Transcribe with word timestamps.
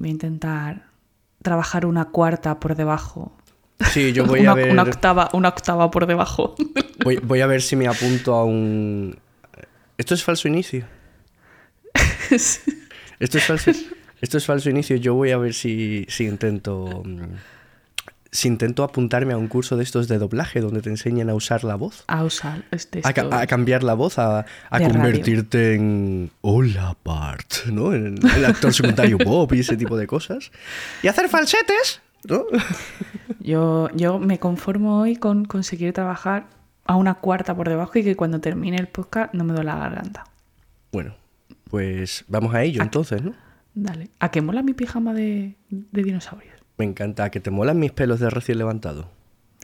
Voy 0.00 0.08
a 0.08 0.12
intentar 0.12 0.86
trabajar 1.42 1.84
una 1.84 2.06
cuarta 2.06 2.58
por 2.58 2.74
debajo. 2.74 3.36
Sí, 3.92 4.14
yo 4.14 4.24
voy 4.24 4.40
una, 4.48 4.52
a 4.52 4.54
ver. 4.54 4.70
una 4.70 4.82
octava, 4.82 5.28
una 5.34 5.50
octava 5.50 5.90
por 5.90 6.06
debajo. 6.06 6.54
Voy, 7.04 7.16
voy 7.16 7.40
a 7.40 7.46
ver 7.46 7.62
si 7.62 7.76
me 7.76 7.86
apunto 7.86 8.34
a 8.34 8.44
un. 8.44 9.18
Esto 9.96 10.14
es 10.14 10.22
falso 10.22 10.48
inicio. 10.48 10.84
Esto 12.30 13.38
es 13.38 13.44
falso. 13.44 13.70
Esto 14.20 14.36
es 14.36 14.44
falso 14.44 14.68
inicio. 14.68 14.96
Yo 14.96 15.14
voy 15.14 15.30
a 15.30 15.38
ver 15.38 15.54
si, 15.54 16.06
si 16.10 16.24
intento. 16.24 17.02
Si 18.32 18.46
intento 18.46 18.84
apuntarme 18.84 19.32
a 19.32 19.36
un 19.36 19.48
curso 19.48 19.76
de 19.76 19.82
estos 19.82 20.06
de 20.06 20.18
doblaje 20.18 20.60
donde 20.60 20.82
te 20.82 20.88
enseñan 20.90 21.30
a 21.30 21.34
usar 21.34 21.64
la 21.64 21.74
voz. 21.74 22.04
a 22.06 22.22
usar 22.22 22.64
este 22.70 23.00
A, 23.02 23.12
ca- 23.12 23.28
a 23.40 23.46
cambiar 23.48 23.82
la 23.82 23.94
voz, 23.94 24.18
a, 24.20 24.40
a 24.70 24.78
De 24.78 24.84
radio. 24.84 24.90
convertirte 24.92 25.74
en 25.74 26.30
Hola 26.40 26.96
Bart, 27.04 27.66
¿no? 27.72 27.92
En 27.92 28.18
el 28.36 28.44
actor 28.44 28.72
secundario 28.72 29.18
Bob 29.24 29.52
y 29.54 29.60
ese 29.60 29.76
tipo 29.76 29.96
de 29.96 30.06
cosas. 30.06 30.52
Y 31.02 31.08
hacer 31.08 31.28
falsetes, 31.28 32.00
¿no? 32.28 32.44
Yo, 33.40 33.88
yo 33.94 34.18
me 34.18 34.38
conformo 34.38 35.00
hoy 35.00 35.16
con 35.16 35.44
conseguir 35.44 35.92
trabajar 35.92 36.46
a 36.84 36.94
una 36.96 37.14
cuarta 37.14 37.56
por 37.56 37.68
debajo 37.68 37.98
y 37.98 38.04
que 38.04 38.14
cuando 38.16 38.40
termine 38.40 38.76
el 38.76 38.86
podcast 38.86 39.32
no 39.34 39.44
me 39.44 39.52
duele 39.54 39.70
la 39.70 39.78
garganta. 39.78 40.24
Bueno, 40.92 41.14
pues 41.70 42.24
vamos 42.28 42.54
a 42.54 42.62
ello 42.62 42.82
entonces, 42.82 43.22
¿no? 43.22 43.32
Dale. 43.74 44.10
¿A 44.18 44.30
qué 44.30 44.40
mola 44.42 44.62
mi 44.62 44.74
pijama 44.74 45.14
de, 45.14 45.56
de 45.70 46.02
dinosaurios? 46.02 46.49
Me 46.80 46.86
encanta 46.86 47.30
que 47.30 47.40
te 47.40 47.50
molan 47.50 47.78
mis 47.78 47.92
pelos 47.92 48.20
de 48.20 48.30
recién 48.30 48.56
levantado. 48.56 49.10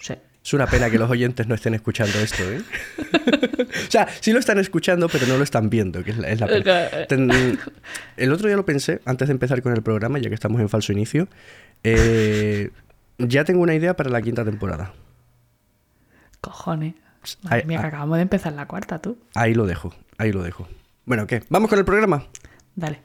Sí. 0.03 0.13
Es 0.45 0.53
una 0.53 0.67
pena 0.67 0.91
que 0.91 0.99
los 0.99 1.11
oyentes 1.11 1.47
no 1.49 1.55
estén 1.55 1.73
escuchando 1.73 2.19
esto, 2.19 2.43
¿eh? 2.43 2.61
o 3.89 3.91
sea, 3.91 4.07
sí 4.21 4.35
lo 4.35 4.39
están 4.39 4.59
escuchando, 4.59 5.09
pero 5.09 5.27
no 5.27 5.39
lo 5.39 5.43
están 5.43 5.71
viendo, 5.71 6.05
que 6.05 6.11
es 6.11 6.19
la, 6.19 6.29
es 6.29 6.41
la 6.41 6.47
pena. 6.47 7.07
Ten- 7.09 7.59
El 8.19 8.33
otro 8.33 8.49
día 8.49 8.57
lo 8.59 8.67
pensé, 8.67 9.01
antes 9.07 9.29
de 9.29 9.33
empezar 9.33 9.63
con 9.63 9.73
el 9.73 9.83
programa, 9.83 10.19
ya 10.19 10.29
que 10.29 10.35
estamos 10.35 10.61
en 10.61 10.69
falso 10.69 10.93
inicio. 10.93 11.27
eh, 11.85 12.71
ya 13.17 13.45
tengo 13.45 13.63
una 13.63 13.75
idea 13.75 13.97
para 13.97 14.11
la 14.11 14.21
quinta 14.21 14.45
temporada. 14.45 14.93
Cojones. 16.43 16.95
Madre 17.45 17.65
mía, 17.65 17.79
que 17.81 17.85
ah. 17.87 17.89
acabamos 17.89 18.19
de 18.19 18.23
empezar 18.23 18.53
la 18.53 18.67
cuarta, 18.67 19.01
tú. 19.01 19.17
Ahí 19.35 19.55
lo 19.55 19.65
dejo, 19.65 19.95
ahí 20.19 20.33
lo 20.33 20.43
dejo. 20.43 20.69
Bueno, 21.07 21.27
¿qué? 21.27 21.43
¿Vamos 21.49 21.71
con 21.71 21.79
el 21.79 21.87
programa? 21.87 22.27
Dale. 22.75 23.01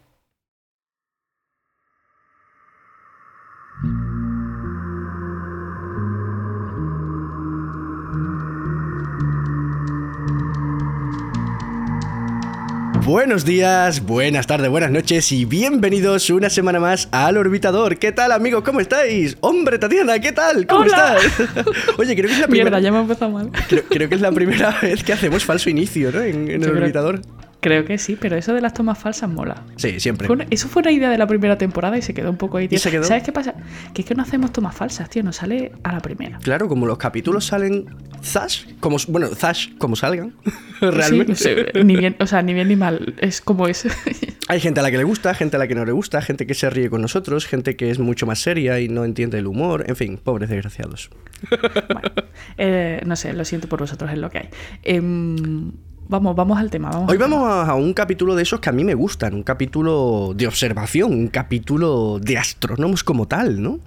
Buenos 13.05 13.45
días, 13.45 14.05
buenas 14.05 14.45
tardes, 14.45 14.69
buenas 14.69 14.91
noches 14.91 15.31
y 15.31 15.45
bienvenidos 15.45 16.29
una 16.29 16.49
semana 16.49 16.79
más 16.79 17.09
al 17.11 17.35
Orbitador. 17.37 17.97
¿Qué 17.97 18.11
tal, 18.11 18.31
amigos? 18.31 18.63
¿Cómo 18.63 18.79
estáis? 18.79 19.37
Hombre, 19.41 19.79
Tatiana, 19.79 20.19
¿qué 20.19 20.31
tal? 20.31 20.67
¿Cómo 20.67 20.81
Hola. 20.81 21.17
estás? 21.17 21.65
Oye, 21.97 22.15
creo 22.15 22.27
que 22.27 22.33
es 22.33 22.39
la 22.39 22.47
primera... 22.47 22.69
Mierda, 22.69 22.79
ya 22.79 22.91
me 22.91 22.99
mal. 23.29 23.51
Creo, 23.67 23.83
creo 23.89 24.07
que 24.09 24.15
es 24.15 24.21
la 24.21 24.31
primera 24.31 24.77
vez 24.81 25.03
que 25.03 25.13
hacemos 25.13 25.43
falso 25.43 25.69
inicio, 25.69 26.11
¿no? 26.11 26.21
En, 26.21 26.47
en 26.49 26.61
el 26.63 26.69
creo- 26.69 26.77
Orbitador. 26.77 27.21
Creo 27.61 27.85
que 27.85 27.97
sí, 27.97 28.17
pero 28.19 28.35
eso 28.35 28.53
de 28.53 28.61
las 28.61 28.73
tomas 28.73 28.97
falsas 28.97 29.29
mola. 29.29 29.63
Sí, 29.77 29.99
siempre. 29.99 30.27
Fue 30.27 30.35
una- 30.35 30.47
eso 30.49 30.67
fue 30.67 30.81
una 30.81 30.91
idea 30.91 31.09
de 31.09 31.17
la 31.17 31.27
primera 31.27 31.57
temporada 31.57 31.97
y 31.97 32.01
se 32.01 32.13
quedó 32.13 32.29
un 32.31 32.37
poco 32.37 32.57
ahí, 32.57 32.67
tío. 32.67 32.79
se 32.79 32.89
quedó? 32.91 33.03
¿Sabes 33.03 33.23
qué 33.23 33.31
pasa? 33.31 33.53
Que 33.93 34.01
es 34.01 34.07
que 34.07 34.15
no 34.15 34.23
hacemos 34.23 34.51
tomas 34.51 34.75
falsas, 34.75 35.09
tío. 35.09 35.21
Nos 35.23 35.35
sale 35.37 35.71
a 35.83 35.93
la 35.93 35.99
primera. 35.99 36.39
Claro, 36.39 36.67
como 36.67 36.85
los 36.87 36.97
capítulos 36.97 37.45
salen 37.45 37.85
zash, 38.23 38.65
como, 38.79 38.97
bueno, 39.07 39.27
zash, 39.35 39.69
como 39.77 39.95
salgan, 39.95 40.33
realmente. 40.81 41.35
Sí, 41.35 41.49
sí, 41.73 41.83
ni 41.83 41.95
bien, 41.95 42.15
o 42.19 42.25
sea, 42.27 42.41
ni 42.41 42.53
bien 42.53 42.67
ni 42.67 42.75
mal. 42.75 43.13
Es 43.19 43.41
como 43.41 43.67
es. 43.67 43.87
Hay 44.47 44.59
gente 44.59 44.79
a 44.79 44.83
la 44.83 44.91
que 44.91 44.97
le 44.97 45.03
gusta, 45.03 45.33
gente 45.33 45.55
a 45.55 45.59
la 45.59 45.67
que 45.67 45.75
no 45.75 45.85
le 45.85 45.91
gusta, 45.91 46.21
gente 46.21 46.45
que 46.47 46.55
se 46.55 46.69
ríe 46.69 46.89
con 46.89 47.01
nosotros, 47.01 47.45
gente 47.45 47.75
que 47.75 47.89
es 47.91 47.99
mucho 47.99 48.25
más 48.25 48.39
seria 48.39 48.79
y 48.79 48.89
no 48.89 49.05
entiende 49.05 49.37
el 49.37 49.47
humor, 49.47 49.85
en 49.87 49.95
fin, 49.95 50.17
pobres 50.17 50.49
desgraciados. 50.49 51.09
Bueno, 51.91 52.09
eh, 52.57 53.01
no 53.05 53.15
sé, 53.15 53.33
lo 53.33 53.45
siento 53.45 53.67
por 53.69 53.79
vosotros, 53.79 54.11
es 54.11 54.17
lo 54.17 54.29
que 54.29 54.37
hay. 54.39 54.49
Em, 54.83 55.71
vamos, 56.11 56.35
vamos 56.35 56.59
al 56.59 56.69
tema. 56.69 56.91
Vamos 56.91 57.09
Hoy 57.09 57.15
al 57.15 57.23
tema. 57.23 57.37
vamos 57.37 57.51
a, 57.51 57.71
a 57.71 57.75
un 57.75 57.93
capítulo 57.93 58.35
de 58.35 58.43
esos 58.43 58.59
que 58.59 58.69
a 58.69 58.73
mí 58.73 58.83
me 58.83 58.93
gustan, 58.93 59.33
un 59.33 59.41
capítulo 59.43 60.33
de 60.35 60.45
observación, 60.45 61.11
un 61.11 61.27
capítulo 61.29 62.19
de 62.19 62.37
astrónomos 62.37 63.03
como 63.03 63.27
tal, 63.27 63.63
¿no? 63.63 63.79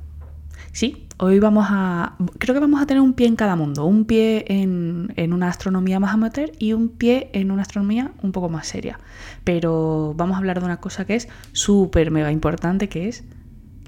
Sí, 0.72 1.06
hoy 1.18 1.38
vamos 1.38 1.66
a. 1.70 2.16
Creo 2.38 2.52
que 2.52 2.60
vamos 2.60 2.82
a 2.82 2.86
tener 2.86 3.00
un 3.00 3.12
pie 3.12 3.28
en 3.28 3.36
cada 3.36 3.54
mundo. 3.54 3.84
Un 3.84 4.06
pie 4.06 4.44
en, 4.48 5.12
en 5.14 5.32
una 5.32 5.48
astronomía 5.48 6.00
más 6.00 6.12
amateur 6.14 6.50
y 6.58 6.72
un 6.72 6.88
pie 6.88 7.30
en 7.32 7.52
una 7.52 7.62
astronomía 7.62 8.10
un 8.22 8.32
poco 8.32 8.48
más 8.48 8.66
seria. 8.66 8.98
Pero 9.44 10.14
vamos 10.16 10.34
a 10.34 10.38
hablar 10.38 10.58
de 10.58 10.64
una 10.64 10.78
cosa 10.78 11.04
que 11.04 11.14
es 11.14 11.28
súper 11.52 12.10
mega 12.10 12.32
importante, 12.32 12.88
que 12.88 13.06
es 13.06 13.22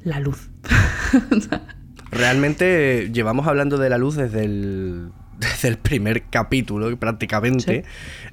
la 0.04 0.20
luz. 0.20 0.48
Realmente 2.12 3.10
llevamos 3.12 3.48
hablando 3.48 3.78
de 3.78 3.90
la 3.90 3.98
luz 3.98 4.14
desde 4.14 4.44
el, 4.44 5.10
desde 5.38 5.68
el 5.68 5.78
primer 5.78 6.24
capítulo, 6.24 6.94
prácticamente. 6.96 7.84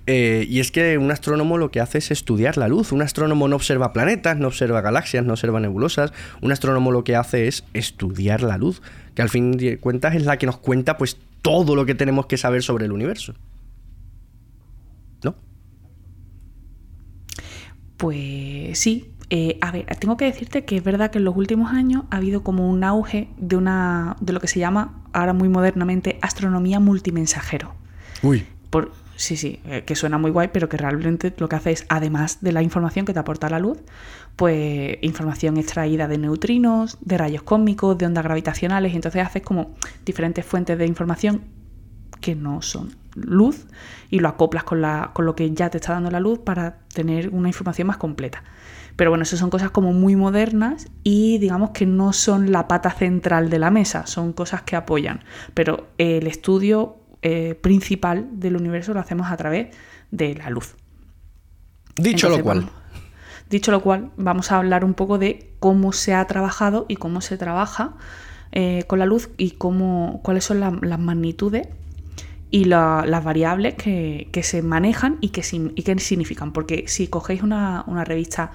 Eh, 0.07 0.45
y 0.49 0.59
es 0.59 0.71
que 0.71 0.97
un 0.97 1.11
astrónomo 1.11 1.57
lo 1.57 1.71
que 1.71 1.79
hace 1.79 1.97
es 1.97 2.11
estudiar 2.11 2.57
la 2.57 2.67
luz. 2.67 2.91
Un 2.91 3.01
astrónomo 3.01 3.47
no 3.47 3.55
observa 3.55 3.93
planetas, 3.93 4.37
no 4.37 4.47
observa 4.47 4.81
galaxias, 4.81 5.25
no 5.25 5.33
observa 5.33 5.59
nebulosas. 5.59 6.13
Un 6.41 6.51
astrónomo 6.51 6.91
lo 6.91 7.03
que 7.03 7.15
hace 7.15 7.47
es 7.47 7.63
estudiar 7.73 8.41
la 8.41 8.57
luz, 8.57 8.81
que 9.15 9.21
al 9.21 9.29
fin 9.29 9.51
de 9.51 9.77
cuentas 9.79 10.15
es 10.15 10.25
la 10.25 10.37
que 10.37 10.45
nos 10.45 10.57
cuenta 10.57 10.97
pues 10.97 11.17
todo 11.41 11.75
lo 11.75 11.85
que 11.85 11.95
tenemos 11.95 12.25
que 12.25 12.37
saber 12.37 12.63
sobre 12.63 12.85
el 12.85 12.91
universo. 12.91 13.33
¿No? 15.23 15.35
Pues 17.97 18.79
sí. 18.79 19.12
Eh, 19.35 19.57
a 19.61 19.71
ver, 19.71 19.87
tengo 19.97 20.15
que 20.15 20.25
decirte 20.25 20.63
que 20.63 20.77
es 20.77 20.83
verdad 20.83 21.09
que 21.09 21.17
en 21.17 21.25
los 21.25 21.35
últimos 21.35 21.73
años 21.73 22.03
ha 22.11 22.17
habido 22.17 22.43
como 22.43 22.69
un 22.69 22.83
auge 22.83 23.29
de 23.37 23.55
una. 23.55 24.15
de 24.21 24.31
lo 24.31 24.39
que 24.39 24.47
se 24.47 24.59
llama 24.59 25.01
ahora 25.11 25.33
muy 25.33 25.49
modernamente 25.49 26.19
astronomía 26.21 26.79
multimensajero. 26.79 27.73
Uy. 28.21 28.45
Por, 28.69 28.91
sí, 29.15 29.35
sí, 29.35 29.59
eh, 29.65 29.81
que 29.87 29.95
suena 29.95 30.19
muy 30.19 30.29
guay, 30.29 30.51
pero 30.53 30.69
que 30.69 30.77
realmente 30.77 31.33
lo 31.39 31.49
que 31.49 31.55
hace 31.55 31.71
es, 31.71 31.87
además 31.89 32.41
de 32.41 32.51
la 32.51 32.61
información 32.61 33.07
que 33.07 33.13
te 33.13 33.17
aporta 33.17 33.49
la 33.49 33.57
luz, 33.57 33.79
pues 34.35 34.99
información 35.01 35.57
extraída 35.57 36.07
de 36.07 36.19
neutrinos, 36.19 36.99
de 37.01 37.17
rayos 37.17 37.41
cósmicos, 37.41 37.97
de 37.97 38.05
ondas 38.05 38.23
gravitacionales, 38.23 38.93
y 38.93 38.97
entonces 38.97 39.25
haces 39.25 39.41
como 39.41 39.73
diferentes 40.05 40.45
fuentes 40.45 40.77
de 40.77 40.85
información 40.85 41.41
que 42.21 42.35
no 42.35 42.61
son 42.61 42.95
luz 43.15 43.65
y 44.11 44.19
lo 44.19 44.27
acoplas 44.27 44.63
con, 44.63 44.81
la, 44.81 45.09
con 45.13 45.25
lo 45.25 45.35
que 45.35 45.51
ya 45.55 45.71
te 45.71 45.77
está 45.77 45.93
dando 45.93 46.11
la 46.11 46.19
luz 46.19 46.37
para 46.37 46.77
tener 46.93 47.29
una 47.29 47.47
información 47.47 47.87
más 47.87 47.97
completa. 47.97 48.43
Pero 48.95 49.09
bueno, 49.11 49.23
eso 49.23 49.37
son 49.37 49.49
cosas 49.49 49.71
como 49.71 49.91
muy 49.93 50.15
modernas 50.15 50.87
y 51.03 51.37
digamos 51.39 51.71
que 51.71 51.85
no 51.85 52.13
son 52.13 52.51
la 52.51 52.67
pata 52.67 52.91
central 52.91 53.49
de 53.49 53.59
la 53.59 53.71
mesa, 53.71 54.05
son 54.05 54.33
cosas 54.33 54.61
que 54.61 54.75
apoyan. 54.75 55.21
Pero 55.53 55.87
el 55.97 56.27
estudio 56.27 56.97
eh, 57.23 57.55
principal 57.55 58.27
del 58.33 58.55
universo 58.55 58.93
lo 58.93 58.99
hacemos 58.99 59.31
a 59.31 59.37
través 59.37 59.75
de 60.11 60.35
la 60.35 60.49
luz. 60.49 60.75
Dicho 61.95 62.27
Entonces, 62.27 62.37
lo 62.37 62.43
cual. 62.43 62.59
vamos- 62.61 62.73
dicho 63.49 63.71
lo 63.71 63.81
cual, 63.81 64.11
vamos 64.17 64.51
a 64.51 64.57
hablar 64.57 64.83
un 64.85 64.93
poco 64.93 65.17
de 65.17 65.53
cómo 65.59 65.93
se 65.93 66.13
ha 66.13 66.25
trabajado 66.25 66.85
y 66.87 66.95
cómo 66.95 67.21
se 67.21 67.37
trabaja 67.37 67.95
eh, 68.55 68.83
con 68.87 68.99
la 68.99 69.05
luz 69.07 69.29
y 69.37 69.51
cómo, 69.51 70.19
cuáles 70.23 70.43
son 70.43 70.59
la- 70.59 70.77
las 70.81 70.99
magnitudes 70.99 71.67
y 72.51 72.65
la- 72.65 73.03
las 73.07 73.23
variables 73.23 73.73
que, 73.73 74.29
que 74.31 74.43
se 74.43 74.61
manejan 74.61 75.17
y 75.21 75.29
que, 75.29 75.41
sin- 75.41 75.71
y 75.75 75.81
que 75.81 75.97
significan. 75.97 76.51
Porque 76.53 76.83
si 76.87 77.07
cogéis 77.07 77.41
una, 77.41 77.83
una 77.87 78.03
revista, 78.03 78.51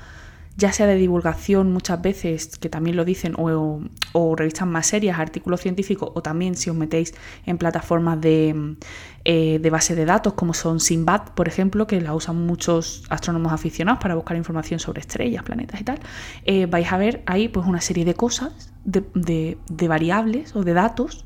ya 0.58 0.72
sea 0.72 0.86
de 0.86 0.96
divulgación 0.96 1.72
muchas 1.72 2.02
veces, 2.02 2.58
que 2.58 2.68
también 2.68 2.96
lo 2.96 3.04
dicen, 3.04 3.34
o, 3.38 3.80
o 4.12 4.36
revistas 4.36 4.66
más 4.66 4.88
serias, 4.88 5.18
artículos 5.18 5.60
científicos, 5.60 6.10
o 6.14 6.20
también 6.20 6.56
si 6.56 6.68
os 6.68 6.76
metéis 6.76 7.14
en 7.46 7.58
plataformas 7.58 8.20
de, 8.20 8.76
eh, 9.24 9.58
de 9.62 9.70
base 9.70 9.94
de 9.94 10.04
datos, 10.04 10.32
como 10.34 10.52
son 10.54 10.80
Sinbad, 10.80 11.32
por 11.36 11.46
ejemplo, 11.48 11.86
que 11.86 12.00
la 12.00 12.12
usan 12.12 12.44
muchos 12.44 13.04
astrónomos 13.08 13.52
aficionados 13.52 14.00
para 14.02 14.16
buscar 14.16 14.36
información 14.36 14.80
sobre 14.80 15.00
estrellas, 15.00 15.44
planetas 15.44 15.80
y 15.80 15.84
tal, 15.84 16.00
eh, 16.44 16.66
vais 16.66 16.92
a 16.92 16.98
ver 16.98 17.22
ahí 17.26 17.48
pues 17.48 17.64
una 17.66 17.80
serie 17.80 18.04
de 18.04 18.14
cosas, 18.14 18.72
de, 18.84 19.04
de- 19.14 19.58
de 19.68 19.88
variables 19.88 20.56
o 20.56 20.64
de 20.64 20.74
datos, 20.74 21.24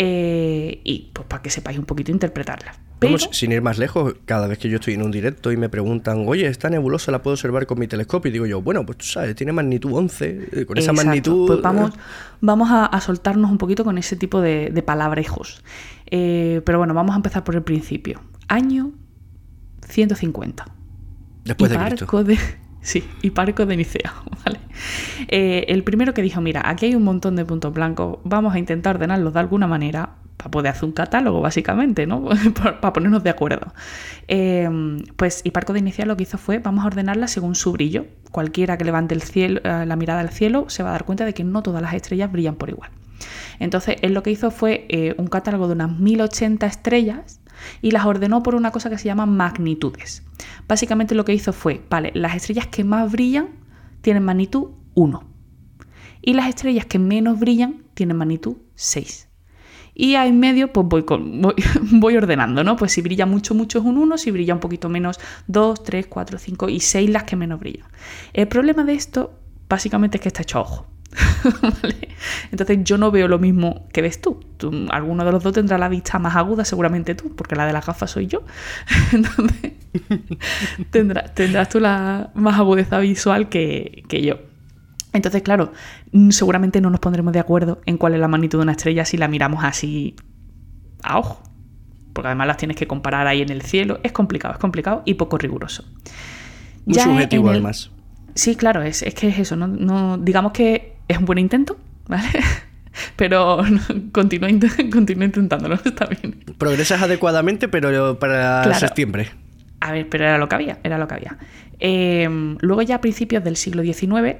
eh, 0.00 0.80
y 0.84 1.10
pues 1.12 1.26
para 1.26 1.42
que 1.42 1.50
sepáis 1.50 1.76
un 1.76 1.84
poquito. 1.84 2.12
Pero, 2.16 2.44
Vamos, 3.00 3.28
sin 3.32 3.50
ir 3.50 3.62
más 3.62 3.78
lejos, 3.78 4.14
cada 4.26 4.46
vez 4.46 4.58
que 4.58 4.68
yo 4.68 4.76
estoy 4.76 4.94
en 4.94 5.02
un 5.02 5.10
directo 5.10 5.50
y 5.50 5.56
me 5.56 5.68
preguntan, 5.68 6.24
oye, 6.28 6.46
esta 6.46 6.70
nebulosa 6.70 7.10
la 7.10 7.20
puedo 7.20 7.34
observar 7.34 7.66
con 7.66 7.80
mi 7.80 7.88
telescopio, 7.88 8.28
y 8.28 8.32
digo 8.32 8.46
yo, 8.46 8.62
bueno, 8.62 8.86
pues 8.86 8.98
tú 8.98 9.06
sabes, 9.06 9.34
tiene 9.34 9.52
magnitud 9.52 9.92
11, 9.92 10.48
eh, 10.52 10.66
con 10.66 10.78
esa 10.78 10.92
Exacto, 10.92 11.06
magnitud... 11.06 11.46
Pues 11.48 11.62
vamos, 11.62 11.92
vamos 12.40 12.70
a, 12.70 12.86
a 12.86 13.00
soltarnos 13.00 13.50
un 13.50 13.58
poquito 13.58 13.82
con 13.82 13.98
ese 13.98 14.14
tipo 14.14 14.40
de, 14.40 14.70
de 14.70 14.82
palabrejos. 14.82 15.64
Eh, 16.10 16.62
pero 16.64 16.78
bueno, 16.78 16.94
vamos 16.94 17.14
a 17.14 17.16
empezar 17.16 17.42
por 17.42 17.56
el 17.56 17.62
principio. 17.62 18.20
Año 18.46 18.92
150. 19.88 20.64
Después 21.44 21.70
de 21.72 21.76
Cristo. 21.76 22.04
barco 22.04 22.22
de 22.24 22.38
Sí, 22.80 23.04
Hiparco 23.22 23.66
de 23.66 23.76
Nicea, 23.76 24.14
¿vale? 24.44 24.60
Eh, 25.28 25.66
el 25.68 25.82
primero 25.84 26.14
que 26.14 26.22
dijo, 26.22 26.40
mira, 26.40 26.62
aquí 26.64 26.86
hay 26.86 26.94
un 26.94 27.02
montón 27.02 27.36
de 27.36 27.44
puntos 27.44 27.72
blancos, 27.72 28.18
vamos 28.24 28.54
a 28.54 28.58
intentar 28.58 28.96
ordenarlos 28.96 29.34
de 29.34 29.40
alguna 29.40 29.66
manera 29.66 30.16
para 30.36 30.50
poder 30.52 30.70
hacer 30.70 30.84
un 30.84 30.92
catálogo, 30.92 31.40
básicamente, 31.40 32.06
¿no? 32.06 32.28
para 32.80 32.92
ponernos 32.92 33.24
de 33.24 33.30
acuerdo. 33.30 33.72
Eh, 34.28 34.68
pues 35.16 35.40
Hiparco 35.44 35.72
de 35.72 35.82
Nicea 35.82 36.06
lo 36.06 36.16
que 36.16 36.22
hizo 36.22 36.38
fue, 36.38 36.60
vamos 36.60 36.84
a 36.84 36.86
ordenarla 36.86 37.26
según 37.26 37.56
su 37.56 37.72
brillo. 37.72 38.06
Cualquiera 38.30 38.78
que 38.78 38.84
levante 38.84 39.14
el 39.14 39.22
cielo, 39.22 39.60
eh, 39.64 39.84
la 39.84 39.96
mirada 39.96 40.20
al 40.20 40.30
cielo 40.30 40.66
se 40.68 40.84
va 40.84 40.90
a 40.90 40.92
dar 40.92 41.04
cuenta 41.04 41.24
de 41.24 41.34
que 41.34 41.42
no 41.42 41.62
todas 41.62 41.82
las 41.82 41.94
estrellas 41.94 42.30
brillan 42.30 42.54
por 42.54 42.68
igual. 42.70 42.90
Entonces, 43.58 43.96
él 44.02 44.14
lo 44.14 44.22
que 44.22 44.30
hizo 44.30 44.52
fue 44.52 44.86
un 45.18 45.26
catálogo 45.26 45.66
de 45.66 45.72
unas 45.72 45.98
1080 45.98 46.64
estrellas 46.64 47.37
y 47.82 47.90
las 47.90 48.04
ordenó 48.06 48.42
por 48.42 48.54
una 48.54 48.70
cosa 48.70 48.90
que 48.90 48.98
se 48.98 49.04
llama 49.04 49.26
magnitudes. 49.26 50.22
Básicamente 50.66 51.14
lo 51.14 51.24
que 51.24 51.34
hizo 51.34 51.52
fue, 51.52 51.84
vale, 51.88 52.12
las 52.14 52.36
estrellas 52.36 52.66
que 52.66 52.84
más 52.84 53.10
brillan 53.10 53.48
tienen 54.00 54.24
magnitud 54.24 54.70
1 54.94 55.38
y 56.22 56.34
las 56.34 56.48
estrellas 56.48 56.86
que 56.86 56.98
menos 56.98 57.38
brillan 57.38 57.84
tienen 57.94 58.16
magnitud 58.16 58.56
6. 58.74 59.28
Y 59.94 60.14
ahí 60.14 60.28
en 60.28 60.38
medio, 60.38 60.72
pues 60.72 60.86
voy, 60.86 61.04
voy, 61.92 62.16
ordenando, 62.16 62.62
¿no? 62.62 62.76
Pues 62.76 62.92
si 62.92 63.02
brilla 63.02 63.26
mucho, 63.26 63.54
mucho 63.54 63.78
es 63.78 63.84
un 63.84 63.98
1, 63.98 64.18
si 64.18 64.30
brilla 64.30 64.54
un 64.54 64.60
poquito 64.60 64.88
menos, 64.88 65.18
2, 65.48 65.82
3, 65.82 66.06
4, 66.06 66.38
5 66.38 66.68
y 66.68 66.80
6 66.80 67.10
las 67.10 67.24
que 67.24 67.34
menos 67.34 67.58
brillan. 67.58 67.86
El 68.32 68.46
problema 68.46 68.84
de 68.84 68.94
esto, 68.94 69.32
básicamente, 69.68 70.18
es 70.18 70.22
que 70.22 70.28
está 70.28 70.42
hecho 70.42 70.58
a 70.58 70.62
ojo. 70.62 70.86
Entonces 72.50 72.78
yo 72.82 72.98
no 72.98 73.10
veo 73.10 73.28
lo 73.28 73.38
mismo 73.38 73.86
que 73.92 74.02
ves 74.02 74.20
tú. 74.20 74.40
Alguno 74.90 75.24
de 75.24 75.32
los 75.32 75.42
dos 75.42 75.52
tendrá 75.52 75.78
la 75.78 75.88
vista 75.88 76.18
más 76.18 76.36
aguda, 76.36 76.64
seguramente 76.64 77.14
tú, 77.14 77.34
porque 77.34 77.56
la 77.56 77.66
de 77.66 77.72
las 77.72 77.86
gafas 77.86 78.10
soy 78.10 78.26
yo. 78.26 78.42
Entonces 79.12 79.72
tendrás, 81.34 81.68
tú 81.68 81.80
la 81.80 82.30
más 82.34 82.58
agudeza 82.58 82.98
visual 82.98 83.48
que, 83.48 84.04
yo. 84.10 84.38
Entonces, 85.12 85.42
claro, 85.42 85.72
seguramente 86.30 86.80
no 86.80 86.90
nos 86.90 87.00
pondremos 87.00 87.32
de 87.32 87.40
acuerdo 87.40 87.80
en 87.86 87.96
cuál 87.96 88.14
es 88.14 88.20
la 88.20 88.28
magnitud 88.28 88.58
de 88.58 88.62
una 88.62 88.72
estrella 88.72 89.04
si 89.04 89.16
la 89.16 89.28
miramos 89.28 89.64
así 89.64 90.14
a 91.02 91.18
ojo. 91.18 91.42
Porque 92.12 92.28
además 92.28 92.48
las 92.48 92.56
tienes 92.56 92.76
que 92.76 92.86
comparar 92.86 93.26
ahí 93.26 93.42
en 93.42 93.50
el 93.50 93.62
cielo. 93.62 94.00
Es 94.02 94.12
complicado, 94.12 94.54
es 94.54 94.60
complicado 94.60 95.02
y 95.04 95.14
poco 95.14 95.38
riguroso. 95.38 95.84
Muy 96.84 96.98
subjetivo, 96.98 97.50
además. 97.50 97.90
Sí, 98.34 98.56
claro, 98.56 98.82
es, 98.82 99.02
es 99.02 99.14
que 99.14 99.28
es 99.28 99.38
eso. 99.38 99.56
no, 99.56 100.18
digamos 100.18 100.52
que 100.52 100.97
es 101.08 101.18
un 101.18 101.24
buen 101.24 101.38
intento, 101.38 101.76
¿vale? 102.06 102.28
Pero 103.16 103.58
continúa, 104.12 104.50
intentándolo, 104.50 105.74
está 105.74 106.06
bien. 106.06 106.44
Progresas 106.58 107.02
adecuadamente, 107.02 107.68
pero 107.68 108.18
para 108.18 108.74
septiembre. 108.74 109.30
A 109.80 109.92
ver, 109.92 110.08
pero 110.08 110.24
era 110.24 110.38
lo 110.38 110.48
que 110.48 110.56
había, 110.56 110.78
era 110.82 110.98
lo 110.98 111.06
que 111.06 111.14
había. 111.14 111.38
Em, 111.78 112.56
luego 112.60 112.82
ya 112.82 112.96
a 112.96 113.00
principios 113.00 113.44
del 113.44 113.56
siglo 113.56 113.82
XIX 113.82 114.38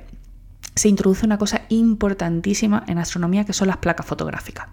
se 0.74 0.88
introduce 0.88 1.24
una 1.24 1.38
cosa 1.38 1.62
importantísima 1.68 2.84
en 2.88 2.98
astronomía 2.98 3.44
que 3.44 3.52
son 3.52 3.68
las 3.68 3.76
placas 3.76 4.06
fotográficas 4.06 4.66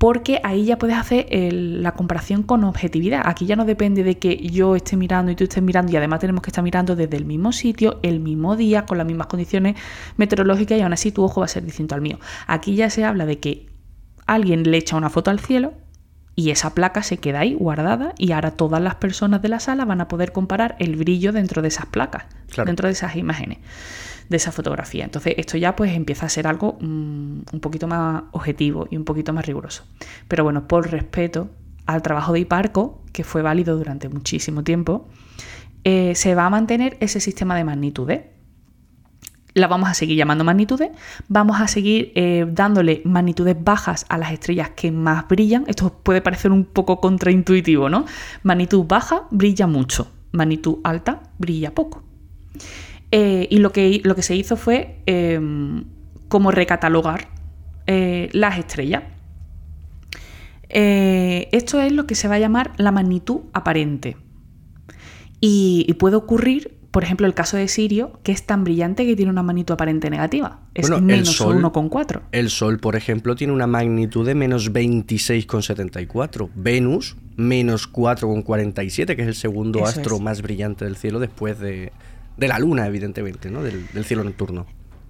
porque 0.00 0.40
ahí 0.44 0.64
ya 0.64 0.78
puedes 0.78 0.96
hacer 0.96 1.26
la 1.30 1.92
comparación 1.92 2.42
con 2.42 2.64
objetividad. 2.64 3.20
Aquí 3.26 3.44
ya 3.44 3.54
no 3.54 3.66
depende 3.66 4.02
de 4.02 4.18
que 4.18 4.34
yo 4.38 4.74
esté 4.74 4.96
mirando 4.96 5.30
y 5.30 5.36
tú 5.36 5.44
estés 5.44 5.62
mirando 5.62 5.92
y 5.92 5.96
además 5.96 6.20
tenemos 6.20 6.40
que 6.40 6.48
estar 6.48 6.64
mirando 6.64 6.96
desde 6.96 7.18
el 7.18 7.26
mismo 7.26 7.52
sitio, 7.52 8.00
el 8.02 8.18
mismo 8.18 8.56
día, 8.56 8.86
con 8.86 8.96
las 8.96 9.06
mismas 9.06 9.26
condiciones 9.26 9.76
meteorológicas 10.16 10.78
y 10.78 10.80
aún 10.80 10.94
así 10.94 11.12
tu 11.12 11.22
ojo 11.22 11.42
va 11.42 11.44
a 11.44 11.48
ser 11.48 11.66
distinto 11.66 11.94
al 11.94 12.00
mío. 12.00 12.18
Aquí 12.46 12.76
ya 12.76 12.88
se 12.88 13.04
habla 13.04 13.26
de 13.26 13.40
que 13.40 13.66
alguien 14.26 14.62
le 14.70 14.78
echa 14.78 14.96
una 14.96 15.10
foto 15.10 15.30
al 15.30 15.38
cielo 15.38 15.74
y 16.34 16.48
esa 16.48 16.72
placa 16.72 17.02
se 17.02 17.18
queda 17.18 17.40
ahí 17.40 17.52
guardada 17.52 18.14
y 18.16 18.32
ahora 18.32 18.52
todas 18.52 18.80
las 18.80 18.94
personas 18.94 19.42
de 19.42 19.50
la 19.50 19.60
sala 19.60 19.84
van 19.84 20.00
a 20.00 20.08
poder 20.08 20.32
comparar 20.32 20.76
el 20.78 20.96
brillo 20.96 21.30
dentro 21.32 21.60
de 21.60 21.68
esas 21.68 21.84
placas, 21.84 22.24
dentro 22.64 22.86
de 22.86 22.92
esas 22.92 23.16
imágenes 23.16 23.58
de 24.30 24.36
esa 24.36 24.52
fotografía. 24.52 25.04
Entonces 25.04 25.34
esto 25.36 25.58
ya 25.58 25.76
pues 25.76 25.92
empieza 25.92 26.24
a 26.24 26.28
ser 26.28 26.46
algo 26.46 26.78
mm, 26.80 27.40
un 27.52 27.60
poquito 27.60 27.86
más 27.86 28.22
objetivo 28.30 28.86
y 28.90 28.96
un 28.96 29.04
poquito 29.04 29.32
más 29.32 29.44
riguroso. 29.44 29.84
Pero 30.28 30.44
bueno, 30.44 30.66
por 30.66 30.90
respeto 30.90 31.50
al 31.84 32.00
trabajo 32.00 32.32
de 32.32 32.40
Hiparco, 32.40 33.02
que 33.12 33.24
fue 33.24 33.42
válido 33.42 33.76
durante 33.76 34.08
muchísimo 34.08 34.62
tiempo, 34.62 35.08
eh, 35.82 36.14
se 36.14 36.34
va 36.34 36.46
a 36.46 36.50
mantener 36.50 36.96
ese 37.00 37.20
sistema 37.20 37.56
de 37.56 37.64
magnitudes. 37.64 38.22
La 39.54 39.66
vamos 39.66 39.88
a 39.88 39.94
seguir 39.94 40.16
llamando 40.16 40.44
magnitudes, 40.44 40.90
vamos 41.26 41.60
a 41.60 41.66
seguir 41.66 42.12
eh, 42.14 42.46
dándole 42.48 43.02
magnitudes 43.04 43.56
bajas 43.58 44.06
a 44.08 44.16
las 44.16 44.30
estrellas 44.30 44.70
que 44.76 44.92
más 44.92 45.26
brillan. 45.26 45.64
Esto 45.66 45.92
puede 45.92 46.22
parecer 46.22 46.52
un 46.52 46.64
poco 46.64 47.00
contraintuitivo, 47.00 47.88
¿no? 47.88 48.04
Magnitud 48.44 48.84
baja 48.86 49.24
brilla 49.32 49.66
mucho, 49.66 50.08
magnitud 50.30 50.76
alta 50.84 51.22
brilla 51.38 51.74
poco. 51.74 52.04
Eh, 53.12 53.48
y 53.50 53.58
lo 53.58 53.72
que, 53.72 54.00
lo 54.04 54.14
que 54.14 54.22
se 54.22 54.36
hizo 54.36 54.56
fue 54.56 55.00
em, 55.06 55.84
como 56.28 56.50
recatalogar 56.50 57.28
eh, 57.86 58.28
las 58.32 58.58
estrellas. 58.58 59.02
Eh, 60.68 61.48
esto 61.50 61.80
es 61.80 61.92
lo 61.92 62.06
que 62.06 62.14
se 62.14 62.28
va 62.28 62.36
a 62.36 62.38
llamar 62.38 62.72
la 62.76 62.92
magnitud 62.92 63.40
aparente. 63.52 64.16
Y, 65.40 65.92
puede 65.98 66.16
ocurrir, 66.16 66.76
por 66.90 67.02
ejemplo, 67.02 67.26
el 67.26 67.34
caso 67.34 67.56
de 67.56 67.66
Sirio, 67.66 68.20
que 68.22 68.30
es 68.30 68.44
tan 68.44 68.62
brillante 68.62 69.06
que 69.06 69.16
tiene 69.16 69.32
una 69.32 69.42
magnitud 69.42 69.72
aparente 69.72 70.10
negativa. 70.10 70.60
Es 70.74 70.90
menos 70.90 71.40
1,4. 71.40 72.20
El 72.30 72.50
Sol, 72.50 72.78
por 72.78 72.94
ejemplo, 72.94 73.34
tiene 73.34 73.54
una 73.54 73.66
magnitud 73.66 74.26
de 74.26 74.34
menos 74.34 74.70
26,74. 74.70 76.50
Venus, 76.54 77.16
menos 77.36 77.90
4,47, 77.90 79.16
que 79.16 79.22
es 79.22 79.28
el 79.28 79.34
segundo 79.34 79.84
astro 79.84 80.20
más 80.20 80.42
brillante 80.42 80.84
del 80.84 80.96
cielo 80.96 81.18
después 81.18 81.58
de, 81.58 81.92
de 82.40 82.48
la 82.48 82.58
luna, 82.58 82.86
evidentemente, 82.86 83.50
¿no? 83.50 83.62
Del, 83.62 83.86
cielo 84.04 84.24
nocturno. 84.24 84.66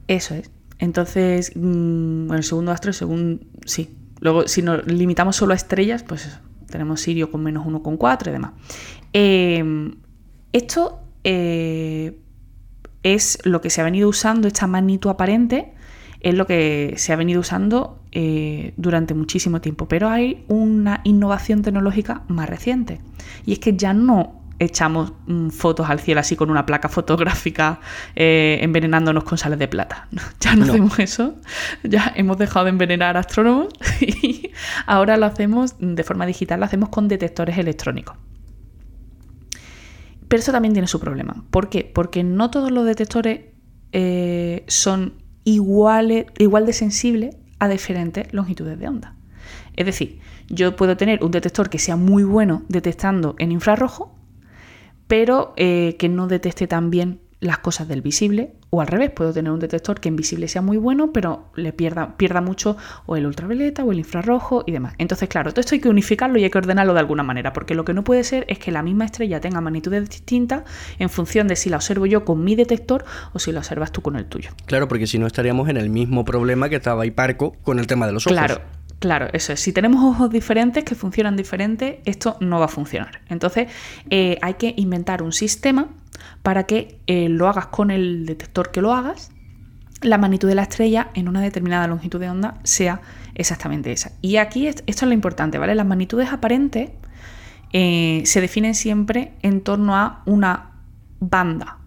Eso 0.08 0.34
es. 0.34 0.50
Entonces, 0.80 1.52
mm, 1.54 2.26
bueno, 2.26 2.38
el 2.38 2.44
segundo 2.44 2.72
astro, 2.72 2.92
según. 2.92 3.46
Sí. 3.64 3.96
Luego, 4.18 4.48
si 4.48 4.62
nos 4.62 4.84
limitamos 4.86 5.36
solo 5.36 5.52
a 5.52 5.56
estrellas, 5.56 6.02
pues 6.02 6.28
tenemos 6.68 7.00
Sirio 7.00 7.30
con 7.30 7.42
menos 7.42 7.64
1,4 7.64 8.28
y 8.28 8.32
demás. 8.32 8.52
Em, 9.12 9.94
esto 10.52 11.00
eh, 11.22 12.18
es 13.04 13.38
lo 13.44 13.60
que 13.60 13.70
se 13.70 13.80
ha 13.80 13.84
venido 13.84 14.08
usando, 14.08 14.48
esta 14.48 14.66
magnitud 14.66 15.10
aparente, 15.10 15.72
es 16.18 16.34
lo 16.34 16.46
que 16.46 16.94
se 16.96 17.12
ha 17.12 17.16
venido 17.16 17.40
usando 17.40 18.02
eh, 18.10 18.74
durante 18.76 19.14
muchísimo 19.14 19.60
tiempo. 19.60 19.86
Pero 19.86 20.08
hay 20.08 20.44
una 20.48 21.00
innovación 21.04 21.62
tecnológica 21.62 22.24
más 22.26 22.48
reciente. 22.48 23.00
Y 23.46 23.52
es 23.52 23.60
que 23.60 23.76
ya 23.76 23.94
no 23.94 24.39
echamos 24.60 25.14
mm, 25.26 25.48
fotos 25.48 25.90
al 25.90 25.98
cielo 25.98 26.20
así 26.20 26.36
con 26.36 26.50
una 26.50 26.66
placa 26.66 26.88
fotográfica 26.88 27.80
eh, 28.14 28.58
envenenándonos 28.60 29.24
con 29.24 29.38
sales 29.38 29.58
de 29.58 29.66
plata. 29.66 30.06
Ya 30.40 30.54
no, 30.54 30.64
hacemos 30.64 30.98
eso, 30.98 31.34
ya 31.82 32.12
hemos 32.16 32.38
dejado 32.38 32.66
de 32.66 32.70
envenenar 32.70 33.16
astrónomos 33.16 33.68
y 34.00 34.50
ahora 34.86 35.16
lo 35.16 35.26
hacemos 35.26 35.74
de 35.78 36.02
forma 36.04 36.26
digital, 36.26 36.60
lo 36.60 36.66
hacemos 36.66 36.88
con 36.88 37.08
detectores 37.08 37.58
electrónicos. 37.58 38.16
Pero 40.28 40.40
eso 40.40 40.52
también 40.52 40.72
tiene 40.72 40.86
su 40.86 41.00
problema. 41.00 41.44
¿Por 41.50 41.68
qué? 41.68 41.90
Porque 41.92 42.22
no 42.22 42.50
todos 42.50 42.70
los 42.70 42.84
detectores 42.84 43.46
eh, 43.92 44.64
son 44.68 45.14
iguales, 45.44 46.26
igual 46.38 46.66
de 46.66 46.72
sensibles 46.72 47.36
a 47.58 47.68
diferentes 47.68 48.32
longitudes 48.32 48.78
de 48.78 48.88
onda. 48.88 49.16
Es 49.76 49.86
decir, 49.86 50.20
yo 50.48 50.76
puedo 50.76 50.96
tener 50.96 51.24
un 51.24 51.30
detector 51.30 51.68
que 51.68 51.78
sea 51.78 51.96
muy 51.96 52.22
bueno 52.22 52.62
detectando 52.68 53.34
en 53.38 53.52
infrarrojo, 53.52 54.14
pero 55.10 55.52
eh, 55.56 55.96
que 55.98 56.08
no 56.08 56.28
detecte 56.28 56.68
tan 56.68 56.88
bien 56.88 57.18
las 57.40 57.58
cosas 57.58 57.88
del 57.88 58.00
visible 58.00 58.52
o 58.68 58.80
al 58.80 58.86
revés, 58.86 59.10
puedo 59.10 59.32
tener 59.32 59.50
un 59.50 59.58
detector 59.58 59.98
que 59.98 60.08
en 60.08 60.14
visible 60.14 60.46
sea 60.46 60.62
muy 60.62 60.76
bueno, 60.76 61.12
pero 61.12 61.46
le 61.56 61.72
pierda, 61.72 62.16
pierda 62.16 62.40
mucho 62.40 62.76
o 63.06 63.16
el 63.16 63.26
ultravioleta 63.26 63.82
o 63.82 63.90
el 63.90 63.98
infrarrojo 63.98 64.62
y 64.68 64.70
demás. 64.70 64.94
Entonces, 64.98 65.28
claro, 65.28 65.50
todo 65.50 65.62
esto 65.62 65.74
hay 65.74 65.80
que 65.80 65.88
unificarlo 65.88 66.38
y 66.38 66.44
hay 66.44 66.50
que 66.50 66.58
ordenarlo 66.58 66.92
de 66.92 67.00
alguna 67.00 67.24
manera, 67.24 67.52
porque 67.52 67.74
lo 67.74 67.84
que 67.84 67.92
no 67.92 68.04
puede 68.04 68.22
ser 68.22 68.44
es 68.46 68.60
que 68.60 68.70
la 68.70 68.84
misma 68.84 69.04
estrella 69.04 69.40
tenga 69.40 69.60
magnitudes 69.60 70.08
distintas 70.08 70.62
en 71.00 71.10
función 71.10 71.48
de 71.48 71.56
si 71.56 71.70
la 71.70 71.78
observo 71.78 72.06
yo 72.06 72.24
con 72.24 72.44
mi 72.44 72.54
detector 72.54 73.04
o 73.32 73.40
si 73.40 73.50
la 73.50 73.58
observas 73.58 73.90
tú 73.90 74.02
con 74.02 74.14
el 74.14 74.26
tuyo. 74.26 74.50
Claro, 74.66 74.86
porque 74.86 75.08
si 75.08 75.18
no 75.18 75.26
estaríamos 75.26 75.68
en 75.68 75.76
el 75.76 75.90
mismo 75.90 76.24
problema 76.24 76.68
que 76.68 76.76
estaba 76.76 77.02
Parco 77.16 77.56
con 77.62 77.80
el 77.80 77.88
tema 77.88 78.06
de 78.06 78.12
los 78.12 78.28
ojos. 78.28 78.38
Claro, 78.38 78.60
Claro, 79.00 79.28
eso 79.32 79.54
es. 79.54 79.60
Si 79.60 79.72
tenemos 79.72 80.04
ojos 80.04 80.30
diferentes 80.30 80.84
que 80.84 80.94
funcionan 80.94 81.34
diferentes, 81.34 81.96
esto 82.04 82.36
no 82.40 82.58
va 82.58 82.66
a 82.66 82.68
funcionar. 82.68 83.22
Entonces, 83.30 83.68
eh, 84.10 84.38
hay 84.42 84.54
que 84.54 84.74
inventar 84.76 85.22
un 85.22 85.32
sistema 85.32 85.88
para 86.42 86.64
que 86.64 87.00
eh, 87.06 87.30
lo 87.30 87.48
hagas 87.48 87.68
con 87.68 87.90
el 87.90 88.26
detector 88.26 88.70
que 88.70 88.82
lo 88.82 88.92
hagas, 88.92 89.32
la 90.02 90.18
magnitud 90.18 90.48
de 90.48 90.54
la 90.54 90.62
estrella 90.62 91.10
en 91.14 91.28
una 91.28 91.40
determinada 91.40 91.86
longitud 91.86 92.20
de 92.20 92.28
onda 92.28 92.58
sea 92.62 93.00
exactamente 93.34 93.90
esa. 93.90 94.12
Y 94.20 94.36
aquí 94.36 94.66
esto 94.66 94.82
es 94.86 95.02
lo 95.02 95.12
importante, 95.12 95.58
¿vale? 95.58 95.74
Las 95.74 95.86
magnitudes 95.86 96.30
aparentes 96.30 96.90
eh, 97.72 98.22
se 98.26 98.40
definen 98.42 98.74
siempre 98.74 99.32
en 99.40 99.62
torno 99.62 99.96
a 99.96 100.22
una 100.26 100.72
banda 101.20 101.78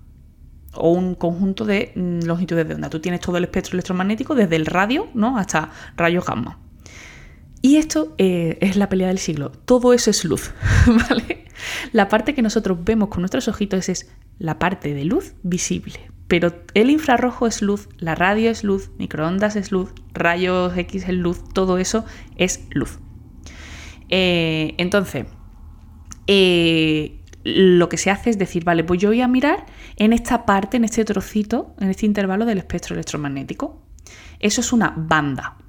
o 0.73 0.91
un 0.91 1.13
conjunto 1.13 1.65
de 1.65 1.91
mm, 1.95 2.25
longitudes 2.25 2.67
de 2.67 2.73
onda. 2.73 2.89
Tú 2.89 2.99
tienes 2.99 3.19
todo 3.19 3.37
el 3.37 3.43
espectro 3.43 3.73
electromagnético 3.73 4.33
desde 4.33 4.55
el 4.55 4.65
radio 4.65 5.09
¿no? 5.13 5.37
hasta 5.37 5.69
rayos 5.95 6.25
gamma. 6.25 6.62
Y 7.65 7.77
esto 7.77 8.13
eh, 8.17 8.57
es 8.59 8.75
la 8.75 8.89
pelea 8.89 9.07
del 9.07 9.19
siglo. 9.19 9.49
Todo 9.49 9.93
eso 9.93 10.09
es 10.09 10.25
luz, 10.25 10.51
¿vale? 11.09 11.45
La 11.93 12.09
parte 12.09 12.35
que 12.35 12.41
nosotros 12.41 12.83
vemos 12.83 13.07
con 13.07 13.21
nuestros 13.21 13.47
ojitos 13.47 13.87
es 13.87 14.11
la 14.37 14.59
parte 14.59 14.93
de 14.93 15.05
luz 15.05 15.33
visible. 15.43 16.11
Pero 16.27 16.53
el 16.73 16.89
infrarrojo 16.89 17.47
es 17.47 17.61
luz, 17.61 17.87
la 17.97 18.15
radio 18.15 18.51
es 18.51 18.65
luz, 18.65 18.91
microondas 18.99 19.55
es 19.55 19.71
luz, 19.71 19.93
rayos 20.13 20.75
X 20.75 21.07
es 21.07 21.13
luz, 21.13 21.41
todo 21.53 21.77
eso 21.77 22.03
es 22.35 22.65
luz. 22.71 22.99
Eh, 24.09 24.75
entonces, 24.77 25.27
eh, 26.27 27.21
lo 27.45 27.87
que 27.87 27.97
se 27.97 28.11
hace 28.11 28.29
es 28.29 28.37
decir, 28.37 28.65
vale, 28.65 28.83
pues 28.83 28.99
yo 28.99 29.07
voy 29.07 29.21
a 29.21 29.29
mirar 29.29 29.67
en 29.95 30.11
esta 30.11 30.45
parte, 30.45 30.75
en 30.75 30.83
este 30.83 31.05
trocito, 31.05 31.73
en 31.79 31.89
este 31.89 32.05
intervalo 32.07 32.43
del 32.43 32.57
espectro 32.57 32.93
electromagnético. 32.93 33.81
Eso 34.39 34.59
es 34.59 34.73
una 34.73 34.93
banda. 34.97 35.62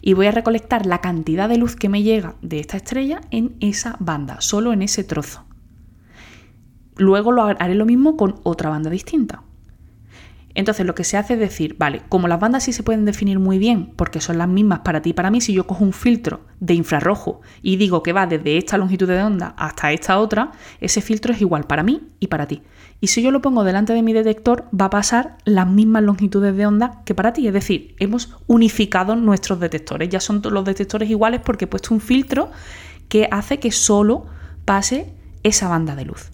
Y 0.00 0.14
voy 0.14 0.26
a 0.26 0.32
recolectar 0.32 0.86
la 0.86 1.00
cantidad 1.00 1.48
de 1.48 1.58
luz 1.58 1.76
que 1.76 1.88
me 1.88 2.02
llega 2.02 2.36
de 2.42 2.60
esta 2.60 2.76
estrella 2.76 3.20
en 3.30 3.56
esa 3.60 3.96
banda, 3.98 4.40
solo 4.40 4.72
en 4.72 4.82
ese 4.82 5.04
trozo. 5.04 5.44
Luego 6.96 7.32
lo 7.32 7.42
haré 7.42 7.74
lo 7.74 7.86
mismo 7.86 8.16
con 8.16 8.40
otra 8.42 8.70
banda 8.70 8.90
distinta. 8.90 9.42
Entonces 10.58 10.84
lo 10.84 10.96
que 10.96 11.04
se 11.04 11.16
hace 11.16 11.34
es 11.34 11.38
decir, 11.38 11.76
vale, 11.78 12.02
como 12.08 12.26
las 12.26 12.40
bandas 12.40 12.64
sí 12.64 12.72
se 12.72 12.82
pueden 12.82 13.04
definir 13.04 13.38
muy 13.38 13.58
bien, 13.60 13.92
porque 13.94 14.20
son 14.20 14.38
las 14.38 14.48
mismas 14.48 14.80
para 14.80 15.00
ti 15.00 15.10
y 15.10 15.12
para 15.12 15.30
mí, 15.30 15.40
si 15.40 15.52
yo 15.52 15.68
cojo 15.68 15.84
un 15.84 15.92
filtro 15.92 16.40
de 16.58 16.74
infrarrojo 16.74 17.42
y 17.62 17.76
digo 17.76 18.02
que 18.02 18.12
va 18.12 18.26
desde 18.26 18.58
esta 18.58 18.76
longitud 18.76 19.06
de 19.06 19.22
onda 19.22 19.54
hasta 19.56 19.92
esta 19.92 20.18
otra, 20.18 20.50
ese 20.80 21.00
filtro 21.00 21.32
es 21.32 21.40
igual 21.40 21.62
para 21.68 21.84
mí 21.84 22.08
y 22.18 22.26
para 22.26 22.48
ti. 22.48 22.62
Y 23.00 23.06
si 23.06 23.22
yo 23.22 23.30
lo 23.30 23.40
pongo 23.40 23.62
delante 23.62 23.92
de 23.92 24.02
mi 24.02 24.12
detector, 24.12 24.64
va 24.74 24.86
a 24.86 24.90
pasar 24.90 25.38
las 25.44 25.68
mismas 25.68 26.02
longitudes 26.02 26.56
de 26.56 26.66
onda 26.66 27.02
que 27.04 27.14
para 27.14 27.32
ti. 27.32 27.46
Es 27.46 27.54
decir, 27.54 27.94
hemos 28.00 28.36
unificado 28.48 29.14
nuestros 29.14 29.60
detectores. 29.60 30.08
Ya 30.08 30.18
son 30.18 30.42
los 30.42 30.64
detectores 30.64 31.08
iguales 31.08 31.40
porque 31.44 31.66
he 31.66 31.68
puesto 31.68 31.94
un 31.94 32.00
filtro 32.00 32.50
que 33.08 33.28
hace 33.30 33.60
que 33.60 33.70
solo 33.70 34.26
pase 34.64 35.14
esa 35.44 35.68
banda 35.68 35.94
de 35.94 36.04
luz. 36.04 36.32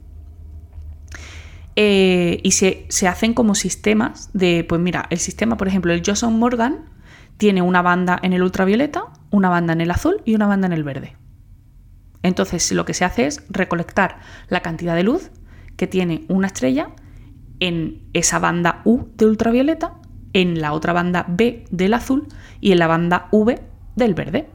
Eh, 1.77 2.41
y 2.43 2.53
se, 2.53 2.87
hacen 3.09 3.35
como 3.35 3.55
sistemas 3.55 4.31
de, 4.33 4.65
pues 4.69 4.81
mira, 4.81 5.07
el 5.11 5.19
sistema, 5.19 5.57
por 5.57 5.69
ejemplo, 5.69 5.93
el 5.93 6.03
Johnson 6.05 6.39
Morgan 6.39 6.91
tiene 7.37 7.63
una 7.63 7.83
banda 7.83 8.19
en 8.23 8.33
el 8.33 8.43
ultravioleta, 8.43 9.07
una 9.31 9.49
banda 9.49 9.73
en 9.73 9.81
el 9.81 9.91
azul 9.91 10.23
y 10.25 10.35
una 10.35 10.47
banda 10.47 10.67
en 10.67 10.73
el 10.73 10.85
verde. 10.85 11.17
Entonces 12.23 12.71
lo 12.73 12.85
que 12.85 12.95
se 12.95 13.05
hace 13.05 13.27
es 13.27 13.45
recolectar 13.51 14.21
la 14.49 14.61
cantidad 14.61 14.95
de 14.95 15.03
luz 15.03 15.31
que 15.77 15.87
tiene 15.87 16.25
una 16.29 16.47
estrella 16.47 16.91
en 17.61 18.03
esa 18.13 18.39
banda 18.39 18.81
U 18.85 19.09
de 19.17 19.27
ultravioleta, 19.27 19.95
en 20.33 20.61
la 20.61 20.73
otra 20.73 20.93
banda 20.93 21.27
B 21.29 21.65
del 21.71 21.95
azul 21.95 22.29
y 22.61 22.73
en 22.73 22.79
la 22.79 22.87
banda 22.87 23.29
V 23.31 23.61
del 23.97 24.15
verde. 24.15 24.49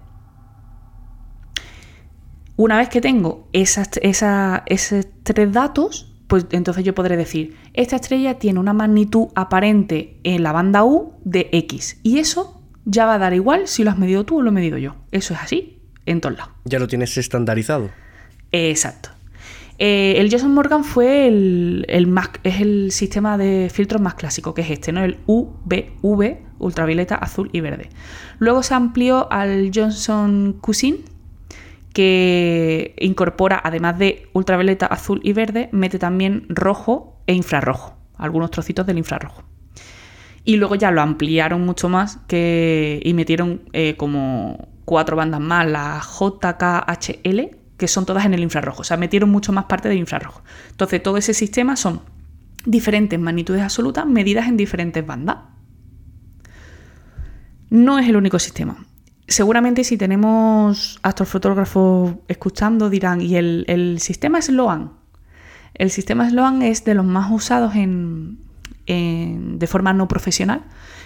Una 2.55 2.77
vez 2.77 2.89
que 2.89 3.01
tengo 3.01 3.47
esas, 3.53 3.89
esos 4.01 5.07
tres 5.23 5.53
datos, 5.53 6.08
pues 6.29 6.45
entonces 6.51 6.83
yo 6.83 6.93
podré 6.93 7.17
decir, 7.17 7.57
esta 7.73 7.95
estrella 7.95 8.35
tiene 8.35 8.59
una 8.59 8.71
magnitud 8.71 9.29
aparente 9.33 10.19
en 10.23 10.43
la 10.43 10.51
banda 10.51 10.85
U 10.85 11.13
de 11.25 11.49
X. 11.51 11.99
Y 12.03 12.19
eso 12.19 12.61
ya 12.85 13.07
va 13.07 13.15
a 13.15 13.17
dar 13.17 13.33
igual 13.33 13.67
si 13.67 13.83
lo 13.83 13.89
has 13.89 13.97
medido 13.97 14.23
tú 14.25 14.37
o 14.37 14.41
lo 14.43 14.49
he 14.51 14.53
medido 14.53 14.77
yo. 14.77 14.95
Eso 15.11 15.33
es 15.33 15.39
así 15.41 15.79
en 16.05 16.21
todos 16.21 16.37
lados. 16.37 16.53
Ya 16.65 16.77
lo 16.77 16.87
tienes 16.87 17.17
estandarizado. 17.17 17.89
Exacto. 18.51 19.09
Eh, 19.79 20.15
el 20.17 20.29
Jason 20.29 20.53
Morgan 20.53 20.83
fue 20.83 21.27
el, 21.27 21.87
es 22.43 22.61
el 22.61 22.91
sistema 22.91 23.39
de 23.39 23.71
filtros 23.73 23.99
más 23.99 24.13
clásico, 24.13 24.53
que 24.53 24.61
es 24.61 24.69
este, 24.69 24.91
¿no? 24.91 25.03
El 25.03 25.17
UVV, 25.25 26.37
ultravioleta, 26.59 27.15
azul 27.15 27.49
y 27.53 27.61
verde. 27.61 27.89
Luego 28.37 28.61
se 28.61 28.75
amplió 28.75 29.31
al 29.31 29.71
Johnson 29.73 30.57
Cousin, 30.61 30.97
que 31.93 32.95
incorpora, 32.99 33.59
además 33.63 33.97
de 33.97 34.29
ultravioleta, 34.33 34.85
azul 34.85 35.21
y 35.23 35.33
verde, 35.33 35.69
mete 35.71 35.99
también 35.99 36.45
rojo 36.49 37.21
e 37.25 37.33
infrarrojo, 37.33 37.97
algunos 38.15 38.51
trocitos 38.51 38.85
del 38.85 38.97
infrarrojo. 38.97 39.43
Y 40.43 40.57
luego 40.57 40.75
ya 40.75 40.91
lo 40.91 41.01
ampliaron 41.01 41.65
mucho 41.65 41.89
más 41.89 42.17
que, 42.27 42.99
y 43.03 43.13
metieron 43.13 43.61
eh, 43.73 43.95
como 43.97 44.69
cuatro 44.85 45.15
bandas 45.15 45.41
más, 45.41 45.67
la 45.67 46.01
JKHL, 46.01 47.57
que 47.77 47.87
son 47.87 48.05
todas 48.05 48.25
en 48.25 48.33
el 48.33 48.41
infrarrojo. 48.41 48.81
O 48.81 48.83
sea, 48.83 48.97
metieron 48.97 49.29
mucho 49.29 49.51
más 49.51 49.65
parte 49.65 49.89
del 49.89 49.97
infrarrojo. 49.97 50.43
Entonces, 50.71 51.01
todo 51.03 51.17
ese 51.17 51.33
sistema 51.33 51.75
son 51.75 52.01
diferentes 52.65 53.19
magnitudes 53.19 53.61
absolutas 53.61 54.05
medidas 54.05 54.47
en 54.47 54.57
diferentes 54.57 55.05
bandas. 55.05 55.37
No 57.69 57.99
es 57.99 58.07
el 58.07 58.15
único 58.15 58.39
sistema 58.39 58.77
seguramente 59.29 59.83
si 59.83 59.97
tenemos 59.97 60.99
astrofotógrafos 61.03 62.15
escuchando 62.27 62.89
dirán, 62.89 63.21
¿y 63.21 63.35
el, 63.35 63.97
sistema 63.99 64.41
Sloan? 64.41 64.91
El 65.73 65.91
sistema 65.91 66.29
Sloan 66.29 66.61
es 66.61 66.83
de 66.83 66.95
los 66.95 67.05
más 67.05 67.31
usados 67.31 67.75
en, 67.75 68.39
de 68.85 69.67
forma 69.67 69.93
no 69.93 70.07
profesional 70.07 70.63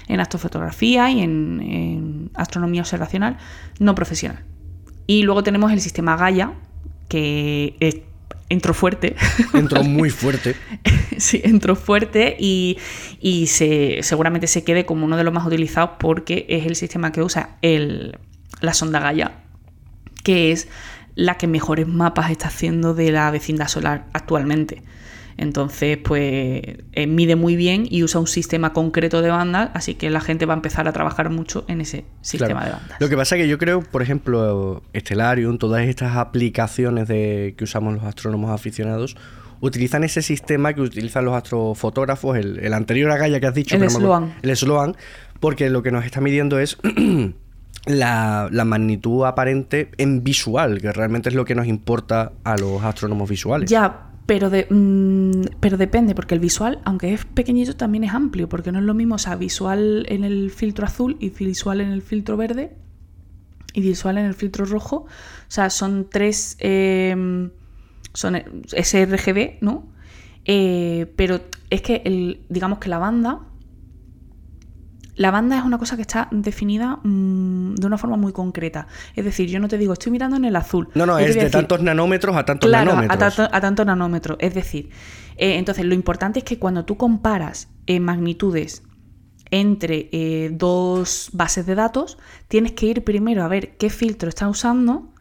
en 0.07 0.19
astrofotografía 0.19 1.11
y 1.11 1.21
en, 1.21 2.31
astronomía 2.33 2.81
observacional 2.81 3.37
no 3.79 3.95
profesional. 3.95 4.43
Y 5.05 5.23
luego 5.23 5.43
tenemos 5.43 5.71
el 5.71 5.81
sistema 5.81 6.15
Gaia, 6.15 6.53
que 7.09 7.75
entró 8.53 8.73
fuerte. 8.73 9.15
Entró 9.53 9.83
muy 9.83 10.09
fuerte. 10.09 10.55
sí, 11.17 11.41
entró 11.43 11.75
fuerte 11.75 12.35
y, 12.39 12.77
se, 13.47 13.99
seguramente 14.01 14.47
se 14.47 14.63
quede 14.63 14.85
como 14.85 15.05
uno 15.05 15.17
de 15.17 15.23
los 15.23 15.33
más 15.33 15.45
utilizados 15.45 15.91
porque 15.99 16.45
es 16.49 16.65
el 16.65 16.75
sistema 16.75 17.11
que 17.11 17.21
usa 17.21 17.57
el, 17.61 18.17
la 18.61 18.73
sonda 18.73 18.99
Gaia, 18.99 19.43
que 20.23 20.51
es 20.51 20.67
la 21.15 21.37
que 21.37 21.47
mejores 21.47 21.87
mapas 21.87 22.31
está 22.31 22.47
haciendo 22.47 22.93
de 22.93 23.11
la 23.11 23.29
vecindad 23.31 23.67
solar 23.67 24.05
actualmente. 24.13 24.81
Entonces, 25.37 25.97
pues 25.97 26.61
eh, 26.91 27.07
mide 27.07 27.35
muy 27.35 27.55
bien 27.55 27.87
y 27.89 28.03
usa 28.03 28.19
un 28.19 28.27
sistema 28.27 28.73
concreto 28.73 29.21
de 29.21 29.29
bandas, 29.29 29.71
así 29.73 29.95
que 29.95 30.09
la 30.09 30.21
gente 30.21 30.45
va 30.45 30.53
a 30.53 30.57
empezar 30.57 30.87
a 30.87 30.93
trabajar 30.93 31.29
mucho 31.29 31.65
en 31.67 31.81
ese 31.81 32.05
sistema 32.21 32.65
de 32.65 32.71
bandas. 32.71 32.99
Lo 32.99 33.09
que 33.09 33.17
pasa 33.17 33.35
es 33.35 33.43
que 33.43 33.47
yo 33.47 33.57
creo, 33.57 33.81
por 33.81 34.01
ejemplo, 34.01 34.83
Stellarium, 34.95 35.57
todas 35.57 35.83
estas 35.87 36.17
aplicaciones 36.17 37.07
de, 37.07 37.55
que 37.57 37.63
usamos 37.63 37.93
los 37.93 38.03
astrónomos 38.03 38.51
aficionados, 38.51 39.15
utilizan 39.63 40.03
ese 40.03 40.21
sistema 40.21 40.73
que 40.73 40.81
utilizan 40.81 41.25
los 41.25 41.35
astrofotógrafos, 41.35 42.37
el, 42.37 42.73
anterior 42.73 43.11
a 43.11 43.17
Gaia 43.17 43.39
que 43.39 43.47
has 43.47 43.53
dicho. 43.53 43.75
El 43.75 43.89
Sloan. 43.89 44.33
El 44.41 44.55
Sloan, 44.57 44.95
porque 45.39 45.69
lo 45.69 45.81
que 45.83 45.91
nos 45.91 46.05
está 46.05 46.19
midiendo 46.19 46.59
es 46.59 46.77
la, 47.85 48.49
magnitud 48.65 49.25
aparente 49.25 49.89
en 49.97 50.23
visual, 50.23 50.81
que 50.81 50.91
realmente 50.91 51.29
es 51.29 51.35
lo 51.35 51.45
que 51.45 51.55
nos 51.55 51.67
importa 51.67 52.33
a 52.43 52.57
los 52.57 52.83
astrónomos 52.83 53.29
visuales. 53.29 53.69
Ya, 53.69 54.09
pero, 54.25 54.49
de, 54.49 54.67
mm, 54.69 55.57
pero 55.59 55.77
depende, 55.77 56.15
porque 56.15 56.35
el 56.35 56.39
visual, 56.39 56.79
aunque 56.85 57.13
es 57.13 57.25
pequeñito, 57.25 57.75
también 57.75 58.03
es 58.03 58.13
amplio, 58.13 58.49
porque 58.49 58.71
no 58.71 58.79
es 58.79 58.85
lo 58.85 58.93
mismo, 58.93 59.15
o 59.15 59.19
sea, 59.19 59.35
visual 59.35 60.05
en 60.09 60.23
el 60.23 60.51
filtro 60.51 60.85
azul 60.85 61.17
y 61.19 61.29
visual 61.29 61.81
en 61.81 61.89
el 61.89 62.01
filtro 62.01 62.37
verde 62.37 62.75
y 63.73 63.81
visual 63.81 64.17
en 64.17 64.25
el 64.25 64.33
filtro 64.33 64.65
rojo. 64.65 65.05
O 65.05 65.07
sea, 65.47 65.69
son 65.69 66.07
tres... 66.09 66.55
Eh, 66.59 67.49
son 68.13 68.35
sRGB, 68.71 69.57
¿no? 69.61 69.87
Eh, 70.45 71.11
pero 71.15 71.41
es 71.69 71.81
que 71.81 72.01
el, 72.05 72.41
digamos 72.49 72.79
que 72.79 72.89
la 72.89 72.99
banda, 72.99 73.39
la 75.15 75.31
banda 75.31 75.57
es 75.57 75.63
una 75.63 75.77
cosa 75.77 75.95
que 75.95 76.01
está 76.01 76.27
definida 76.31 76.99
mm, 77.03 77.75
de 77.75 77.87
una 77.87 77.97
forma 77.97 78.17
muy 78.17 78.33
concreta. 78.33 78.87
Es 79.15 79.25
decir, 79.25 79.49
yo 79.49 79.59
no 79.59 79.67
te 79.67 79.77
digo, 79.77 79.93
estoy 79.93 80.11
mirando 80.11 80.37
en 80.37 80.45
el 80.45 80.55
azul. 80.55 80.89
No, 80.95 81.05
no, 81.05 81.19
es 81.19 81.35
de 81.35 81.49
tantos 81.49 81.81
nanómetros 81.81 82.35
a 82.35 82.45
tantos 82.45 82.69
nanómetros. 82.69 83.39
A, 83.39 83.61
tantos 83.61 83.85
nanómetros. 83.85 84.37
Es 84.39 84.53
decir, 84.53 84.89
eh, 85.37 85.57
entonces 85.57 85.85
lo 85.85 85.93
importante 85.93 86.39
es 86.39 86.45
que 86.45 86.59
cuando 86.59 86.85
tú 86.85 86.97
comparas 86.97 87.69
eh, 87.87 87.99
magnitudes 87.99 88.83
entre 89.51 90.49
dos 90.51 91.29
bases 91.31 91.67
de 91.67 91.75
datos, 91.75 92.17
tienes 92.47 92.71
que 92.71 92.87
ir 92.87 93.03
primero 93.03 93.43
a 93.43 93.47
ver 93.47 93.77
qué 93.77 93.91
filtro 93.91 94.29
está 94.29 94.47
usando 94.47 95.13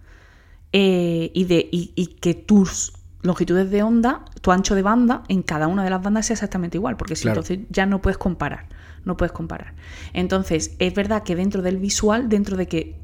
eh, 0.75 1.31
y, 1.35 1.45
de, 1.45 1.69
y, 1.71 2.07
que 2.19 2.33
tus 2.33 2.95
longitudes 3.21 3.71
de 3.71 3.83
onda, 3.83 4.25
tu 4.41 4.53
ancho 4.53 4.75
de 4.75 4.81
banda 4.81 5.23
en 5.29 5.43
cada 5.43 5.67
una 5.67 5.85
de 5.85 5.91
las 5.91 6.03
bandas 6.03 6.27
sea 6.27 6.35
exactamente 6.35 6.79
igual, 6.79 6.97
porque 6.97 7.15
si 7.15 7.29
entonces 7.29 7.59
ya 7.69 7.85
no 7.85 8.01
puedes 8.01 8.17
comparar, 8.17 8.69
no 9.05 9.17
puedes 9.17 9.33
comparar. 9.33 9.75
Entonces, 10.13 10.77
es 10.79 10.95
verdad 10.95 11.23
que 11.23 11.37
dentro 11.37 11.63
del 11.63 11.79
visual, 11.79 12.29
dentro 12.29 12.57
de 12.57 12.67
que 12.67 13.02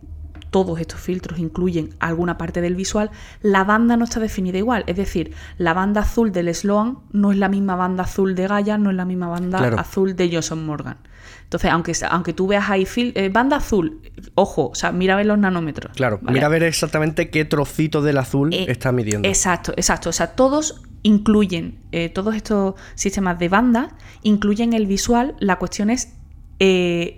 todos 0.51 0.81
estos 0.81 1.01
filtros 1.01 1.39
incluyen 1.39 1.91
alguna 1.99 2.39
parte 2.39 2.61
del 2.61 2.77
visual, 2.77 3.11
la 3.43 3.65
banda 3.65 3.97
no 3.97 4.05
está 4.05 4.21
definida 4.21 4.59
igual. 4.59 4.85
Es 4.87 4.97
decir, 4.97 5.35
la 5.59 5.75
banda 5.75 6.03
azul 6.03 6.33
del 6.33 6.55
Sloan 6.55 6.99
no 7.13 7.33
es 7.33 7.39
la 7.39 7.49
misma 7.49 7.77
banda 7.77 8.05
azul 8.05 8.35
de 8.35 8.47
Gaia, 8.47 8.79
no 8.79 8.91
es 8.91 8.97
la 8.97 9.05
misma 9.05 9.29
banda 9.29 9.59
azul 9.79 10.17
de 10.17 10.31
Johnson 10.33 10.65
Morgan. 10.65 10.99
Entonces, 11.45 11.71
aunque, 11.71 11.93
aunque 12.11 12.33
tú 12.35 12.47
veas 12.47 12.69
ahí 12.69 12.87
eh, 12.97 13.31
banda 13.33 13.57
azul, 13.57 14.03
ojo, 14.35 14.69
o 14.69 14.75
sea, 14.75 14.93
mira 14.93 15.15
a 15.15 15.17
ver 15.17 15.27
los 15.27 15.39
nanómetros. 15.39 15.97
Claro, 15.97 16.21
mira 16.23 16.47
a 16.47 16.51
ver 16.51 16.63
exactamente 16.63 17.31
qué 17.31 17.47
trocito 17.47 18.03
del 18.03 18.19
azul 18.19 18.53
eh, 18.53 18.67
está 18.69 18.93
midiendo. 18.93 19.27
Exacto, 19.27 19.73
exacto. 19.73 20.11
O 20.11 20.13
sea, 20.13 20.29
todos 20.35 20.83
incluyen, 21.03 21.79
eh, 21.93 22.11
todos 22.11 22.35
estos 22.35 22.75
sistemas 22.95 23.39
de 23.39 23.49
banda 23.49 23.97
incluyen 24.23 24.75
el 24.75 24.87
visual. 24.87 25.37
La 25.41 25.57
cuestión 25.57 25.89
es 25.91 26.15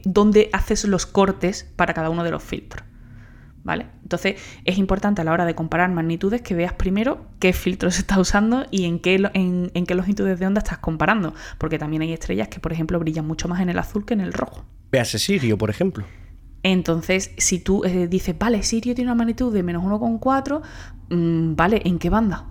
dónde 0.05 0.51
haces 0.53 0.85
los 0.85 1.07
cortes 1.07 1.67
para 1.75 1.95
cada 1.95 2.11
uno 2.11 2.23
de 2.23 2.31
los 2.31 2.43
filtros. 2.43 2.85
¿Vale? 3.63 3.87
Entonces 4.03 4.41
es 4.65 4.79
importante 4.79 5.21
a 5.21 5.25
la 5.25 5.33
hora 5.33 5.45
de 5.45 5.55
comparar 5.55 5.91
magnitudes 5.91 6.41
que 6.41 6.55
veas 6.55 6.73
primero 6.73 7.27
qué 7.39 7.53
filtro 7.53 7.91
se 7.91 8.01
está 8.01 8.19
usando 8.19 8.65
y 8.71 8.87
en 8.87 8.99
qué, 8.99 9.31
en, 9.35 9.87
qué 9.87 9.95
longitudes 9.95 10.39
de 10.39 10.47
onda 10.47 10.61
estás 10.61 10.79
comparando, 10.79 11.35
porque 11.59 11.79
también 11.79 12.03
hay 12.03 12.13
estrellas 12.13 12.49
que, 12.49 12.59
por 12.59 12.73
ejemplo, 12.73 12.99
brillan 12.99 13.27
mucho 13.27 13.49
más 13.49 13.61
en 13.61 13.69
el 13.69 13.79
azul 13.79 14.05
que 14.05 14.15
en 14.15 14.21
el 14.21 14.33
rojo. 14.33 14.65
Véase 14.91 15.19
Sirio, 15.19 15.59
por 15.59 15.71
ejemplo. 15.71 16.05
Entonces, 16.63 17.33
si 17.39 17.59
tú 17.59 17.85
eh, 17.85 18.07
dices, 18.09 18.37
vale, 18.39 18.63
Sirio 18.63 18.95
tiene 18.95 19.11
una 19.11 19.17
magnitud 19.17 19.53
de 19.53 19.63
menos 19.63 19.83
1,4, 19.83 20.61
mm, 21.11 21.55
vale, 21.55 21.83
¿en 21.85 21.99
qué 21.99 22.11
banda? 22.11 22.47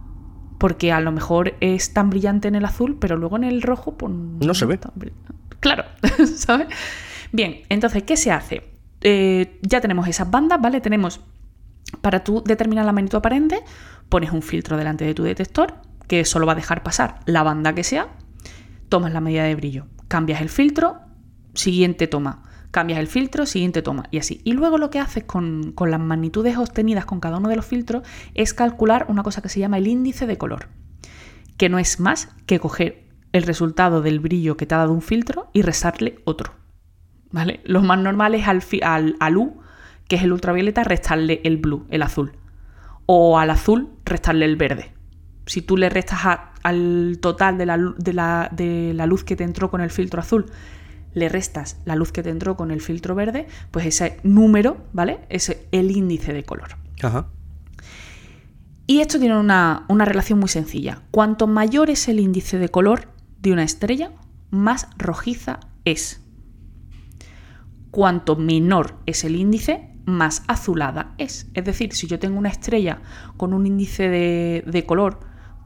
Porque 0.57 0.91
a 0.91 0.99
lo 0.99 1.11
mejor 1.11 1.55
es 1.59 1.93
tan 1.93 2.09
brillante 2.09 2.47
en 2.47 2.55
el 2.55 2.65
azul, 2.65 2.97
pero 2.99 3.17
luego 3.17 3.37
en 3.37 3.43
el 3.45 3.61
rojo, 3.61 3.97
pues 3.97 4.11
no, 4.11 4.53
se 4.53 4.65
ve. 4.65 4.79
Claro, 5.59 5.85
¿sabes? 6.35 6.67
Bien, 7.31 7.61
entonces, 7.69 8.03
¿qué 8.03 8.17
se 8.17 8.31
hace? 8.31 8.63
Eh, 9.01 9.59
ya 9.61 9.81
tenemos 9.81 10.07
esas 10.07 10.29
bandas, 10.29 10.59
¿vale? 10.61 10.81
Tenemos, 10.81 11.21
para 12.01 12.23
tú 12.23 12.43
determinar 12.45 12.85
la 12.85 12.91
magnitud 12.91 13.17
aparente, 13.17 13.63
pones 14.09 14.31
un 14.31 14.41
filtro 14.41 14.77
delante 14.77 15.05
de 15.05 15.13
tu 15.13 15.23
detector 15.23 15.75
que 16.07 16.25
solo 16.25 16.45
va 16.45 16.53
a 16.53 16.55
dejar 16.55 16.83
pasar 16.83 17.19
la 17.25 17.43
banda 17.43 17.73
que 17.75 17.83
sea, 17.83 18.09
tomas 18.89 19.13
la 19.13 19.21
medida 19.21 19.43
de 19.43 19.55
brillo, 19.55 19.85
cambias 20.07 20.41
el 20.41 20.49
filtro, 20.49 20.97
siguiente 21.53 22.07
toma, 22.07 22.43
cambias 22.71 22.99
el 22.99 23.07
filtro, 23.07 23.45
siguiente 23.45 23.81
toma 23.81 24.05
y 24.11 24.17
así. 24.17 24.41
Y 24.43 24.53
luego 24.53 24.77
lo 24.77 24.89
que 24.89 24.99
haces 24.99 25.23
con, 25.23 25.75
las 25.79 25.99
magnitudes 25.99 26.57
obtenidas 26.57 27.05
con 27.05 27.19
cada 27.19 27.37
uno 27.37 27.49
de 27.49 27.55
los 27.55 27.65
filtros 27.65 28.03
es 28.33 28.53
calcular 28.53 29.05
una 29.07 29.23
cosa 29.23 29.41
que 29.41 29.49
se 29.49 29.59
llama 29.59 29.77
el 29.77 29.87
índice 29.87 30.25
de 30.25 30.37
color, 30.37 30.67
que 31.57 31.69
no 31.69 31.77
es 31.77 31.99
más 31.99 32.29
que 32.47 32.59
coger 32.59 33.07
el 33.31 33.43
resultado 33.43 34.01
del 34.01 34.19
brillo 34.19 34.57
que 34.57 34.65
te 34.65 34.73
ha 34.73 34.79
dado 34.79 34.93
un 34.93 35.03
filtro 35.03 35.51
y 35.53 35.61
restarle 35.61 36.19
otro. 36.25 36.58
¿Vale? 37.31 37.61
Lo 37.63 37.81
más 37.81 37.99
normal 37.99 38.35
es 38.35 38.47
al, 38.47 39.15
al, 39.19 39.37
U, 39.37 39.61
que 40.07 40.15
es 40.15 40.23
el 40.23 40.33
ultravioleta, 40.33 40.83
restarle 40.83 41.41
el 41.43 41.57
blue, 41.57 41.85
el 41.89 42.01
azul. 42.01 42.33
O 43.05 43.39
al 43.39 43.49
azul, 43.49 43.89
restarle 44.05 44.45
el 44.45 44.55
verde. 44.55 44.91
Si 45.45 45.61
tú 45.61 45.77
le 45.77 45.89
restas 45.89 46.19
al 46.63 47.17
total 47.21 47.57
de 47.57 47.65
la, 47.65 47.77
de, 47.77 48.13
la, 48.13 48.49
de 48.51 48.93
la 48.93 49.05
luz 49.05 49.23
que 49.23 49.35
te 49.35 49.43
entró 49.43 49.71
con 49.71 49.81
el 49.81 49.89
filtro 49.89 50.21
azul, 50.21 50.45
le 51.13 51.29
restas 51.29 51.77
la 51.85 51.95
luz 51.95 52.11
que 52.11 52.23
te 52.23 52.29
entró 52.29 52.55
con 52.55 52.71
el 52.71 52.81
filtro 52.81 53.15
verde, 53.15 53.47
pues 53.71 53.85
ese 53.85 54.19
número, 54.23 54.85
¿vale? 54.93 55.21
Es 55.29 55.55
el 55.71 55.91
índice 55.91 56.33
de 56.33 56.43
color. 56.43 56.77
Ajá. 57.01 57.27
Y 58.85 59.01
esto 59.01 59.19
tiene 59.19 59.37
una, 59.37 59.85
una, 59.87 60.05
relación 60.05 60.39
muy 60.39 60.49
sencilla. 60.49 61.03
Cuanto 61.11 61.45
mayor 61.45 61.89
es 61.89 62.07
el 62.07 62.19
índice 62.19 62.57
de 62.57 62.69
color 62.69 63.09
de 63.39 63.53
una 63.53 63.63
estrella, 63.63 64.11
más 64.49 64.87
rojiza 64.97 65.59
es. 65.85 66.21
Cuanto 67.91 68.35
menor 68.35 68.95
es 69.05 69.23
el 69.23 69.35
índice, 69.35 69.89
más 70.05 70.43
azulada 70.47 71.13
es. 71.17 71.47
Es 71.53 71.65
decir, 71.65 71.93
si 71.93 72.07
yo 72.07 72.19
tengo 72.19 72.37
una 72.37 72.49
estrella 72.49 73.01
con 73.37 73.53
un 73.53 73.65
índice 73.65 74.09
de, 74.09 74.83
color, 74.85 75.19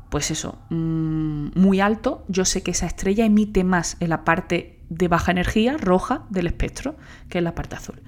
pues 0.10 0.32
eso, 0.32 0.60
mm, 0.70 1.60
muy 1.60 1.80
alto, 1.80 2.24
yo 2.28 2.46
sé 2.46 2.62
que 2.62 2.72
esa 2.72 2.86
estrella 2.86 3.26
emite 3.26 3.64
más 3.64 3.98
en 4.00 4.10
la 4.10 4.24
parte 4.24 4.80
de 4.90 5.08
baja 5.08 5.32
energía, 5.32 5.78
roja, 5.78 6.26
del 6.30 6.48
espectro, 6.48 6.96
que 7.30 7.40
en 7.40 7.46
la 7.46 7.56
parte 7.56 7.76
azul. 7.76 8.02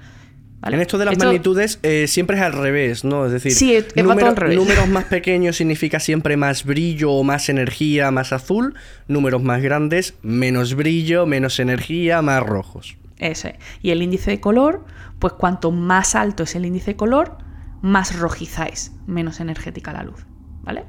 En 0.63 0.81
esto 0.81 0.97
de 0.97 1.05
las 1.05 1.17
magnitudes 1.17 1.79
eh, 1.83 2.07
siempre 2.07 2.37
es 2.37 2.41
al 2.41 2.53
revés, 2.53 3.03
¿no? 3.03 3.27
Es 3.27 3.31
decir, 3.31 3.51
sí, 3.51 3.77
números 3.95 4.87
más 4.89 5.05
pequeños 5.05 5.57
significa 5.57 5.99
siempre 5.99 6.37
más 6.37 6.63
brillo 6.63 7.11
o 7.11 7.23
más 7.23 7.49
energía, 7.49 8.09
más 8.09 8.33
azul. 8.33 8.73
Números 9.07 9.43
más 9.43 9.61
grandes, 9.61 10.15
menos 10.23 10.73
brillo, 10.73 11.27
menos 11.27 11.59
energía, 11.59 12.23
más 12.23 12.41
rojos. 12.41 12.97
Ese. 13.17 13.57
Y 13.81 13.91
el 13.91 14.01
índice 14.01 14.31
de 14.31 14.39
color, 14.39 14.85
pues 15.19 15.33
cuanto 15.33 15.71
más 15.71 16.15
alto 16.15 16.43
es 16.43 16.55
el 16.55 16.65
índice 16.65 16.91
de 16.91 16.97
color, 16.97 17.37
más 17.81 18.17
rojiza 18.17 18.65
es, 18.65 18.93
menos 19.07 19.39
energética 19.39 19.93
la 19.93 20.03
luz. 20.03 20.25
¿Vale? 20.63 20.85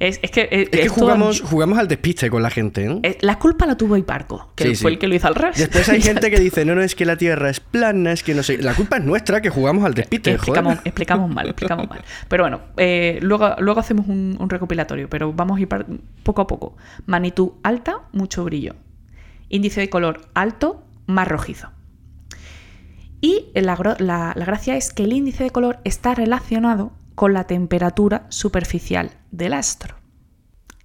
Es, 0.00 0.18
que, 0.18 0.48
eh, 0.50 0.68
es, 0.72 0.80
que 0.80 0.88
jugamos, 0.88 1.42
jugamos 1.42 1.78
al 1.78 1.86
despiste 1.86 2.30
con 2.30 2.42
la 2.42 2.48
gente, 2.48 2.86
¿no? 2.86 3.00
Eh, 3.02 3.18
la 3.20 3.38
culpa 3.38 3.66
la 3.66 3.76
tuvo 3.76 3.98
Hiparco, 3.98 4.50
que 4.56 4.74
fue 4.74 4.92
el 4.92 4.98
que 4.98 5.06
lo 5.06 5.14
hizo 5.14 5.26
al 5.28 5.34
revés. 5.34 5.58
Después 5.58 5.86
hay 5.90 6.00
gente 6.02 6.30
que 6.30 6.40
dice, 6.40 6.64
no, 6.64 6.74
no, 6.74 6.80
es 6.80 6.94
que 6.94 7.04
la 7.04 7.16
Tierra 7.16 7.50
es 7.50 7.60
plana, 7.60 8.12
es 8.12 8.22
que 8.22 8.34
no 8.34 8.42
sé. 8.42 8.56
La 8.56 8.72
culpa 8.72 8.96
es 8.96 9.04
nuestra 9.04 9.42
que 9.42 9.50
jugamos 9.50 9.84
al 9.84 9.92
despiste. 9.92 10.32
Explicamos, 10.32 10.78
explicamos 10.84 11.28
mal, 11.28 11.48
explicamos 11.48 11.86
mal. 11.86 12.00
Pero 12.28 12.44
bueno, 12.44 12.60
eh, 12.78 13.18
luego, 13.20 13.56
luego 13.58 13.78
hacemos 13.78 14.08
un, 14.08 14.38
un, 14.40 14.48
recopilatorio, 14.48 15.10
pero 15.10 15.34
vamos 15.34 15.58
a 15.58 15.60
ir 15.60 15.68
poco 16.22 16.40
a 16.40 16.46
poco. 16.46 16.78
Magnitud 17.04 17.50
alta, 17.62 17.98
mucho 18.12 18.42
brillo. 18.42 18.76
Índice 19.50 19.82
de 19.82 19.90
color 19.90 20.30
alto, 20.32 20.82
más 21.12 21.28
rojizo. 21.28 21.70
Y 23.20 23.46
la, 23.54 24.34
gracia 24.34 24.76
es 24.76 24.92
que 24.92 25.04
el 25.04 25.12
índice 25.12 25.44
de 25.44 25.50
color 25.50 25.80
está 25.84 26.14
relacionado 26.14 26.92
con 27.14 27.34
la 27.34 27.44
temperatura 27.44 28.26
superficial 28.30 29.10
del 29.30 29.52
astro. 29.52 29.96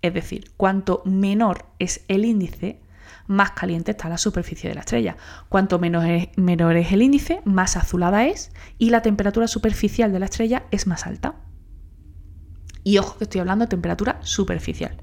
Es 0.01 0.13
decir, 0.13 0.51
cuanto 0.57 1.01
menor 1.05 1.65
es 1.79 2.03
el 2.09 2.25
índice, 2.25 2.81
más 3.27 3.51
caliente 3.51 3.91
está 3.91 4.09
la 4.09 4.17
superficie 4.17 4.69
de 4.69 4.75
la 4.75 4.81
estrella. 4.81 5.15
Cuanto 5.49 5.79
menor 5.79 6.05
es, 6.05 6.29
menor 6.37 6.75
es 6.75 6.91
el 6.91 7.01
índice, 7.01 7.41
más 7.45 7.77
azulada 7.77 8.25
es 8.25 8.51
y 8.77 8.89
la 8.89 9.01
temperatura 9.01 9.47
superficial 9.47 10.11
de 10.11 10.19
la 10.19 10.25
estrella 10.25 10.63
es 10.71 10.87
más 10.87 11.07
alta. 11.07 11.35
Y 12.83 12.97
ojo 12.97 13.17
que 13.17 13.23
estoy 13.23 13.41
hablando 13.41 13.65
de 13.65 13.69
temperatura 13.69 14.19
superficial. 14.21 15.01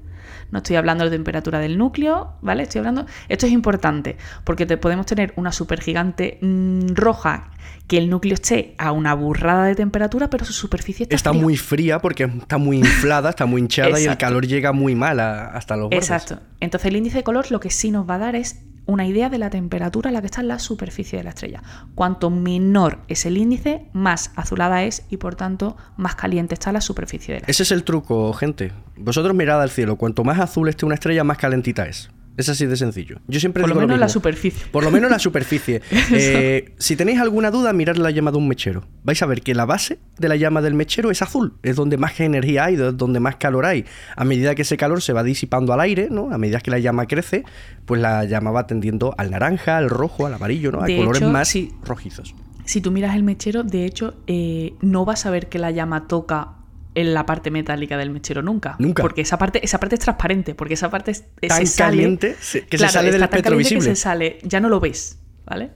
No 0.51 0.59
estoy 0.59 0.75
hablando 0.75 1.03
de 1.03 1.11
temperatura 1.11 1.59
del 1.59 1.77
núcleo, 1.77 2.33
¿vale? 2.41 2.63
Estoy 2.63 2.79
hablando. 2.79 3.05
Esto 3.29 3.45
es 3.45 3.51
importante, 3.51 4.17
porque 4.43 4.65
te 4.65 4.77
podemos 4.77 5.05
tener 5.05 5.33
una 5.35 5.51
supergigante 5.51 6.37
mm, 6.41 6.93
roja 6.93 7.51
que 7.87 7.97
el 7.97 8.09
núcleo 8.09 8.33
esté 8.33 8.75
a 8.77 8.91
una 8.91 9.13
burrada 9.13 9.65
de 9.65 9.75
temperatura, 9.75 10.29
pero 10.29 10.45
su 10.45 10.53
superficie 10.53 11.03
está, 11.03 11.15
está 11.15 11.33
muy 11.33 11.57
fría 11.57 11.99
porque 11.99 12.23
está 12.23 12.57
muy 12.57 12.77
inflada, 12.77 13.29
está 13.29 13.45
muy 13.45 13.61
hinchada 13.61 13.99
y 13.99 14.05
el 14.05 14.17
calor 14.17 14.47
llega 14.47 14.71
muy 14.71 14.95
mal 14.95 15.19
hasta 15.19 15.75
los 15.75 15.85
bordes. 15.85 15.99
Exacto. 15.99 16.39
Entonces 16.59 16.87
el 16.87 16.95
índice 16.95 17.17
de 17.17 17.23
color 17.23 17.51
lo 17.51 17.59
que 17.59 17.69
sí 17.69 17.91
nos 17.91 18.09
va 18.09 18.15
a 18.15 18.19
dar 18.19 18.35
es 18.35 18.63
una 18.85 19.05
idea 19.05 19.29
de 19.29 19.37
la 19.37 19.49
temperatura 19.49 20.09
a 20.09 20.13
la 20.13 20.21
que 20.21 20.27
está 20.27 20.41
en 20.41 20.47
la 20.47 20.59
superficie 20.59 21.17
de 21.17 21.23
la 21.23 21.29
estrella. 21.29 21.61
Cuanto 21.95 22.29
menor 22.29 22.99
es 23.07 23.25
el 23.25 23.37
índice, 23.37 23.87
más 23.93 24.31
azulada 24.35 24.83
es 24.83 25.05
y 25.09 25.17
por 25.17 25.35
tanto 25.35 25.77
más 25.97 26.15
caliente 26.15 26.53
está 26.53 26.71
la 26.71 26.81
superficie 26.81 27.33
de 27.33 27.33
la 27.33 27.37
estrella. 27.39 27.51
Ese 27.51 27.63
es 27.63 27.71
el 27.71 27.83
truco, 27.83 28.33
gente. 28.33 28.71
Vosotros 28.97 29.35
mirad 29.35 29.61
al 29.61 29.69
cielo, 29.69 29.95
cuanto 29.95 30.23
más 30.23 30.39
azul 30.39 30.69
esté 30.69 30.85
una 30.85 30.95
estrella, 30.95 31.23
más 31.23 31.37
calentita 31.37 31.85
es. 31.85 32.09
Es 32.35 32.49
así 32.49 32.65
de 32.65 32.75
sencillo. 32.75 33.19
Yo 33.27 33.39
siempre 33.39 33.61
Por 33.61 33.69
lo 33.69 33.75
menos 33.75 33.99
la 33.99 34.09
superficie. 34.09 34.65
Por 34.71 34.83
lo 34.83 34.91
menos 34.91 35.11
la 35.11 35.19
superficie. 35.27 35.81
Eh, 36.15 36.73
si 36.77 36.95
tenéis 36.95 37.19
alguna 37.19 37.49
duda, 37.49 37.73
mirad 37.73 37.95
la 37.95 38.11
llama 38.11 38.31
de 38.31 38.37
un 38.37 38.47
mechero. 38.47 38.83
Vais 39.03 39.21
a 39.21 39.25
ver 39.25 39.41
que 39.41 39.55
la 39.55 39.65
base 39.65 39.99
de 40.17 40.29
la 40.29 40.35
llama 40.35 40.61
del 40.61 40.73
mechero 40.73 41.11
es 41.11 41.21
azul. 41.21 41.55
Es 41.63 41.75
donde 41.75 41.97
más 41.97 42.19
energía 42.19 42.65
hay, 42.65 42.75
donde 42.75 43.19
más 43.19 43.37
calor 43.37 43.65
hay. 43.65 43.85
A 44.15 44.23
medida 44.23 44.53
que 44.53 44.61
ese 44.61 44.77
calor 44.77 45.01
se 45.01 45.13
va 45.13 45.23
disipando 45.23 45.73
al 45.73 45.79
aire, 45.79 46.07
¿no? 46.11 46.31
A 46.31 46.37
medida 46.37 46.59
que 46.59 46.71
la 46.71 46.79
llama 46.79 47.07
crece, 47.07 47.43
pues 47.85 48.01
la 48.01 48.25
llama 48.25 48.51
va 48.51 48.67
tendiendo 48.67 49.15
al 49.17 49.31
naranja, 49.31 49.77
al 49.77 49.89
rojo, 49.89 50.27
al 50.27 50.33
amarillo, 50.33 50.71
¿no? 50.71 50.83
A 50.83 50.87
colores 50.87 51.23
más 51.23 51.53
rojizos. 51.83 52.35
Si 52.65 52.79
tú 52.79 52.91
miras 52.91 53.15
el 53.15 53.23
mechero, 53.23 53.63
de 53.63 53.85
hecho, 53.85 54.15
eh, 54.27 54.73
no 54.81 55.05
vas 55.05 55.25
a 55.25 55.31
ver 55.31 55.49
que 55.49 55.59
la 55.59 55.71
llama 55.71 56.07
toca 56.07 56.62
en 56.95 57.13
la 57.13 57.25
parte 57.25 57.51
metálica 57.51 57.97
del 57.97 58.09
mechero 58.09 58.41
nunca. 58.41 58.75
Nunca. 58.79 59.01
Porque 59.01 59.21
esa 59.21 59.37
parte, 59.37 59.63
esa 59.63 59.79
parte 59.79 59.95
es 59.95 60.01
transparente, 60.01 60.55
porque 60.55 60.75
esa 60.75 60.89
parte 60.89 61.11
es, 61.11 61.23
tan 61.47 61.65
caliente 61.77 62.35
que 62.69 62.77
se 62.77 62.89
sale 62.89 63.11
del 63.11 63.23
espectro 63.23 63.57
visible. 63.57 63.89
Que 63.89 63.95
se 63.95 64.01
sale, 64.01 64.39
ya 64.43 64.59
no 64.59 64.69
lo 64.69 64.79
ves, 64.79 65.19
¿vale? 65.45 65.71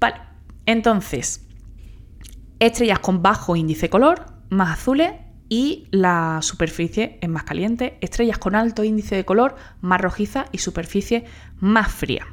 Vale. 0.00 0.16
Entonces, 0.66 1.42
estrellas 2.58 2.98
con 2.98 3.22
bajo 3.22 3.56
índice 3.56 3.88
color, 3.88 4.26
más 4.50 4.78
azules 4.78 5.12
y 5.48 5.86
la 5.90 6.40
superficie 6.42 7.18
es 7.20 7.28
más 7.28 7.44
caliente. 7.44 7.98
Estrellas 8.00 8.38
con 8.38 8.54
alto 8.54 8.84
índice 8.84 9.14
de 9.16 9.24
color, 9.24 9.56
más 9.80 10.00
rojiza 10.00 10.46
y 10.52 10.58
superficie 10.58 11.24
más 11.58 11.92
fría. 11.92 12.26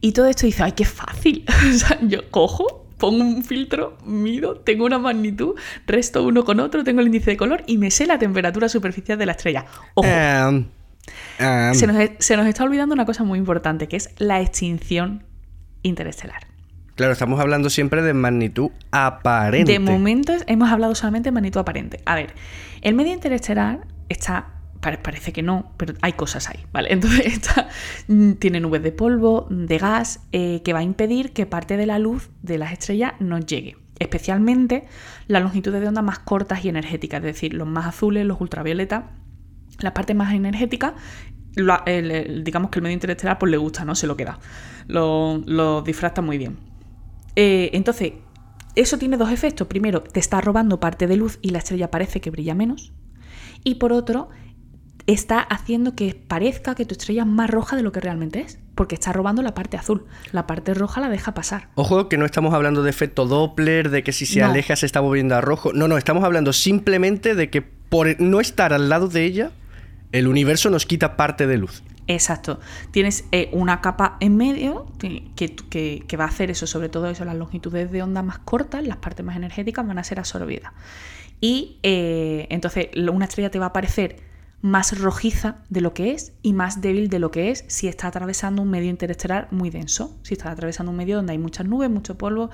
Y 0.00 0.12
todo 0.12 0.26
esto 0.26 0.46
dice, 0.46 0.62
ay, 0.62 0.72
qué 0.72 0.84
fácil. 0.84 1.44
o 1.68 1.72
sea, 1.72 1.98
yo 2.02 2.30
cojo 2.30 2.87
pongo 2.98 3.24
un 3.24 3.42
filtro, 3.44 3.96
mido, 4.04 4.56
tengo 4.56 4.84
una 4.84 4.98
magnitud, 4.98 5.54
resto 5.86 6.24
uno 6.24 6.44
con 6.44 6.60
otro, 6.60 6.84
tengo 6.84 7.00
el 7.00 7.06
índice 7.06 7.30
de 7.30 7.36
color 7.36 7.62
y 7.66 7.78
me 7.78 7.90
sé 7.90 8.06
la 8.06 8.18
temperatura 8.18 8.68
superficial 8.68 9.18
de 9.18 9.26
la 9.26 9.32
estrella. 9.32 9.64
Ojo. 9.94 10.08
Em, 10.08 10.66
em. 11.38 11.74
Se, 11.74 11.86
nos, 11.86 11.96
se 12.18 12.36
nos 12.36 12.46
está 12.46 12.64
olvidando 12.64 12.94
una 12.94 13.06
cosa 13.06 13.24
muy 13.24 13.38
importante, 13.38 13.88
que 13.88 13.96
es 13.96 14.10
la 14.18 14.40
extinción 14.40 15.24
interestelar. 15.82 16.46
Claro, 16.96 17.12
estamos 17.12 17.38
hablando 17.38 17.70
siempre 17.70 18.02
de 18.02 18.12
magnitud 18.12 18.70
aparente. 18.90 19.70
De 19.70 19.78
momento 19.78 20.32
hemos 20.48 20.68
hablado 20.70 20.96
solamente 20.96 21.28
de 21.28 21.32
magnitud 21.32 21.60
aparente. 21.60 22.00
A 22.04 22.16
ver, 22.16 22.34
el 22.82 22.94
medio 22.94 23.12
interestelar 23.12 23.86
está 24.08 24.57
parece 24.80 25.32
que 25.32 25.42
no, 25.42 25.72
pero 25.76 25.94
hay 26.02 26.12
cosas 26.12 26.48
ahí, 26.48 26.64
¿vale? 26.72 26.92
Entonces 26.92 27.26
esta 27.26 27.68
mm, 28.08 28.32
tiene 28.34 28.60
nubes 28.60 28.82
de 28.82 28.92
polvo, 28.92 29.46
de 29.50 29.78
gas, 29.78 30.20
eh, 30.32 30.62
que 30.64 30.72
va 30.72 30.80
a 30.80 30.82
impedir 30.82 31.32
que 31.32 31.46
parte 31.46 31.76
de 31.76 31.86
la 31.86 31.98
luz 31.98 32.30
de 32.42 32.58
las 32.58 32.72
estrellas 32.72 33.14
nos 33.20 33.46
llegue. 33.46 33.76
Especialmente 33.98 34.86
las 35.26 35.42
longitudes 35.42 35.80
de 35.80 35.88
onda 35.88 36.02
más 36.02 36.20
cortas 36.20 36.64
y 36.64 36.68
energéticas, 36.68 37.18
es 37.18 37.24
decir, 37.24 37.54
los 37.54 37.66
más 37.66 37.86
azules, 37.86 38.24
los 38.24 38.40
ultravioletas, 38.40 39.04
la 39.80 39.92
parte 39.92 40.14
más 40.14 40.32
energética, 40.34 40.94
digamos 41.56 42.70
que 42.70 42.78
el 42.78 42.82
medio 42.82 42.94
interestelar 42.94 43.38
pues 43.38 43.50
le 43.50 43.56
gusta, 43.56 43.84
¿no? 43.84 43.94
Se 43.94 44.06
lo 44.06 44.16
queda, 44.16 44.38
lo, 44.86 45.42
lo 45.46 45.82
difracta 45.82 46.22
muy 46.22 46.38
bien. 46.38 46.56
Eh, 47.34 47.70
entonces, 47.72 48.12
eso 48.74 48.98
tiene 48.98 49.16
dos 49.16 49.30
efectos. 49.30 49.66
Primero, 49.66 50.02
te 50.02 50.20
está 50.20 50.40
robando 50.40 50.80
parte 50.80 51.06
de 51.06 51.16
luz 51.16 51.38
y 51.42 51.50
la 51.50 51.58
estrella 51.58 51.90
parece 51.90 52.20
que 52.20 52.30
brilla 52.30 52.54
menos. 52.54 52.92
Y 53.64 53.76
por 53.76 53.92
otro, 53.92 54.28
está 55.08 55.40
haciendo 55.40 55.94
que 55.96 56.14
parezca 56.14 56.74
que 56.74 56.84
tu 56.84 56.92
estrella 56.92 57.22
es 57.22 57.26
más 57.28 57.50
roja 57.50 57.74
de 57.76 57.82
lo 57.82 57.90
que 57.92 58.00
realmente 58.00 58.40
es, 58.40 58.58
porque 58.74 58.94
está 58.94 59.12
robando 59.12 59.42
la 59.42 59.54
parte 59.54 59.76
azul. 59.76 60.04
La 60.32 60.46
parte 60.46 60.74
roja 60.74 61.00
la 61.00 61.08
deja 61.08 61.32
pasar. 61.34 61.68
Ojo 61.74 62.08
que 62.08 62.18
no 62.18 62.24
estamos 62.26 62.52
hablando 62.54 62.82
de 62.82 62.90
efecto 62.90 63.26
Doppler, 63.26 63.90
de 63.90 64.02
que 64.04 64.12
si 64.12 64.26
se 64.26 64.40
No. 64.40 64.46
aleja 64.46 64.76
se 64.76 64.86
está 64.86 65.00
volviendo 65.00 65.34
a 65.34 65.40
rojo. 65.40 65.72
No, 65.72 65.88
no, 65.88 65.96
estamos 65.98 66.22
hablando 66.24 66.52
simplemente 66.52 67.34
de 67.34 67.50
que 67.50 67.62
por 67.62 68.20
no 68.20 68.38
estar 68.40 68.72
al 68.72 68.88
lado 68.90 69.08
de 69.08 69.24
ella, 69.24 69.50
el 70.12 70.28
universo 70.28 70.68
nos 70.70 70.84
quita 70.86 71.16
parte 71.16 71.46
de 71.46 71.56
luz. 71.56 71.82
Exacto. 72.06 72.60
Tienes 72.90 73.24
eh, 73.32 73.48
una 73.52 73.80
capa 73.80 74.16
en 74.20 74.36
medio 74.36 74.86
que, 74.98 75.24
que- 75.36 76.16
va 76.18 76.24
a 76.24 76.28
hacer 76.28 76.50
eso, 76.50 76.66
sobre 76.66 76.88
todo 76.88 77.08
eso, 77.08 77.24
las 77.24 77.34
longitudes 77.36 77.90
de 77.90 78.02
onda 78.02 78.22
más 78.22 78.38
cortas, 78.38 78.86
las 78.86 78.96
partes 78.98 79.24
más 79.24 79.36
energéticas 79.36 79.86
van 79.86 79.98
a 79.98 80.04
ser 80.04 80.18
absorbidas. 80.18 80.72
Y 81.40 81.78
eh, 81.82 82.46
entonces 82.50 82.88
una 83.10 83.24
estrella 83.26 83.50
te 83.50 83.58
va 83.58 83.66
a 83.66 83.72
parecer 83.72 84.27
más 84.60 84.98
rojiza 84.98 85.58
de 85.68 85.80
lo 85.80 85.94
que 85.94 86.12
es 86.12 86.32
y 86.42 86.52
más 86.52 86.80
débil 86.80 87.08
de 87.08 87.18
lo 87.20 87.30
que 87.30 87.50
es 87.50 87.64
si 87.68 87.86
está 87.88 88.08
atravesando 88.08 88.62
un 88.62 88.70
medio 88.70 88.90
interestelar 88.90 89.48
muy 89.52 89.70
denso, 89.70 90.16
si 90.22 90.34
está 90.34 90.50
atravesando 90.50 90.90
un 90.90 90.98
medio 90.98 91.16
donde 91.16 91.32
hay 91.32 91.38
muchas 91.38 91.66
nubes, 91.66 91.88
mucho 91.90 92.18
polvo 92.18 92.50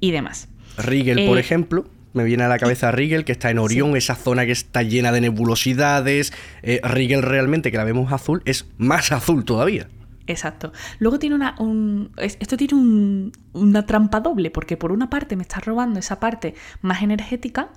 y 0.00 0.10
demás. 0.10 0.48
Rigel, 0.78 1.24
por 1.26 1.36
Eh, 1.38 1.40
ejemplo, 1.40 1.84
me 2.12 2.24
viene 2.24 2.42
a 2.44 2.48
la 2.48 2.58
cabeza 2.58 2.90
Rigel, 2.90 3.24
que 3.24 3.32
está 3.32 3.50
en 3.50 3.58
Orión, 3.58 3.96
esa 3.96 4.14
zona 4.16 4.44
que 4.46 4.52
está 4.52 4.82
llena 4.82 5.12
de 5.12 5.20
nebulosidades. 5.20 6.32
Eh, 6.62 6.80
Rigel 6.82 7.22
realmente, 7.22 7.70
que 7.70 7.76
la 7.76 7.84
vemos 7.84 8.12
azul, 8.12 8.42
es 8.44 8.66
más 8.78 9.12
azul 9.12 9.44
todavía. 9.44 9.88
Exacto. 10.26 10.72
Luego 11.00 11.18
tiene 11.18 11.36
una. 11.36 11.54
un- 11.58 12.10
es- 12.16 12.38
esto 12.40 12.56
tiene 12.56 12.74
un- 12.74 13.32
una 13.52 13.84
trampa 13.84 14.20
doble, 14.20 14.50
porque 14.50 14.76
por 14.76 14.90
una 14.90 15.10
parte 15.10 15.36
me 15.36 15.42
está 15.42 15.60
robando 15.60 15.98
esa 16.00 16.18
parte 16.18 16.54
más 16.80 17.02
energética, 17.02 17.68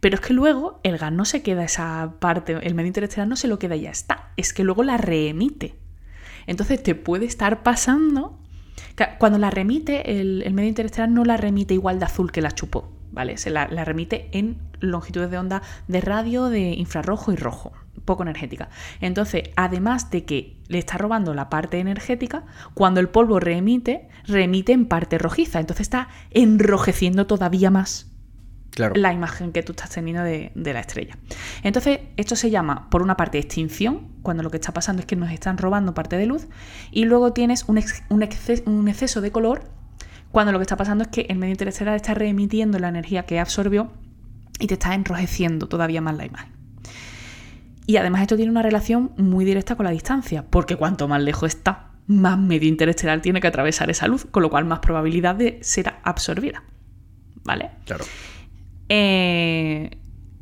pero 0.00 0.14
es 0.14 0.20
que 0.20 0.32
luego 0.32 0.80
el 0.84 0.98
gas 0.98 1.12
no 1.12 1.24
se 1.24 1.42
queda 1.42 1.64
esa 1.64 2.14
parte, 2.20 2.58
el 2.62 2.74
medio 2.74 2.88
interestelar 2.88 3.26
no 3.26 3.36
se 3.36 3.48
lo 3.48 3.58
queda 3.58 3.76
y 3.76 3.82
ya 3.82 3.90
está. 3.90 4.32
Es 4.36 4.52
que 4.52 4.64
luego 4.64 4.82
la 4.84 4.96
reemite. 4.96 5.74
Entonces 6.46 6.82
te 6.82 6.94
puede 6.94 7.26
estar 7.26 7.62
pasando. 7.62 8.38
Cuando 9.18 9.38
la 9.38 9.50
remite, 9.50 10.20
el, 10.20 10.52
medio 10.52 10.68
interestelar 10.68 11.08
no 11.08 11.24
la 11.24 11.36
remite 11.36 11.74
igual 11.74 11.98
de 11.98 12.06
azul 12.06 12.32
que 12.32 12.40
la 12.40 12.52
chupó, 12.52 12.92
¿vale? 13.12 13.36
Se 13.36 13.50
la, 13.50 13.68
la 13.68 13.84
remite 13.84 14.28
en 14.32 14.58
longitudes 14.80 15.30
de 15.30 15.38
onda 15.38 15.62
de 15.88 16.00
radio, 16.00 16.48
de 16.48 16.74
infrarrojo 16.74 17.32
y 17.32 17.36
rojo, 17.36 17.72
poco 18.04 18.22
energética. 18.22 18.70
Entonces, 19.00 19.50
además 19.56 20.10
de 20.10 20.24
que 20.24 20.56
le 20.68 20.78
está 20.78 20.96
robando 20.96 21.34
la 21.34 21.48
parte 21.48 21.78
energética, 21.78 22.44
cuando 22.74 23.00
el 23.00 23.08
polvo 23.08 23.40
reemite, 23.40 24.08
reemite 24.26 24.72
en 24.72 24.86
parte 24.86 25.18
rojiza. 25.18 25.60
Entonces 25.60 25.82
está 25.82 26.08
enrojeciendo 26.30 27.26
todavía 27.26 27.70
más 27.70 28.08
Claro. 28.78 28.94
la 28.96 29.12
imagen 29.12 29.50
que 29.50 29.64
tú 29.64 29.72
estás 29.72 29.90
teniendo 29.90 30.22
de, 30.22 30.52
de 30.54 30.72
la 30.72 30.78
estrella. 30.78 31.18
Entonces, 31.64 31.98
esto 32.16 32.36
se 32.36 32.48
llama, 32.50 32.88
por 32.90 33.02
una 33.02 33.16
parte, 33.16 33.36
extinción, 33.38 34.06
cuando 34.22 34.44
lo 34.44 34.50
que 34.50 34.56
está 34.58 34.72
pasando 34.72 35.00
es 35.00 35.06
que 35.06 35.16
nos 35.16 35.32
están 35.32 35.58
robando 35.58 35.94
parte 35.94 36.16
de 36.16 36.26
luz, 36.26 36.46
y 36.92 37.04
luego 37.04 37.32
tienes 37.32 37.64
un, 37.66 37.78
ex- 37.78 38.04
un 38.08 38.20
exce- 38.22 38.62
un 38.66 38.86
exceso 38.86 39.20
de 39.20 39.32
color, 39.32 39.64
cuando 40.30 40.52
lo 40.52 40.58
que 40.60 40.62
está 40.62 40.76
pasando 40.76 41.02
es 41.02 41.08
que 41.08 41.22
el 41.28 41.38
medio 41.38 41.52
interestelar 41.54 41.96
está 41.96 42.14
reemitiendo 42.14 42.78
la 42.78 42.88
energía 42.88 43.24
que 43.24 43.40
absorbió 43.40 43.90
y 44.60 44.68
te 44.68 44.74
está 44.74 44.94
enrojeciendo 44.94 45.66
todavía 45.68 46.00
más 46.00 46.16
la 46.16 46.26
imagen. 46.26 46.52
Y 47.86 47.96
además 47.96 48.20
esto 48.22 48.36
tiene 48.36 48.50
una 48.52 48.62
relación 48.62 49.10
muy 49.16 49.44
directa 49.44 49.74
con 49.74 49.84
la 49.86 49.90
distancia, 49.90 50.44
porque 50.48 50.76
cuanto 50.76 51.08
más 51.08 51.20
lejos 51.22 51.48
está, 51.54 51.90
más 52.06 52.38
medio 52.38 52.68
interestelar 52.68 53.22
tiene 53.22 53.40
que 53.40 53.48
atravesar 53.48 53.90
esa 53.90 54.06
luz, 54.06 54.24
con 54.30 54.42
lo 54.42 54.50
cual 54.50 54.66
más 54.66 54.78
probabilidad 54.78 55.34
de 55.34 55.58
ser 55.62 55.94
absorbida. 56.04 56.62
¿Vale? 57.44 57.70
Claro. 57.86 58.04
Eh, 58.88 59.90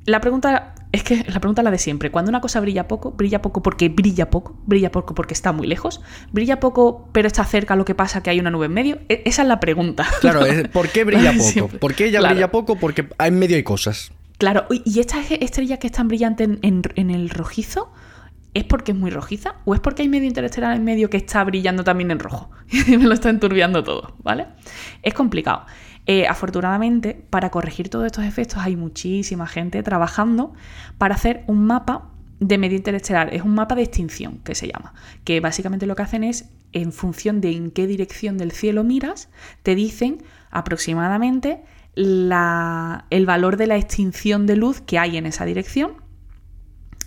la 0.04 0.20
pregunta 0.20 0.74
es 0.92 1.02
que 1.02 1.24
la 1.28 1.40
pregunta 1.40 1.62
es 1.62 1.64
la 1.64 1.70
de 1.70 1.78
siempre. 1.78 2.10
Cuando 2.10 2.28
una 2.30 2.40
cosa 2.40 2.60
brilla 2.60 2.86
poco, 2.88 3.10
brilla 3.12 3.42
poco 3.42 3.62
porque 3.62 3.88
brilla 3.88 4.30
poco, 4.30 4.56
brilla 4.66 4.90
poco 4.92 5.14
porque 5.14 5.34
está 5.34 5.52
muy 5.52 5.66
lejos, 5.66 6.00
brilla 6.32 6.60
poco 6.60 7.08
pero 7.12 7.26
está 7.26 7.44
cerca, 7.44 7.76
lo 7.76 7.84
que 7.84 7.94
pasa 7.94 8.22
que 8.22 8.30
hay 8.30 8.38
una 8.40 8.50
nube 8.50 8.66
en 8.66 8.72
medio. 8.72 8.98
E- 9.08 9.22
esa 9.26 9.42
es 9.42 9.48
la 9.48 9.60
pregunta. 9.60 10.06
Claro, 10.20 10.44
es- 10.46 10.68
¿por 10.68 10.88
qué 10.88 11.04
brilla 11.04 11.32
poco? 11.32 11.44
Siempre. 11.44 11.78
¿Por 11.78 11.94
qué 11.94 12.06
ella 12.06 12.20
Claro. 12.20 12.34
brilla 12.34 12.50
poco? 12.50 12.76
Porque 12.76 13.08
en 13.18 13.38
medio 13.38 13.56
hay 13.56 13.62
cosas. 13.64 14.12
Claro, 14.38 14.66
y 14.70 15.00
estas 15.00 15.30
e- 15.30 15.38
estrellas 15.42 15.78
que 15.80 15.88
están 15.88 16.08
brillantes 16.08 16.46
en, 16.48 16.58
en- 16.62 16.82
en 16.94 17.10
el 17.10 17.28
rojizo, 17.30 17.92
¿es 18.54 18.64
porque 18.64 18.92
es 18.92 18.98
muy 18.98 19.10
rojiza? 19.10 19.56
¿O 19.64 19.74
es 19.74 19.80
porque 19.80 20.02
hay 20.02 20.08
medio 20.08 20.28
interestelar 20.28 20.76
en 20.76 20.84
medio 20.84 21.10
que 21.10 21.16
está 21.16 21.42
brillando 21.44 21.84
también 21.84 22.10
en 22.12 22.20
rojo? 22.20 22.50
Y 22.70 22.78
me 22.96 23.04
lo 23.04 23.12
está 23.14 23.28
enturbiando 23.28 23.82
todo, 23.82 24.14
¿vale? 24.22 24.46
Es 25.02 25.14
complicado. 25.14 25.66
Eh, 26.06 26.26
afortunadamente, 26.28 27.14
para 27.30 27.50
corregir 27.50 27.88
todos 27.88 28.06
estos 28.06 28.24
efectos 28.24 28.58
hay 28.58 28.76
muchísima 28.76 29.46
gente 29.46 29.82
trabajando 29.82 30.52
para 30.98 31.16
hacer 31.16 31.42
un 31.48 31.64
mapa 31.66 32.10
de 32.38 32.58
medio 32.58 32.76
interestelar. 32.76 33.34
Es 33.34 33.42
un 33.42 33.54
mapa 33.54 33.74
de 33.74 33.82
extinción 33.82 34.38
que 34.44 34.54
se 34.54 34.68
llama. 34.68 34.94
Que 35.24 35.40
básicamente 35.40 35.86
lo 35.86 35.96
que 35.96 36.02
hacen 36.02 36.22
es, 36.22 36.48
en 36.72 36.92
función 36.92 37.40
de 37.40 37.52
en 37.52 37.70
qué 37.70 37.86
dirección 37.86 38.38
del 38.38 38.52
cielo 38.52 38.84
miras, 38.84 39.30
te 39.62 39.74
dicen 39.74 40.22
aproximadamente 40.50 41.62
la- 41.94 43.06
el 43.10 43.24
valor 43.26 43.56
de 43.56 43.66
la 43.66 43.76
extinción 43.76 44.46
de 44.46 44.56
luz 44.56 44.80
que 44.82 44.98
hay 44.98 45.16
en 45.16 45.26
esa 45.26 45.44
dirección 45.46 45.92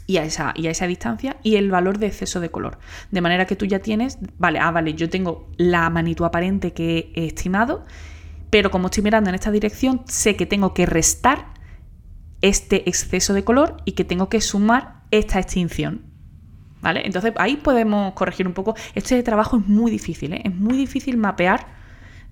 y 0.08 0.18
a, 0.18 0.24
esa, 0.24 0.54
y 0.56 0.66
a 0.66 0.72
esa 0.72 0.88
distancia 0.88 1.38
y 1.44 1.56
el 1.58 1.70
valor 1.70 2.00
de 2.00 2.08
exceso 2.08 2.40
de 2.40 2.50
color. 2.50 2.80
De 3.12 3.22
manera 3.22 3.46
que 3.46 3.56
tú 3.56 3.66
ya 3.66 3.78
tienes, 3.80 4.18
vale, 4.40 4.58
ah, 4.60 4.72
vale, 4.72 4.96
yo 4.96 5.08
tengo 5.10 5.48
la 5.58 5.88
magnitud 5.92 6.26
aparente 6.26 6.74
que 6.74 7.12
he 7.16 7.28
estimado, 7.28 7.86
pero 8.50 8.72
como 8.72 8.88
estoy 8.88 9.04
mirando 9.04 9.30
en 9.30 9.36
esta 9.36 9.52
dirección, 9.52 10.02
sé 10.08 10.36
que 10.36 10.46
tengo 10.46 10.74
que 10.74 10.86
restar 10.86 11.54
este 12.42 12.90
exceso 12.90 13.34
de 13.34 13.44
color 13.44 13.78
y 13.86 13.94
que 13.94 14.04
tengo 14.04 14.30
que 14.30 14.42
sumar 14.42 15.02
esta 15.12 15.40
extinción. 15.40 16.02
¿Vale? 16.82 17.02
Entonces 17.06 17.34
ahí 17.36 17.58
podemos 17.58 18.14
corregir 18.14 18.48
un 18.48 18.54
poco. 18.54 18.74
Este 18.96 19.22
trabajo 19.22 19.58
es 19.58 19.68
muy 19.68 19.92
difícil, 19.92 20.34
¿eh? 20.34 20.42
es 20.46 20.56
muy 20.56 20.78
difícil 20.78 21.18
mapear 21.18 21.68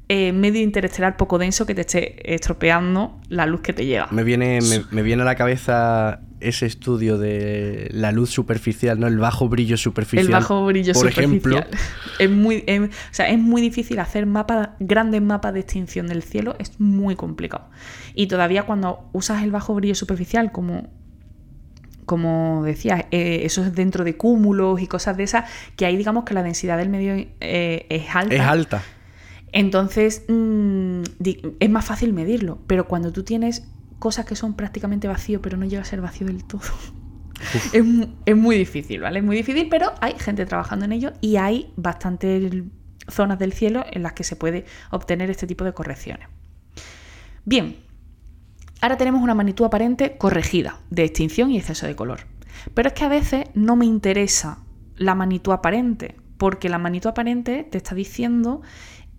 eh, 0.08 0.32
medio 0.32 0.62
interestelar 0.62 1.17
poco 1.17 1.38
denso 1.38 1.65
que 1.65 1.75
te 1.75 1.82
esté 1.82 2.34
estropeando 2.34 3.19
la 3.27 3.45
luz 3.45 3.60
que 3.60 3.73
te 3.73 3.86
llega. 3.86 4.08
Me 4.12 4.23
viene, 4.23 4.60
me, 4.62 4.86
me 4.89 5.01
viene 5.01 5.23
a 5.23 5.25
la 5.25 5.36
cabeza 5.36 6.21
ese 6.39 6.65
estudio 6.65 7.17
de 7.17 7.89
la 7.91 8.12
luz 8.12 8.30
superficial, 8.30 9.00
¿no? 9.00 9.08
El 9.08 9.17
bajo 9.17 9.50
brillo 9.50 9.78
superficial. 9.78 10.26
El 10.26 10.32
bajo 10.32 10.65
brillo 10.65 10.93
por 10.93 11.12
superficial. 11.12 11.26
ejemplo. 11.26 11.63
Es 12.19 12.30
muy, 12.30 12.63
em- 12.67 12.86
o 12.86 13.13
sea, 13.13 13.30
es 13.30 13.39
muy 13.39 13.62
difícil 13.62 14.00
hacer 14.00 14.26
mapas, 14.26 14.69
grandes 14.80 15.21
mapas 15.21 15.54
de 15.54 15.62
extinción 15.62 16.08
del 16.08 16.23
cielo, 16.23 16.56
es 16.60 16.80
muy 16.80 17.15
complicado. 17.15 17.69
Y 18.13 18.28
todavía 18.28 18.63
cuando 18.63 19.10
usas 19.13 19.43
el 19.43 19.52
bajo 19.52 19.73
brillo 19.73 19.95
superficial 19.95 20.52
como, 20.52 20.89
como 22.06 22.63
decía, 22.63 23.08
eh, 23.12 23.41
eso 23.43 23.63
es 23.63 23.73
dentro 23.76 24.04
de 24.04 24.15
cúmulos 24.15 24.82
y 24.82 24.88
cosas 24.88 25.17
de 25.17 25.23
esas, 25.23 25.50
que 25.76 25.86
ahí 25.86 25.97
digamos 25.97 26.23
que 26.23 26.34
la 26.34 26.43
densidad 26.43 26.78
del 26.78 26.89
medio 26.89 27.13
eh, 27.41 27.86
es 27.89 28.15
alta. 28.15 28.36
Es 28.36 28.41
alta. 28.41 28.84
Entonces 29.52 30.23
mm, 30.28 31.02
es 31.60 31.69
más 31.69 31.86
fácil 31.86 32.13
medirlo, 32.13 32.60
pero 32.67 32.88
cuando 32.88 33.12
tú 33.12 33.23
tienes 33.23 33.63
cosas 33.99 34.25
que 34.25 34.36
son 34.36 34.55
prácticamente 34.55 35.07
vacío, 35.07 35.41
pero 35.41 35.57
no 35.57 35.65
llega 35.65 35.81
a 35.81 35.86
ser 35.86 36.01
vacío 36.01 36.27
del 36.27 36.43
todo, 36.43 36.62
es, 37.73 37.86
mu- 37.86 38.07
es 38.25 38.36
muy 38.36 38.57
difícil, 38.57 39.01
¿vale? 39.01 39.19
Es 39.19 39.25
muy 39.25 39.36
difícil, 39.36 39.67
pero 39.69 39.93
hay 40.01 40.13
gente 40.17 40.45
trabajando 40.45 40.86
en 40.86 40.91
ello 40.91 41.13
y 41.21 41.38
hay 41.38 41.71
bastantes 41.75 42.51
zonas 43.07 43.39
del 43.39 43.53
cielo 43.53 43.86
en 43.91 44.03
las 44.03 44.13
que 44.13 44.23
se 44.23 44.36
puede 44.36 44.65
obtener 44.91 45.29
este 45.29 45.47
tipo 45.47 45.63
de 45.63 45.73
correcciones. 45.73 46.27
Bien, 47.45 47.77
ahora 48.81 48.97
tenemos 48.97 49.21
una 49.21 49.33
magnitud 49.33 49.65
aparente 49.65 50.17
corregida 50.17 50.79
de 50.89 51.03
extinción 51.05 51.51
y 51.51 51.57
exceso 51.57 51.88
de 51.88 51.95
color. 51.95 52.21
Pero 52.73 52.88
es 52.89 52.93
que 52.93 53.05
a 53.05 53.10
veces 53.10 53.45
no 53.53 53.75
me 53.75 53.86
interesa 53.86 54.60
la 54.95 55.15
magnitud 55.15 55.53
aparente, 55.53 56.15
porque 56.38 56.69
la 56.69 56.77
magnitud 56.79 57.10
aparente 57.10 57.63
te 57.63 57.77
está 57.77 57.95
diciendo 57.95 58.62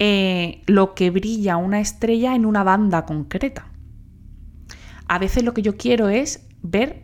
eh, 0.00 0.62
lo 0.66 0.94
que 0.94 1.10
brilla 1.10 1.56
una 1.56 1.80
estrella 1.80 2.34
en 2.34 2.44
una 2.46 2.64
banda 2.64 3.06
concreta. 3.06 3.66
A 5.08 5.18
veces 5.18 5.42
lo 5.42 5.54
que 5.54 5.62
yo 5.62 5.76
quiero 5.76 6.08
es 6.08 6.46
ver 6.62 7.02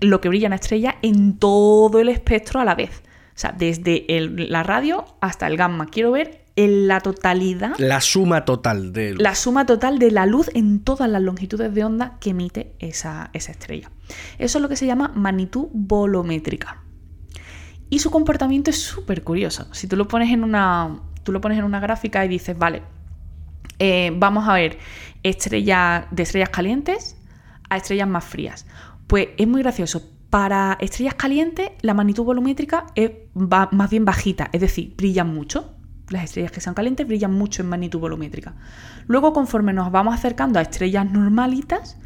lo 0.00 0.20
que 0.20 0.28
brilla 0.28 0.46
una 0.46 0.56
estrella 0.56 0.96
en 1.02 1.38
todo 1.38 2.00
el 2.00 2.08
espectro 2.08 2.60
a 2.60 2.64
la 2.64 2.74
vez. 2.74 3.02
O 3.34 3.38
sea, 3.40 3.52
desde 3.56 4.16
el- 4.16 4.50
la 4.50 4.62
radio 4.62 5.04
hasta 5.20 5.46
el 5.46 5.56
gamma. 5.56 5.86
Quiero 5.86 6.10
ver 6.12 6.44
en 6.56 6.88
la 6.88 7.00
totalidad 7.00 7.72
La 7.78 8.00
suma 8.00 8.44
total 8.44 8.92
de 8.92 9.12
luz. 9.12 9.22
la 9.22 9.34
suma 9.34 9.64
total 9.66 9.98
de 9.98 10.10
la 10.10 10.26
luz 10.26 10.50
en 10.54 10.80
todas 10.80 11.08
las 11.08 11.22
longitudes 11.22 11.72
de 11.72 11.84
onda 11.84 12.18
que 12.20 12.30
emite 12.30 12.74
esa, 12.80 13.30
esa 13.32 13.52
estrella. 13.52 13.90
Eso 14.38 14.58
es 14.58 14.62
lo 14.62 14.68
que 14.68 14.76
se 14.76 14.84
llama 14.86 15.12
magnitud 15.14 15.68
volumétrica. 15.72 16.82
Y 17.88 18.00
su 18.00 18.10
comportamiento 18.10 18.70
es 18.70 18.80
súper 18.82 19.22
curioso. 19.24 19.66
Si 19.72 19.86
tú 19.86 19.96
lo 19.96 20.06
pones 20.08 20.30
en 20.30 20.44
una. 20.44 21.00
Tú 21.24 21.32
lo 21.32 21.40
pones 21.40 21.58
en 21.58 21.64
una 21.64 21.80
gráfica 21.80 22.24
y 22.24 22.28
dices, 22.28 22.56
vale, 22.58 22.82
eh, 23.78 24.12
vamos 24.16 24.48
a 24.48 24.54
ver 24.54 24.78
estrellas 25.22 26.04
de 26.10 26.22
estrellas 26.22 26.48
calientes 26.50 27.16
a 27.70 27.76
estrellas 27.76 28.08
más 28.08 28.24
frías. 28.24 28.66
Pues 29.06 29.28
es 29.38 29.48
muy 29.48 29.62
gracioso. 29.62 30.02
Para 30.28 30.76
estrellas 30.80 31.14
calientes, 31.14 31.70
la 31.80 31.94
magnitud 31.94 32.22
volumétrica 32.22 32.86
es 32.94 33.10
más 33.34 33.90
bien 33.90 34.04
bajita, 34.04 34.48
es 34.52 34.60
decir, 34.60 34.94
brillan 34.96 35.34
mucho. 35.34 35.74
Las 36.08 36.24
estrellas 36.24 36.52
que 36.52 36.60
son 36.60 36.74
calientes 36.74 37.06
brillan 37.06 37.32
mucho 37.32 37.62
en 37.62 37.68
magnitud 37.68 37.98
volumétrica. 37.98 38.54
Luego, 39.06 39.32
conforme 39.32 39.72
nos 39.72 39.90
vamos 39.90 40.14
acercando 40.14 40.58
a 40.58 40.62
estrellas 40.62 41.10
normalitas, 41.10 41.96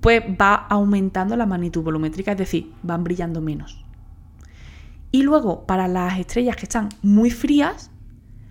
pues 0.00 0.22
va 0.40 0.54
aumentando 0.54 1.36
la 1.36 1.46
magnitud 1.46 1.82
volumétrica, 1.82 2.32
es 2.32 2.38
decir, 2.38 2.72
van 2.82 3.04
brillando 3.04 3.40
menos. 3.40 3.84
Y 5.10 5.22
luego, 5.22 5.66
para 5.66 5.86
las 5.86 6.18
estrellas 6.18 6.56
que 6.56 6.64
están 6.64 6.88
muy 7.02 7.30
frías, 7.30 7.90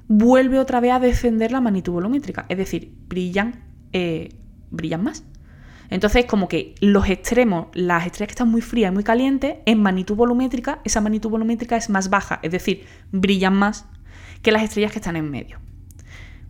vuelve 0.07 0.59
otra 0.59 0.79
vez 0.79 0.93
a 0.93 0.99
descender 0.99 1.51
la 1.51 1.61
magnitud 1.61 1.93
volumétrica, 1.93 2.45
es 2.49 2.57
decir, 2.57 2.95
brillan, 3.07 3.63
eh, 3.91 4.29
brillan 4.71 5.03
más. 5.03 5.25
Entonces, 5.93 6.25
como 6.25 6.47
que 6.47 6.73
los 6.81 7.07
extremos, 7.07 7.67
las 7.75 8.07
estrellas 8.07 8.29
que 8.29 8.31
están 8.31 8.49
muy 8.49 8.61
frías 8.61 8.91
y 8.91 8.95
muy 8.95 9.03
calientes, 9.03 9.57
en 9.67 9.79
magnitud 9.79 10.15
volumétrica, 10.15 10.79
esa 10.83 11.01
magnitud 11.01 11.29
volumétrica 11.29 11.77
es 11.77 11.91
más 11.91 12.09
baja, 12.09 12.39
es 12.41 12.51
decir, 12.51 12.87
brillan 13.11 13.53
más 13.53 13.85
que 14.41 14.51
las 14.51 14.63
estrellas 14.63 14.91
que 14.91 14.97
están 14.97 15.17
en 15.17 15.29
medio. 15.29 15.59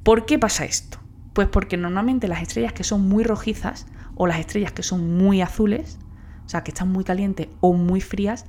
¿Por 0.01 0.25
qué 0.25 0.39
pasa 0.39 0.63
esto? 0.63 0.97
Pues 1.33 1.49
porque 1.49 1.75
normalmente 1.75 2.29
las 2.29 2.41
estrellas 2.41 2.71
que 2.71 2.85
son 2.85 3.05
muy 3.09 3.25
rojizas 3.25 3.85
o 4.15 4.27
las 4.27 4.39
estrellas 4.39 4.71
que 4.71 4.81
son 4.81 5.17
muy 5.17 5.41
azules, 5.41 5.99
o 6.45 6.47
sea, 6.47 6.63
que 6.63 6.71
están 6.71 6.93
muy 6.93 7.03
calientes 7.03 7.49
o 7.59 7.73
muy 7.73 7.99
frías, 7.99 8.45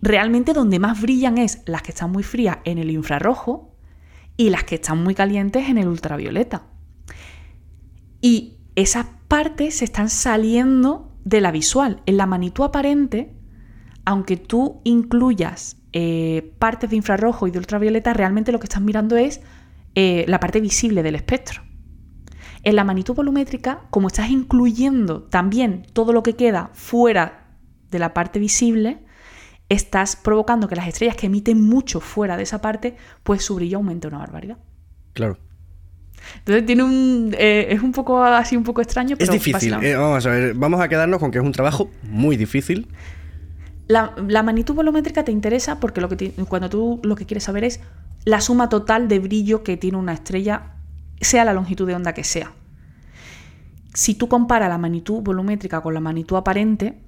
realmente 0.00 0.52
donde 0.52 0.78
más 0.78 1.00
brillan 1.00 1.38
es 1.38 1.62
las 1.66 1.82
que 1.82 1.90
están 1.90 2.12
muy 2.12 2.22
frías 2.22 2.58
en 2.64 2.78
el 2.78 2.92
infrarrojo 2.92 3.74
y 4.36 4.50
las 4.50 4.62
que 4.62 4.76
están 4.76 5.02
muy 5.02 5.16
calientes 5.16 5.68
en 5.68 5.76
el 5.76 5.88
ultravioleta. 5.88 6.68
Y 8.20 8.58
esas 8.76 9.06
partes 9.30 9.76
se 9.76 9.84
están 9.84 10.10
saliendo 10.10 11.16
de 11.24 11.40
la 11.40 11.52
visual. 11.52 12.02
En 12.04 12.16
la 12.16 12.26
magnitud 12.26 12.64
aparente, 12.64 13.32
aunque 14.04 14.36
tú 14.36 14.80
incluyas 14.82 15.76
eh, 15.92 16.52
partes 16.58 16.90
de 16.90 16.96
infrarrojo 16.96 17.46
y 17.46 17.52
de 17.52 17.58
ultravioleta, 17.58 18.12
realmente 18.12 18.50
lo 18.50 18.58
que 18.58 18.64
estás 18.64 18.82
mirando 18.82 19.16
es 19.16 19.40
eh, 19.94 20.24
la 20.26 20.40
parte 20.40 20.60
visible 20.60 21.04
del 21.04 21.14
espectro. 21.14 21.62
En 22.64 22.74
la 22.74 22.82
magnitud 22.82 23.14
volumétrica, 23.14 23.86
como 23.90 24.08
estás 24.08 24.30
incluyendo 24.30 25.22
también 25.22 25.86
todo 25.92 26.12
lo 26.12 26.24
que 26.24 26.34
queda 26.34 26.70
fuera 26.72 27.54
de 27.88 28.00
la 28.00 28.12
parte 28.12 28.40
visible, 28.40 28.98
estás 29.68 30.16
provocando 30.16 30.66
que 30.66 30.74
las 30.74 30.88
estrellas 30.88 31.14
que 31.14 31.26
emiten 31.26 31.62
mucho 31.62 32.00
fuera 32.00 32.36
de 32.36 32.42
esa 32.42 32.60
parte, 32.60 32.96
pues 33.22 33.44
su 33.44 33.54
brillo 33.54 33.76
aumente 33.76 34.08
una 34.08 34.18
barbaridad. 34.18 34.58
Claro. 35.12 35.38
Entonces 36.38 36.66
tiene 36.66 36.82
un. 36.82 37.34
Eh, 37.38 37.68
es 37.70 37.82
un 37.82 37.92
poco 37.92 38.22
así, 38.22 38.56
un 38.56 38.64
poco 38.64 38.80
extraño. 38.80 39.16
Pero 39.16 39.32
es 39.32 39.44
difícil. 39.44 39.74
Eh, 39.82 39.96
vamos 39.96 40.26
a 40.26 40.30
ver, 40.30 40.54
vamos 40.54 40.80
a 40.80 40.88
quedarnos 40.88 41.20
con 41.20 41.30
que 41.30 41.38
es 41.38 41.44
un 41.44 41.52
trabajo 41.52 41.90
muy 42.02 42.36
difícil. 42.36 42.88
La, 43.86 44.12
magnitud 44.44 44.74
volumétrica 44.74 45.24
te 45.24 45.32
interesa 45.32 45.80
porque 45.80 46.00
lo 46.00 46.08
que 46.08 46.32
cuando 46.48 46.70
tú 46.70 47.00
lo 47.02 47.16
que 47.16 47.26
quieres 47.26 47.42
saber 47.42 47.64
es 47.64 47.80
la 48.24 48.40
suma 48.40 48.68
total 48.68 49.08
de 49.08 49.18
brillo 49.18 49.64
que 49.64 49.76
tiene 49.76 49.98
una 49.98 50.12
estrella, 50.12 50.74
sea 51.20 51.44
la 51.44 51.52
longitud 51.52 51.88
de 51.88 51.94
onda 51.94 52.12
que 52.12 52.22
sea. 52.22 52.52
Si 53.92 54.14
tú 54.14 54.28
comparas 54.28 54.68
la 54.68 54.78
magnitud 54.78 55.22
volumétrica 55.22 55.80
con 55.80 55.92
la 55.92 55.98
magnitud 55.98 56.36
aparente, 56.36 57.00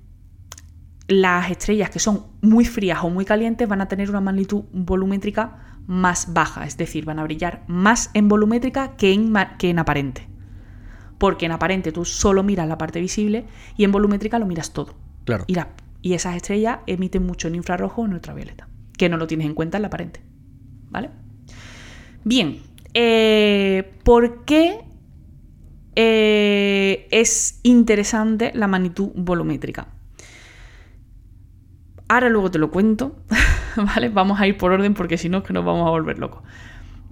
las 1.06 1.50
estrellas 1.52 1.90
que 1.90 2.00
son 2.00 2.26
muy 2.40 2.64
frías 2.64 2.98
o 3.02 3.10
muy 3.10 3.24
calientes 3.24 3.68
van 3.68 3.80
a 3.80 3.86
tener 3.86 4.10
una 4.10 4.20
magnitud 4.20 4.64
volumétrica 4.72 5.71
más 5.86 6.32
baja, 6.32 6.64
es 6.64 6.76
decir, 6.76 7.04
van 7.04 7.18
a 7.18 7.24
brillar 7.24 7.64
más 7.66 8.10
en 8.14 8.28
volumétrica 8.28 8.96
que 8.96 9.12
en, 9.12 9.32
que 9.58 9.70
en 9.70 9.78
aparente. 9.78 10.26
Porque 11.18 11.46
en 11.46 11.52
aparente 11.52 11.92
tú 11.92 12.04
solo 12.04 12.42
miras 12.42 12.68
la 12.68 12.78
parte 12.78 13.00
visible 13.00 13.46
y 13.76 13.84
en 13.84 13.92
volumétrica 13.92 14.38
lo 14.38 14.46
miras 14.46 14.72
todo. 14.72 14.94
Claro. 15.24 15.44
Y, 15.46 15.56
y 16.02 16.14
esas 16.14 16.36
estrellas 16.36 16.78
emiten 16.86 17.24
mucho 17.24 17.48
en 17.48 17.54
infrarrojo 17.54 18.02
o 18.02 18.06
en 18.06 18.14
ultravioleta, 18.14 18.68
que 18.96 19.08
no 19.08 19.16
lo 19.16 19.26
tienes 19.26 19.46
en 19.46 19.54
cuenta 19.54 19.78
en 19.78 19.82
la 19.82 19.88
aparente. 19.88 20.20
¿Vale? 20.90 21.10
Bien, 22.24 22.60
eh, 22.94 23.92
¿por 24.04 24.44
qué 24.44 24.80
eh, 25.94 27.08
es 27.10 27.60
interesante 27.62 28.52
la 28.54 28.66
magnitud 28.66 29.10
volumétrica? 29.14 29.88
Ahora 32.12 32.28
luego 32.28 32.50
te 32.50 32.58
lo 32.58 32.70
cuento, 32.70 33.16
¿vale? 33.76 34.10
Vamos 34.10 34.38
a 34.38 34.46
ir 34.46 34.58
por 34.58 34.70
orden 34.70 34.92
porque 34.92 35.16
si 35.16 35.30
no 35.30 35.38
es 35.38 35.44
que 35.44 35.54
nos 35.54 35.64
vamos 35.64 35.86
a 35.86 35.90
volver 35.90 36.18
locos. 36.18 36.42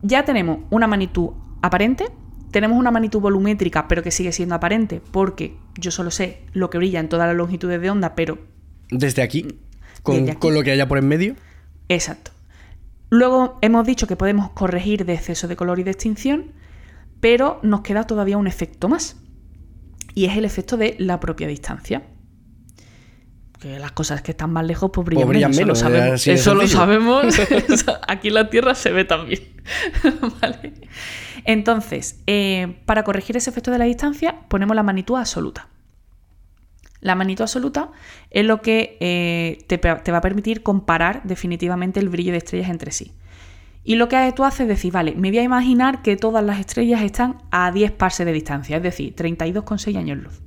Ya 0.02 0.26
tenemos 0.26 0.58
una 0.68 0.86
magnitud 0.86 1.30
aparente, 1.62 2.08
tenemos 2.50 2.78
una 2.78 2.90
magnitud 2.90 3.18
volumétrica, 3.18 3.88
pero 3.88 4.02
que 4.02 4.10
sigue 4.10 4.30
siendo 4.30 4.56
aparente, 4.56 5.00
porque 5.10 5.56
yo 5.78 5.90
solo 5.90 6.10
sé 6.10 6.42
lo 6.52 6.68
que 6.68 6.76
brilla 6.76 7.00
en 7.00 7.08
todas 7.08 7.26
las 7.26 7.34
longitudes 7.34 7.80
de 7.80 7.88
onda, 7.88 8.14
pero... 8.14 8.40
Desde 8.90 9.22
aquí, 9.22 9.48
con, 10.02 10.34
con 10.34 10.52
lo 10.52 10.62
que 10.62 10.72
haya 10.72 10.86
por 10.86 10.98
en 10.98 11.08
medio. 11.08 11.34
Exacto. 11.88 12.32
Luego 13.08 13.58
hemos 13.62 13.86
dicho 13.86 14.06
que 14.06 14.16
podemos 14.16 14.50
corregir 14.50 15.06
de 15.06 15.14
exceso 15.14 15.48
de 15.48 15.56
color 15.56 15.78
y 15.78 15.82
de 15.82 15.92
extinción, 15.92 16.52
pero 17.22 17.58
nos 17.62 17.80
queda 17.80 18.06
todavía 18.06 18.36
un 18.36 18.46
efecto 18.46 18.90
más. 18.90 19.16
Y 20.14 20.26
es 20.26 20.36
el 20.36 20.44
efecto 20.44 20.76
de 20.76 20.94
la 20.98 21.20
propia 21.20 21.48
distancia 21.48 22.02
que 23.60 23.78
las 23.78 23.92
cosas 23.92 24.22
que 24.22 24.30
están 24.30 24.52
más 24.52 24.64
lejos 24.64 24.90
pues 24.92 25.04
brillan, 25.04 25.26
pues 25.26 25.56
menos. 25.56 26.26
Eso 26.26 26.54
lo 26.54 26.66
sabemos. 26.66 27.38
Aquí 28.08 28.28
en 28.28 28.34
la 28.34 28.48
Tierra 28.48 28.74
se 28.74 28.90
ve 28.90 29.04
también. 29.04 29.40
¿Vale? 30.40 30.72
Entonces, 31.44 32.20
eh, 32.26 32.78
para 32.86 33.04
corregir 33.04 33.36
ese 33.36 33.50
efecto 33.50 33.70
de 33.70 33.78
la 33.78 33.84
distancia, 33.84 34.40
ponemos 34.48 34.74
la 34.74 34.82
magnitud 34.82 35.16
absoluta. 35.16 35.68
La 37.00 37.14
magnitud 37.14 37.42
absoluta 37.42 37.90
es 38.30 38.44
lo 38.44 38.60
que 38.60 38.96
eh, 39.00 39.58
te, 39.66 39.78
te, 39.78 40.12
va 40.12 40.18
a 40.18 40.20
permitir 40.20 40.62
comparar 40.62 41.22
definitivamente 41.24 42.00
el 42.00 42.08
brillo 42.08 42.32
de 42.32 42.38
estrellas 42.38 42.70
entre 42.70 42.92
sí. 42.92 43.12
Y 43.84 43.94
lo 43.96 44.08
que 44.08 44.32
tú 44.36 44.44
haces 44.44 44.60
es 44.60 44.68
decir, 44.68 44.92
vale, 44.92 45.14
me 45.16 45.30
voy 45.30 45.38
a 45.38 45.42
imaginar 45.42 46.02
que 46.02 46.16
todas 46.16 46.44
las 46.44 46.60
estrellas 46.60 47.02
están 47.02 47.38
a 47.50 47.72
10 47.72 47.92
parses 47.92 48.26
de 48.26 48.32
distancia, 48.32 48.76
es 48.76 48.82
decir, 48.82 49.14
32,6 49.14 49.96
años 49.96 50.18
luz. 50.18 50.42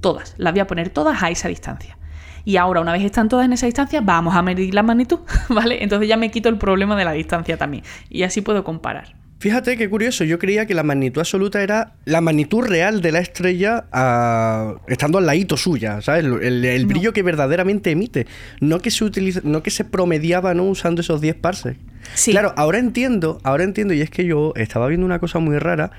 Todas, 0.00 0.34
las 0.38 0.54
voy 0.54 0.60
a 0.60 0.66
poner 0.66 0.88
todas 0.88 1.22
a 1.22 1.28
esa 1.28 1.48
distancia. 1.48 1.98
Y 2.44 2.56
ahora, 2.56 2.80
una 2.80 2.92
vez 2.92 3.02
están 3.02 3.28
todas 3.28 3.44
en 3.44 3.52
esa 3.52 3.66
distancia, 3.66 4.00
vamos 4.00 4.34
a 4.34 4.42
medir 4.42 4.74
la 4.74 4.82
magnitud, 4.82 5.20
¿vale? 5.48 5.82
Entonces 5.82 6.08
ya 6.08 6.16
me 6.16 6.30
quito 6.30 6.48
el 6.48 6.58
problema 6.58 6.96
de 6.96 7.04
la 7.04 7.12
distancia 7.12 7.56
también. 7.56 7.84
Y 8.08 8.22
así 8.22 8.40
puedo 8.40 8.64
comparar. 8.64 9.20
Fíjate 9.40 9.78
qué 9.78 9.88
curioso, 9.88 10.22
yo 10.24 10.38
creía 10.38 10.66
que 10.66 10.74
la 10.74 10.82
magnitud 10.82 11.20
absoluta 11.20 11.62
era 11.62 11.94
la 12.04 12.20
magnitud 12.20 12.62
real 12.62 13.00
de 13.00 13.10
la 13.10 13.20
estrella 13.20 13.86
ah, 13.90 14.74
estando 14.86 15.16
al 15.16 15.24
ladito 15.24 15.56
suya, 15.56 16.02
¿sabes? 16.02 16.26
El, 16.26 16.84
brillo 16.84 17.14
que 17.14 17.22
verdaderamente 17.22 17.90
emite, 17.90 18.26
no 18.60 18.80
que 18.80 18.90
se 18.90 19.02
utiliza, 19.02 19.40
no 19.42 19.62
que 19.62 19.70
se 19.70 19.86
promediaba 19.86 20.52
¿no? 20.52 20.64
usando 20.64 21.00
esos 21.00 21.22
10 21.22 21.36
parses. 21.36 21.78
Sí. 22.12 22.32
Claro, 22.32 22.52
ahora 22.58 22.78
entiendo, 22.80 23.40
ahora 23.42 23.64
entiendo, 23.64 23.94
y 23.94 24.02
es 24.02 24.10
que 24.10 24.26
yo 24.26 24.52
estaba 24.56 24.88
viendo 24.88 25.06
una 25.06 25.20
cosa 25.20 25.38
muy 25.38 25.58
rara, 25.58 25.90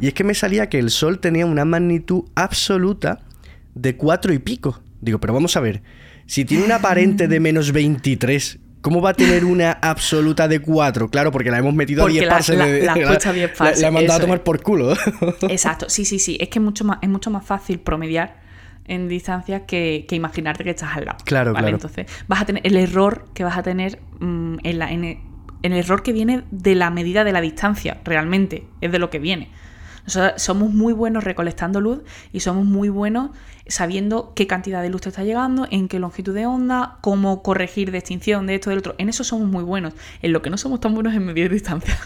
y 0.00 0.06
es 0.06 0.14
que 0.14 0.24
me 0.24 0.32
salía 0.32 0.70
que 0.70 0.78
el 0.78 0.88
Sol 0.88 1.18
tenía 1.18 1.44
una 1.44 1.66
magnitud 1.66 2.24
absoluta 2.36 3.20
de 3.74 3.96
cuatro 3.96 4.32
y 4.32 4.38
pico. 4.38 4.80
Digo, 5.00 5.18
pero 5.20 5.32
vamos 5.34 5.56
a 5.56 5.60
ver, 5.60 5.82
si 6.26 6.44
tiene 6.44 6.64
una 6.64 6.76
aparente 6.76 7.28
de 7.28 7.40
menos 7.40 7.72
23, 7.72 8.60
¿Cómo 8.80 9.02
va 9.02 9.10
a 9.10 9.14
tener 9.14 9.44
una 9.44 9.72
absoluta 9.72 10.46
de 10.46 10.60
4? 10.60 11.10
Claro, 11.10 11.32
porque 11.32 11.50
la 11.50 11.58
hemos 11.58 11.74
metido 11.74 12.06
a 12.06 12.08
10 12.08 12.28
parses. 12.28 12.56
La, 12.56 12.66
la, 12.66 12.92
a 13.24 13.32
10 13.32 13.50
parses. 13.50 13.82
La, 13.82 13.90
mandado 13.90 14.18
a 14.18 14.20
tomar 14.20 14.44
por 14.44 14.62
culo. 14.62 14.92
Exacto, 15.48 15.86
sí, 15.88 16.04
sí, 16.04 16.18
sí. 16.18 16.38
Es 16.40 16.48
que 16.48 16.60
es 16.60 16.64
mucho 16.64 16.84
más, 16.84 16.98
es 17.02 17.08
mucho 17.08 17.30
más 17.30 17.44
fácil 17.44 17.80
promediar 17.80 18.40
en 18.86 19.08
distancias 19.08 19.62
que, 19.66 20.06
imaginarte 20.10 20.62
que 20.62 20.70
estás 20.70 20.96
al 20.96 21.06
lado. 21.06 21.18
Claro, 21.24 21.52
claro. 21.52 21.68
Entonces, 21.68 22.06
vas 22.28 22.42
a 22.42 22.46
tener 22.46 22.64
el 22.64 22.76
error 22.76 23.26
que 23.34 23.42
vas 23.42 23.58
a 23.58 23.64
tener 23.64 24.00
mm, 24.20 24.58
en, 24.62 24.78
la, 24.78 24.92
en 24.92 25.04
el 25.62 25.72
error 25.72 26.04
que 26.04 26.12
viene 26.12 26.44
de 26.52 26.76
la 26.76 26.90
medida 26.90 27.24
de 27.24 27.32
la 27.32 27.40
distancia, 27.40 27.98
realmente, 28.04 28.64
es 28.80 28.92
de 28.92 29.00
lo 29.00 29.10
que 29.10 29.18
viene 29.18 29.50
somos 30.36 30.72
muy 30.72 30.92
buenos 30.92 31.24
recolectando 31.24 31.80
luz 31.80 32.00
y 32.32 32.40
somos 32.40 32.64
muy 32.64 32.88
buenos 32.88 33.30
sabiendo 33.66 34.32
qué 34.34 34.46
cantidad 34.46 34.82
de 34.82 34.88
luz 34.88 35.02
te 35.02 35.10
está 35.10 35.24
llegando, 35.24 35.66
en 35.70 35.88
qué 35.88 35.98
longitud 35.98 36.34
de 36.34 36.46
onda, 36.46 36.98
cómo 37.00 37.42
corregir 37.42 37.90
de 37.90 37.98
extinción 37.98 38.46
de 38.46 38.54
esto, 38.54 38.70
del 38.70 38.78
otro. 38.78 38.94
En 38.98 39.08
eso 39.08 39.24
somos 39.24 39.48
muy 39.48 39.62
buenos. 39.62 39.94
En 40.22 40.32
lo 40.32 40.42
que 40.42 40.50
no 40.50 40.56
somos 40.56 40.80
tan 40.80 40.94
buenos 40.94 41.12
es 41.12 41.18
en 41.18 41.26
medir 41.26 41.50
distancias. 41.52 41.98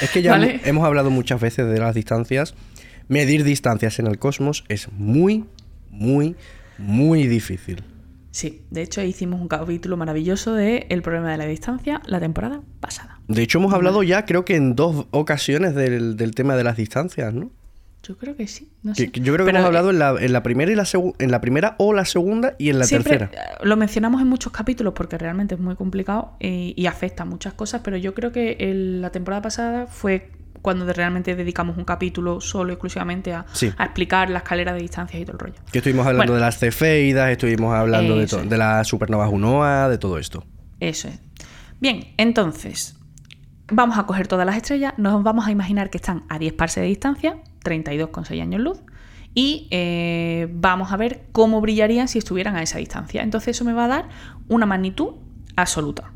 Es 0.00 0.10
que 0.10 0.22
ya 0.22 0.36
hemos 0.36 0.84
hablado 0.84 1.10
muchas 1.10 1.40
veces 1.40 1.68
de 1.68 1.78
las 1.78 1.94
distancias. 1.94 2.54
Medir 3.06 3.44
distancias 3.44 3.98
en 3.98 4.08
el 4.08 4.18
cosmos 4.18 4.64
es 4.68 4.90
muy, 4.92 5.44
muy, 5.90 6.34
muy 6.78 7.28
difícil. 7.28 7.84
Sí, 8.34 8.62
de 8.72 8.82
hecho 8.82 9.00
hicimos 9.00 9.40
un 9.40 9.46
capítulo 9.46 9.96
maravilloso 9.96 10.54
de 10.54 10.88
El 10.88 11.02
problema 11.02 11.30
de 11.30 11.38
la 11.38 11.46
distancia 11.46 12.02
la 12.04 12.18
temporada 12.18 12.62
pasada. 12.80 13.20
De 13.28 13.42
hecho 13.42 13.58
hemos 13.58 13.72
hablado 13.72 14.02
ya 14.02 14.24
creo 14.24 14.44
que 14.44 14.56
en 14.56 14.74
dos 14.74 15.06
ocasiones 15.12 15.76
del, 15.76 16.16
tema 16.34 16.56
de 16.56 16.64
las 16.64 16.76
distancias, 16.76 17.32
¿no? 17.32 17.52
Yo 18.02 18.18
creo 18.18 18.34
que 18.34 18.48
sí. 18.48 18.72
No 18.82 18.92
sé. 18.92 19.08
yo 19.12 19.32
creo 19.34 19.46
que 19.46 19.52
hemos 19.52 19.64
hablado 19.64 19.90
en 19.90 20.32
la, 20.32 20.42
primera 20.42 20.72
y 20.72 20.74
la 20.74 20.84
en 21.20 21.30
la 21.30 21.40
primera 21.40 21.76
o 21.78 21.92
la 21.92 22.04
segunda 22.04 22.56
y 22.58 22.70
en 22.70 22.80
la 22.80 22.88
tercera. 22.88 23.30
Eh, 23.32 23.38
lo 23.62 23.76
mencionamos 23.76 24.20
en 24.20 24.26
muchos 24.26 24.52
capítulos 24.52 24.94
porque 24.96 25.16
realmente 25.16 25.54
es 25.54 25.60
muy 25.60 25.76
complicado 25.76 26.32
y, 26.40 26.74
y 26.76 26.86
afecta 26.86 27.22
a 27.22 27.26
muchas 27.26 27.54
cosas, 27.54 27.82
pero 27.84 27.96
yo 27.98 28.14
creo 28.14 28.32
que 28.32 28.56
la 29.00 29.10
temporada 29.10 29.42
pasada 29.42 29.86
fue 29.86 30.32
cuando 30.64 30.90
realmente 30.90 31.36
dedicamos 31.36 31.76
un 31.76 31.84
capítulo 31.84 32.40
solo 32.40 32.72
exclusivamente 32.72 33.34
a, 33.34 33.44
explicar 33.60 34.30
la 34.30 34.38
escalera 34.38 34.72
de 34.72 34.80
distancias 34.80 35.20
y 35.20 35.26
todo 35.26 35.34
el 35.34 35.38
rollo. 35.38 35.60
Que 35.70 35.80
estuvimos 35.80 36.06
hablando 36.06 36.32
de 36.32 36.40
las 36.40 36.58
cefeidas, 36.58 37.28
estuvimos 37.28 37.74
hablando 37.74 38.16
de, 38.16 38.24
de 38.24 38.56
las 38.56 38.88
supernovas 38.88 39.28
1A, 39.28 39.90
de 39.90 39.98
todo 39.98 40.16
esto. 40.16 40.42
Eso 40.80 41.08
es. 41.08 41.20
Bien, 41.80 42.14
entonces, 42.16 42.96
vamos 43.68 43.98
a 43.98 44.06
coger 44.06 44.26
todas 44.26 44.46
las 44.46 44.56
estrellas, 44.56 44.94
nos 44.96 45.22
vamos 45.22 45.46
a 45.46 45.50
imaginar 45.50 45.90
que 45.90 45.98
están 45.98 46.24
a 46.30 46.38
10 46.38 46.54
parses 46.54 46.80
de 46.80 46.88
distancia, 46.88 47.36
32,6 47.62 48.40
años 48.40 48.62
luz, 48.62 48.80
y 49.34 49.68
eh, 49.70 50.48
vamos 50.50 50.92
a 50.92 50.96
ver 50.96 51.26
cómo 51.32 51.60
brillarían 51.60 52.08
si 52.08 52.16
estuvieran 52.16 52.56
a 52.56 52.62
esa 52.62 52.78
distancia. 52.78 53.22
Entonces 53.22 53.54
eso 53.54 53.66
me 53.66 53.74
va 53.74 53.84
a 53.84 53.88
dar 53.88 54.08
una 54.48 54.64
magnitud 54.64 55.08
absoluta. 55.56 56.10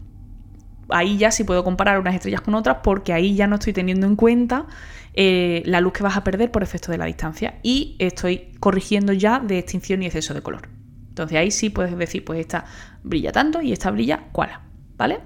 Ahí 0.88 1.18
ya 1.18 1.30
sí 1.30 1.44
puedo 1.44 1.64
comparar 1.64 1.98
unas 1.98 2.14
estrellas 2.14 2.40
con 2.40 2.54
otras 2.54 2.78
porque 2.82 3.12
ahí 3.12 3.34
ya 3.34 3.46
no 3.46 3.56
estoy 3.56 3.72
teniendo 3.72 4.06
en 4.06 4.16
cuenta 4.16 4.66
eh, 5.14 5.62
la 5.66 5.80
luz 5.80 5.92
que 5.92 6.02
vas 6.02 6.16
a 6.16 6.24
perder 6.24 6.50
por 6.50 6.62
efecto 6.62 6.92
de 6.92 6.98
la 6.98 7.06
distancia 7.06 7.58
y 7.62 7.96
estoy 7.98 8.52
corrigiendo 8.60 9.12
ya 9.12 9.40
de 9.40 9.58
extinción 9.58 10.02
y 10.02 10.06
exceso 10.06 10.34
de 10.34 10.42
color. 10.42 10.68
Entonces 11.08 11.36
ahí 11.36 11.50
sí 11.50 11.70
puedes 11.70 11.96
decir, 11.98 12.24
pues 12.24 12.38
esta 12.40 12.64
brilla 13.02 13.32
tanto 13.32 13.60
y 13.60 13.72
esta 13.72 13.90
brilla 13.90 14.28
cuál, 14.32 14.50
¿vale? 14.96 15.20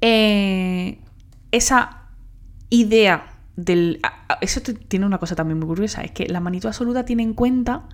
Eh, 0.00 0.98
esa 1.50 2.06
idea 2.70 3.34
del... 3.56 4.00
Eso 4.40 4.60
tiene 4.60 5.04
una 5.04 5.18
cosa 5.18 5.36
también 5.36 5.58
muy 5.58 5.68
curiosa, 5.68 6.02
es 6.02 6.12
que 6.12 6.26
la 6.26 6.40
magnitud 6.40 6.68
absoluta 6.68 7.04
tiene 7.04 7.22
en 7.22 7.34
cuenta 7.34 7.88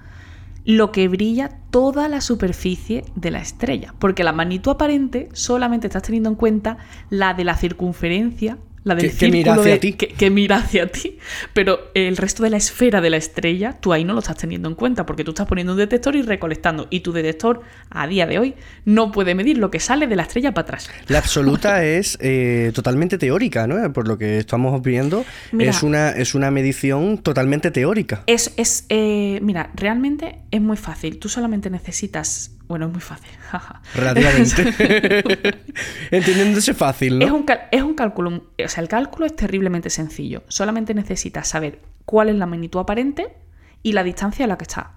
lo 0.66 0.90
que 0.90 1.06
brilla 1.06 1.60
toda 1.70 2.08
la 2.08 2.20
superficie 2.20 3.04
de 3.14 3.30
la 3.30 3.38
estrella, 3.38 3.94
porque 4.00 4.24
la 4.24 4.32
magnitud 4.32 4.72
aparente 4.72 5.28
solamente 5.32 5.86
estás 5.86 6.02
teniendo 6.02 6.28
en 6.28 6.34
cuenta 6.34 6.76
la 7.08 7.34
de 7.34 7.44
la 7.44 7.56
circunferencia 7.56 8.58
la 8.86 8.94
del 8.94 9.16
que, 9.16 9.28
mira 9.28 9.54
hacia 9.54 9.80
ti. 9.80 9.94
Que, 9.94 10.30
mira 10.30 10.58
hacia 10.58 10.86
ti. 10.86 11.18
Pero 11.52 11.90
el 11.94 12.16
resto 12.16 12.44
de 12.44 12.50
la 12.50 12.56
esfera 12.56 13.00
de 13.00 13.10
la 13.10 13.16
estrella, 13.16 13.72
tú 13.72 13.92
ahí 13.92 14.04
no 14.04 14.12
lo 14.12 14.20
estás 14.20 14.36
teniendo 14.36 14.68
en 14.68 14.76
cuenta, 14.76 15.04
porque 15.04 15.24
tú 15.24 15.32
estás 15.32 15.48
poniendo 15.48 15.72
un 15.72 15.78
detector 15.78 16.14
y 16.14 16.22
recolectando. 16.22 16.86
Y 16.88 17.00
tu 17.00 17.12
detector, 17.12 17.62
a 17.90 18.06
día 18.06 18.26
de 18.26 18.38
hoy, 18.38 18.54
no 18.84 19.10
puede 19.10 19.34
medir 19.34 19.58
lo 19.58 19.72
que 19.72 19.80
sale 19.80 20.06
de 20.06 20.14
la 20.14 20.22
estrella 20.22 20.54
para 20.54 20.66
atrás. 20.66 20.88
La 21.08 21.18
absoluta 21.18 21.84
es 21.84 22.16
eh, 22.20 22.70
totalmente 22.76 23.18
teórica, 23.18 23.66
¿no? 23.66 23.92
Por 23.92 24.06
lo 24.06 24.18
que 24.18 24.38
estamos 24.38 24.80
viendo, 24.82 25.24
es, 25.58 25.82
una, 25.82 26.10
es 26.10 26.36
una 26.36 26.52
medición 26.52 27.18
totalmente 27.18 27.72
teórica. 27.72 28.22
Es, 28.28 28.52
es 28.56 28.86
eh, 28.88 29.40
mira, 29.42 29.72
realmente 29.74 30.42
es 30.52 30.60
muy 30.60 30.76
fácil. 30.76 31.18
Tú 31.18 31.28
solamente 31.28 31.70
necesitas 31.70 32.55
bueno, 32.68 32.86
es 32.86 32.92
muy 32.92 33.00
fácil. 33.00 33.30
Relativamente. 33.94 35.64
Entendiéndose 36.10 36.74
fácil, 36.74 37.18
¿no? 37.18 37.24
Es 37.24 37.30
un, 37.30 37.46
es 37.70 37.82
un 37.82 37.94
cálculo. 37.94 38.44
O 38.64 38.68
sea, 38.68 38.82
el 38.82 38.88
cálculo 38.88 39.26
es 39.26 39.36
terriblemente 39.36 39.90
sencillo. 39.90 40.42
Solamente 40.48 40.94
necesitas 40.94 41.48
saber 41.48 41.82
cuál 42.04 42.28
es 42.28 42.36
la 42.36 42.46
magnitud 42.46 42.80
aparente 42.80 43.36
y 43.82 43.92
la 43.92 44.02
distancia 44.02 44.44
a 44.44 44.48
la 44.48 44.58
que 44.58 44.64
está. 44.64 44.92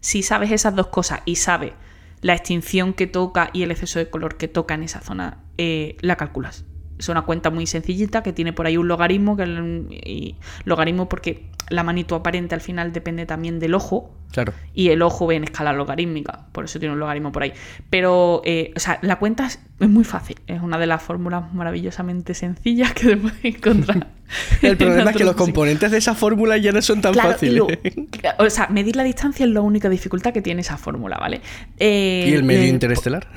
Si 0.00 0.22
sabes 0.22 0.50
esas 0.50 0.74
dos 0.74 0.88
cosas 0.88 1.20
y 1.24 1.36
sabes 1.36 1.72
la 2.20 2.34
extinción 2.34 2.94
que 2.94 3.06
toca 3.06 3.50
y 3.52 3.62
el 3.62 3.70
exceso 3.70 3.98
de 3.98 4.10
color 4.10 4.36
que 4.36 4.48
toca 4.48 4.74
en 4.74 4.82
esa 4.82 5.00
zona, 5.00 5.44
eh, 5.56 5.96
la 6.00 6.16
calculas 6.16 6.64
es 6.98 7.08
una 7.08 7.22
cuenta 7.22 7.50
muy 7.50 7.66
sencillita 7.66 8.22
que 8.22 8.32
tiene 8.32 8.52
por 8.52 8.66
ahí 8.66 8.76
un 8.76 8.88
logaritmo, 8.88 9.36
que 9.36 9.44
y 9.44 10.36
logaritmo 10.64 11.08
porque 11.08 11.46
la 11.70 11.82
magnitud 11.82 12.16
aparente 12.16 12.54
al 12.54 12.60
final 12.60 12.92
depende 12.92 13.26
también 13.26 13.58
del 13.58 13.74
ojo. 13.74 14.14
Claro. 14.32 14.52
Y 14.74 14.90
el 14.90 15.00
ojo 15.00 15.26
ve 15.26 15.36
en 15.36 15.44
escala 15.44 15.72
logarítmica, 15.72 16.46
por 16.52 16.66
eso 16.66 16.78
tiene 16.78 16.92
un 16.92 17.00
logaritmo 17.00 17.32
por 17.32 17.44
ahí. 17.44 17.52
Pero, 17.88 18.42
eh, 18.44 18.72
o 18.76 18.80
sea, 18.80 18.98
la 19.02 19.18
cuenta 19.18 19.46
es, 19.46 19.58
muy 19.88 20.04
fácil. 20.04 20.36
Es 20.46 20.60
una 20.60 20.76
de 20.76 20.86
las 20.86 21.02
fórmulas 21.02 21.52
maravillosamente 21.54 22.34
sencillas 22.34 22.92
que 22.92 23.06
debemos 23.08 23.32
encontrar. 23.42 24.08
el 24.62 24.76
problema 24.76 25.10
es 25.10 25.16
que 25.16 25.24
los 25.24 25.36
componentes 25.36 25.90
de 25.90 25.98
esa 25.98 26.14
fórmula 26.14 26.58
ya 26.58 26.72
no 26.72 26.82
son 26.82 27.00
tan 27.00 27.14
fáciles. 27.14 27.62
o 28.38 28.50
sea, 28.50 28.68
medir 28.68 28.96
la 28.96 29.02
distancia 29.02 29.46
es 29.46 29.52
la 29.52 29.62
única 29.62 29.88
dificultad 29.88 30.32
que 30.32 30.42
tiene 30.42 30.60
esa 30.60 30.76
fórmula, 30.76 31.16
¿vale? 31.16 31.40
¿Y 31.78 32.32
el 32.32 32.44
medio 32.44 32.64
eh, 32.64 32.68
interestelar? 32.68 33.28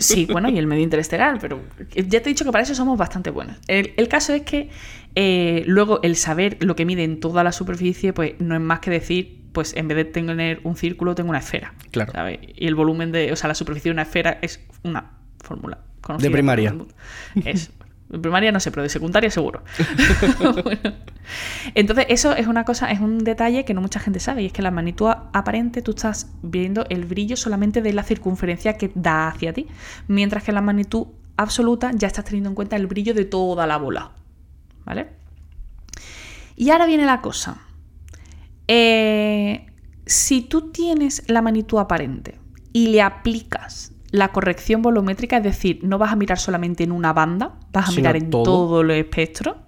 Sí, 0.00 0.26
bueno, 0.30 0.48
y 0.48 0.58
el 0.58 0.66
medio 0.66 0.82
interestelar, 0.82 1.38
pero 1.40 1.60
ya 1.94 2.20
te 2.20 2.28
he 2.28 2.32
dicho 2.32 2.44
que 2.44 2.52
para 2.52 2.64
eso 2.64 2.74
somos 2.74 2.98
bastante 2.98 3.30
buenos. 3.30 3.56
El, 3.66 4.08
caso 4.08 4.34
es 4.34 4.42
que 4.42 4.70
eh, 5.14 5.64
luego 5.66 6.00
el 6.02 6.16
saber 6.16 6.58
lo 6.60 6.76
que 6.76 6.84
mide 6.84 7.04
en 7.04 7.20
toda 7.20 7.44
la 7.44 7.52
superficie, 7.52 8.12
pues 8.12 8.34
no 8.38 8.54
es 8.54 8.60
más 8.60 8.80
que 8.80 8.90
decir, 8.90 9.40
pues 9.52 9.74
en 9.76 9.88
vez 9.88 9.96
de 9.96 10.04
tener 10.04 10.60
un 10.64 10.76
círculo, 10.76 11.14
tengo 11.14 11.30
una 11.30 11.38
esfera. 11.38 11.74
Claro. 11.90 12.12
Y 12.30 12.66
el 12.66 12.74
volumen 12.74 13.12
de, 13.12 13.32
o 13.32 13.36
sea, 13.36 13.48
la 13.48 13.54
superficie 13.54 13.90
de 13.90 13.94
una 13.94 14.02
esfera 14.02 14.38
es 14.42 14.60
una 14.82 15.12
fórmula. 15.42 15.78
De 16.18 16.30
primaria. 16.30 16.74
Es 17.44 17.70
en 18.12 18.22
primaria 18.22 18.52
no 18.52 18.60
sé, 18.60 18.70
pero 18.70 18.82
de 18.82 18.88
secundaria 18.88 19.30
seguro. 19.30 19.62
Entonces, 21.74 22.06
eso 22.08 22.34
es 22.36 22.46
una 22.46 22.64
cosa, 22.64 22.90
es 22.90 23.00
un 23.00 23.18
detalle 23.18 23.64
que 23.64 23.74
no 23.74 23.80
mucha 23.80 23.98
gente 23.98 24.20
sabe, 24.20 24.42
y 24.42 24.46
es 24.46 24.52
que 24.52 24.62
la 24.62 24.70
magnitud 24.70 25.10
aparente 25.32 25.82
tú 25.82 25.90
estás 25.90 26.30
viendo 26.42 26.86
el 26.88 27.04
brillo 27.04 27.36
solamente 27.36 27.82
de 27.82 27.92
la 27.92 28.04
circunferencia 28.04 28.76
que 28.76 28.92
da 28.94 29.28
hacia 29.28 29.52
ti, 29.52 29.66
mientras 30.06 30.44
que 30.44 30.52
la 30.52 30.60
magnitud 30.60 31.08
absoluta 31.36 31.90
ya 31.94 32.06
estás 32.06 32.24
teniendo 32.24 32.50
en 32.50 32.54
cuenta 32.54 32.76
el 32.76 32.86
brillo 32.86 33.12
de 33.12 33.24
toda 33.24 33.66
la 33.66 33.76
bola. 33.76 34.12
¿Vale? 34.84 35.08
Y 36.54 36.70
ahora 36.70 36.86
viene 36.86 37.04
la 37.04 37.20
cosa. 37.20 37.58
Eh, 38.68 39.66
si 40.06 40.42
tú 40.42 40.70
tienes 40.70 41.24
la 41.26 41.42
magnitud 41.42 41.78
aparente 41.78 42.38
y 42.72 42.88
le 42.88 43.02
aplicas 43.02 43.92
la 44.16 44.28
corrección 44.28 44.82
volumétrica, 44.82 45.36
es 45.36 45.42
decir, 45.44 45.80
no 45.82 45.98
vas 45.98 46.12
a 46.12 46.16
mirar 46.16 46.38
solamente 46.38 46.84
en 46.84 46.92
una 46.92 47.12
banda, 47.12 47.58
vas 47.72 47.88
a 47.88 47.92
mirar 47.92 48.16
en 48.16 48.30
todo. 48.30 48.80
el 48.80 48.90
espectro 48.92 49.58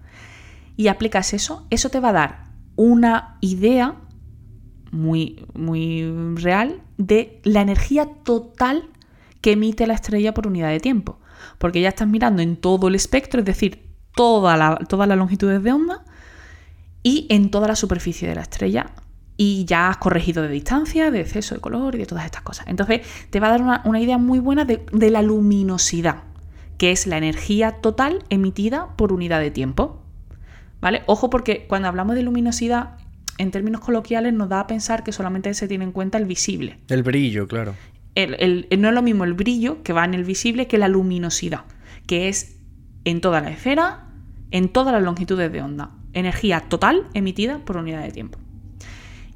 y 0.77 0.89
aplicas 0.89 1.35
eso, 1.35 1.67
eso 1.71 1.91
te 1.91 2.01
va 2.01 2.11
a 2.11 2.13
dar 2.13 2.45
una 2.77 3.37
idea 3.41 3.97
muy, 4.91 5.45
muy 5.55 6.35
real 6.37 6.81
de 6.97 7.41
la 7.45 7.61
energía 7.61 8.09
total 8.25 8.89
que 9.41 9.53
emite 9.53 9.87
la 9.87 9.95
estrella 9.95 10.33
por 10.33 10.47
unidad 10.47 10.71
de 10.71 10.81
tiempo. 10.81 11.19
Porque 11.59 11.81
ya 11.81 11.91
estás 11.91 12.09
mirando 12.09 12.43
en 12.43 12.57
todo 12.57 12.89
el 12.89 12.95
espectro, 12.95 13.41
es 13.41 13.47
decir, 13.47 13.87
toda 14.15 14.57
la, 14.57 14.77
todas 14.77 15.07
las 15.07 15.19
longitudes 15.19 15.63
de 15.63 15.73
onda 15.73 16.05
y 17.03 17.27
en 17.29 17.51
toda 17.51 17.69
la 17.69 17.77
superficie 17.77 18.27
de 18.27 18.35
la 18.35 18.43
estrella 18.43 18.93
y 19.41 19.65
ya 19.67 19.89
has 19.89 19.97
corregido 19.99 20.43
de 20.43 20.49
distancia, 20.49 21.13
de 21.13 21.21
exceso 21.21 21.55
de 21.55 21.61
color 21.61 21.95
y 21.95 21.99
de 21.99 22.07
todas 22.07 22.25
estas 22.25 22.43
cosas. 22.43 22.67
Entonces 22.67 23.03
te 23.31 23.39
va 23.39 23.47
a 23.47 23.51
dar 23.57 23.83
una, 23.85 24.01
idea 24.01 24.19
muy 24.19 24.41
buena 24.41 24.65
de, 24.65 25.11
la 25.11 25.23
luminosidad, 25.23 26.25
que 26.77 26.91
es 26.91 27.07
la 27.07 27.17
energía 27.17 27.77
total 27.81 28.25
emitida 28.31 28.97
por 28.97 29.13
unidad 29.13 29.41
de 29.41 29.53
tiempo. 29.53 30.03
¿Vale? 30.81 31.03
Ojo 31.07 31.31
porque 31.31 31.67
cuando 31.69 31.87
hablamos 31.87 32.17
de 32.17 32.23
luminosidad, 32.23 32.99
en 33.39 33.53
términos 33.53 33.81
coloquiales 33.81 34.33
nos 34.33 34.49
da 34.49 34.61
a 34.61 34.67
pensar 34.67 35.05
que 35.05 35.13
solamente 35.13 35.55
se 35.55 35.69
tiene 35.69 35.85
en 35.85 35.93
cuenta 35.93 36.19
el 36.19 36.25
visible. 36.25 36.81
El 36.89 37.05
brillo, 37.05 37.47
claro. 37.47 37.75
no 38.17 38.89
es 38.89 38.95
lo 38.95 39.03
mismo 39.03 39.23
el 39.23 39.35
brillo 39.35 39.85
que 39.85 39.93
va 39.93 40.05
en 40.05 40.15
el 40.15 40.25
visible 40.25 40.67
que 40.67 40.79
la 40.79 40.89
luminosidad, 40.89 41.65
que 42.09 42.29
es 42.29 42.59
en 43.05 43.21
toda 43.21 43.41
la 43.41 43.51
esfera, 43.51 44.09
en 44.51 44.69
todas 44.69 44.93
las 44.93 45.03
longitudes 45.03 45.53
de 45.53 45.63
onda. 45.63 45.93
Energía 46.13 46.61
total 46.69 47.07
emitida 47.15 47.61
por 47.65 47.77
unidad 47.77 48.03
de 48.03 48.11
tiempo. 48.11 48.41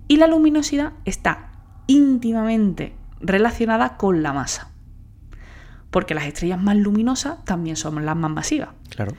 Y 0.08 0.16
la 0.16 0.26
luminosidad 0.26 0.92
está 1.04 1.52
íntimamente 1.86 2.94
relacionada 3.20 3.96
con 3.96 4.22
la 4.22 4.32
masa. 4.32 4.70
Porque 5.90 6.14
las 6.14 6.24
estrellas 6.24 6.60
más 6.60 6.76
luminosas 6.76 7.44
también 7.44 7.76
son 7.76 8.04
las 8.04 8.16
más 8.16 8.30
masivas. 8.30 8.70
Claro. 8.90 9.12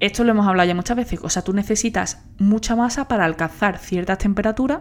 Esto 0.00 0.24
lo 0.24 0.30
hemos 0.30 0.46
hablado 0.46 0.66
ya 0.66 0.74
muchas 0.74 0.96
veces. 0.96 1.20
O 1.22 1.28
sea, 1.28 1.42
tú 1.42 1.52
necesitas 1.52 2.22
mucha 2.38 2.74
masa 2.74 3.06
para 3.06 3.26
alcanzar 3.26 3.78
ciertas 3.78 4.18
temperaturas 4.18 4.80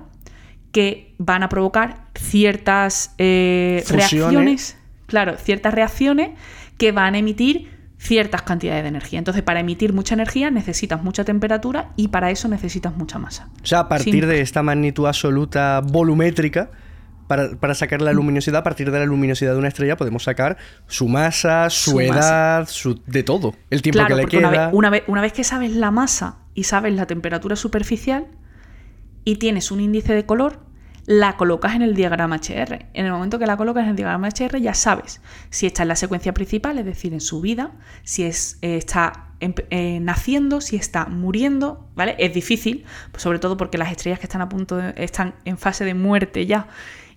que 0.72 1.16
van 1.18 1.44
a 1.44 1.50
provocar 1.50 2.06
ciertas 2.16 3.14
eh, 3.18 3.84
reacciones. 3.90 4.78
Claro, 5.08 5.38
ciertas 5.38 5.74
reacciones 5.74 6.38
que 6.78 6.92
van 6.92 7.16
a 7.16 7.18
emitir 7.18 7.79
ciertas 8.00 8.42
cantidades 8.44 8.84
de 8.84 8.90
energía. 8.90 9.20
Entonces, 9.20 9.44
para 9.44 9.60
emitir 9.60 9.94
mucha 9.94 10.16
energía 10.16 10.50
necesitas 10.50 11.04
mucha 11.04 11.26
temperatura 11.26 11.92
y 11.98 12.08
para 12.08 12.32
eso 12.32 12.48
necesitas 12.48 12.96
mucha 12.96 13.20
masa. 13.20 13.50
O 13.62 13.66
sea, 13.66 13.80
a 13.82 13.90
partir 13.90 14.26
de 14.26 14.42
esta 14.42 14.64
magnitud 14.64 15.06
absoluta 15.06 15.82
volumétrica, 15.82 16.72
para, 17.28 17.76
sacar 17.76 18.02
la 18.02 18.12
luminosidad, 18.12 18.62
a 18.62 18.64
partir 18.64 18.90
de 18.90 18.98
la 18.98 19.06
luminosidad 19.06 19.52
de 19.52 19.60
una 19.60 19.68
estrella 19.68 19.96
podemos 19.98 20.24
sacar 20.24 20.58
su 20.88 21.08
masa, 21.08 21.70
su, 21.70 22.00
edad, 22.02 22.68
Su, 22.68 23.00
de 23.06 23.22
todo, 23.22 23.54
el 23.70 23.84
tiempo 23.84 24.04
que 24.08 24.16
le 24.16 24.26
queda. 24.26 24.72
Una 24.74 24.90
vez, 24.90 25.04
una 25.06 25.22
vez 25.22 25.34
que 25.34 25.44
sabes 25.44 25.76
la 25.76 25.92
masa 25.92 26.38
y 26.56 26.64
sabes 26.64 26.96
la 26.96 27.06
temperatura 27.06 27.56
superficial 27.56 28.26
y 29.26 29.36
tienes 29.36 29.70
un 29.70 29.80
índice 29.80 30.16
de 30.16 30.26
color, 30.26 30.60
la 31.10 31.38
colocas 31.38 31.74
en 31.74 31.82
el 31.82 31.96
diagrama 31.96 32.36
HR. 32.36 32.86
En 32.94 33.08
el 33.08 33.12
momento 33.12 33.40
que 33.40 33.48
la 33.48 33.58
colocas 33.58 33.84
en 33.84 33.90
el 33.90 33.96
diagrama 33.96 34.30
HR 34.30 34.62
ya 34.62 34.76
sabes 34.76 35.22
si 35.50 35.66
está 35.66 35.82
en 35.82 35.88
la 35.88 35.96
secuencia 35.96 36.36
principal, 36.36 36.78
es 36.78 36.86
decir, 36.86 37.14
en 37.14 37.20
su 37.20 37.42
vida, 37.42 37.72
si 38.04 38.26
es, 38.26 38.60
eh, 38.62 38.78
está 38.78 39.32
eh, 39.40 40.00
naciendo, 40.02 40.62
si 40.62 40.76
está 40.76 41.08
muriendo, 41.08 41.90
¿vale? 41.96 42.16
Es 42.20 42.32
difícil, 42.36 42.86
pues 43.12 43.24
sobre 43.24 43.40
todo 43.40 43.58
porque 43.58 43.80
las 43.80 43.90
estrellas 43.90 44.20
que 44.20 44.28
están 44.28 44.42
a 44.42 44.50
punto 44.50 44.78
de, 44.78 44.94
están 44.98 45.34
en 45.46 45.58
fase 45.58 45.84
de 45.84 45.96
muerte 45.96 46.46
ya 46.46 46.68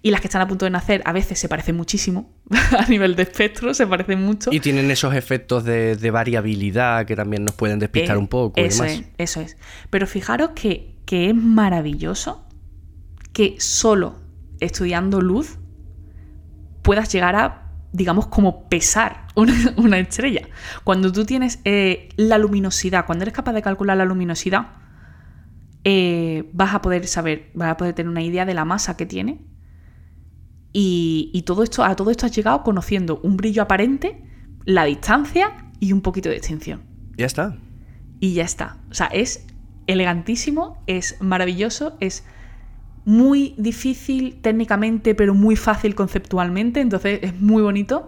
y 0.00 0.10
las 0.10 0.22
que 0.22 0.26
están 0.28 0.40
a 0.40 0.48
punto 0.48 0.64
de 0.64 0.70
nacer 0.70 1.02
a 1.04 1.12
veces 1.12 1.38
se 1.38 1.50
parecen 1.50 1.76
muchísimo 1.76 2.32
a 2.78 2.86
nivel 2.86 3.14
de 3.14 3.24
espectro, 3.24 3.74
se 3.74 3.86
parecen 3.86 4.22
mucho. 4.22 4.50
Y 4.54 4.60
tienen 4.60 4.90
esos 4.90 5.14
efectos 5.14 5.64
de, 5.64 6.10
variabilidad 6.10 7.04
que 7.04 7.14
también 7.14 7.44
nos 7.44 7.56
pueden 7.56 7.78
despistar 7.78 8.16
eh, 8.16 8.20
un 8.20 8.28
poco. 8.28 8.58
Eso 8.58 8.84
es, 8.84 9.02
eso 9.18 9.42
es. 9.42 9.58
Pero 9.90 10.06
fijaros 10.06 10.52
que, 10.54 10.94
que 11.04 11.28
es 11.28 11.34
maravilloso 11.34 12.46
que 13.32 13.56
solo 13.58 14.16
estudiando 14.60 15.20
luz 15.20 15.58
puedas 16.82 17.12
llegar 17.12 17.36
a 17.36 17.62
digamos, 17.92 18.26
como 18.26 18.68
pesar 18.68 19.26
una, 19.36 19.98
estrella. 19.98 20.48
Cuando 20.84 21.12
tú 21.12 21.24
tienes 21.24 21.60
eh, 21.64 22.08
la 22.16 22.38
luminosidad, 22.38 23.06
cuando 23.06 23.22
eres 23.22 23.34
capaz 23.34 23.52
de 23.52 23.62
calcular 23.62 23.96
la 23.96 24.04
luminosidad, 24.04 24.68
eh, 25.84 26.48
vas 26.52 26.74
a 26.74 26.82
poder 26.82 27.06
saber, 27.06 27.50
vas 27.54 27.70
a 27.70 27.76
poder 27.76 27.94
tener 27.94 28.10
una 28.10 28.22
idea 28.22 28.44
de 28.44 28.54
la 28.54 28.64
masa 28.64 28.96
que 28.96 29.06
tiene. 29.06 29.44
Y, 30.74 31.42
todo 31.44 31.62
esto, 31.62 31.84
a 31.84 31.94
todo 31.96 32.10
esto 32.10 32.24
has 32.24 32.34
llegado 32.34 32.62
conociendo 32.62 33.20
un 33.22 33.36
brillo 33.36 33.62
aparente, 33.62 34.24
la 34.64 34.84
distancia 34.84 35.70
y 35.80 35.92
un 35.92 36.00
poquito 36.00 36.30
de 36.30 36.36
extinción. 36.36 36.82
Ya 37.18 37.26
está. 37.26 37.58
Y 38.20 38.32
ya 38.32 38.44
está. 38.44 38.78
O 38.90 38.94
sea, 38.94 39.08
es 39.08 39.46
elegantísimo, 39.86 40.82
es 40.86 41.20
maravilloso, 41.20 41.98
es 42.00 42.24
muy 43.04 43.54
difícil 43.56 44.38
técnicamente, 44.40 45.14
pero 45.14 45.34
muy 45.34 45.56
fácil 45.56 45.94
conceptualmente, 45.94 46.80
entonces 46.80 47.20
es 47.22 47.40
muy 47.40 47.62
bonito. 47.62 48.06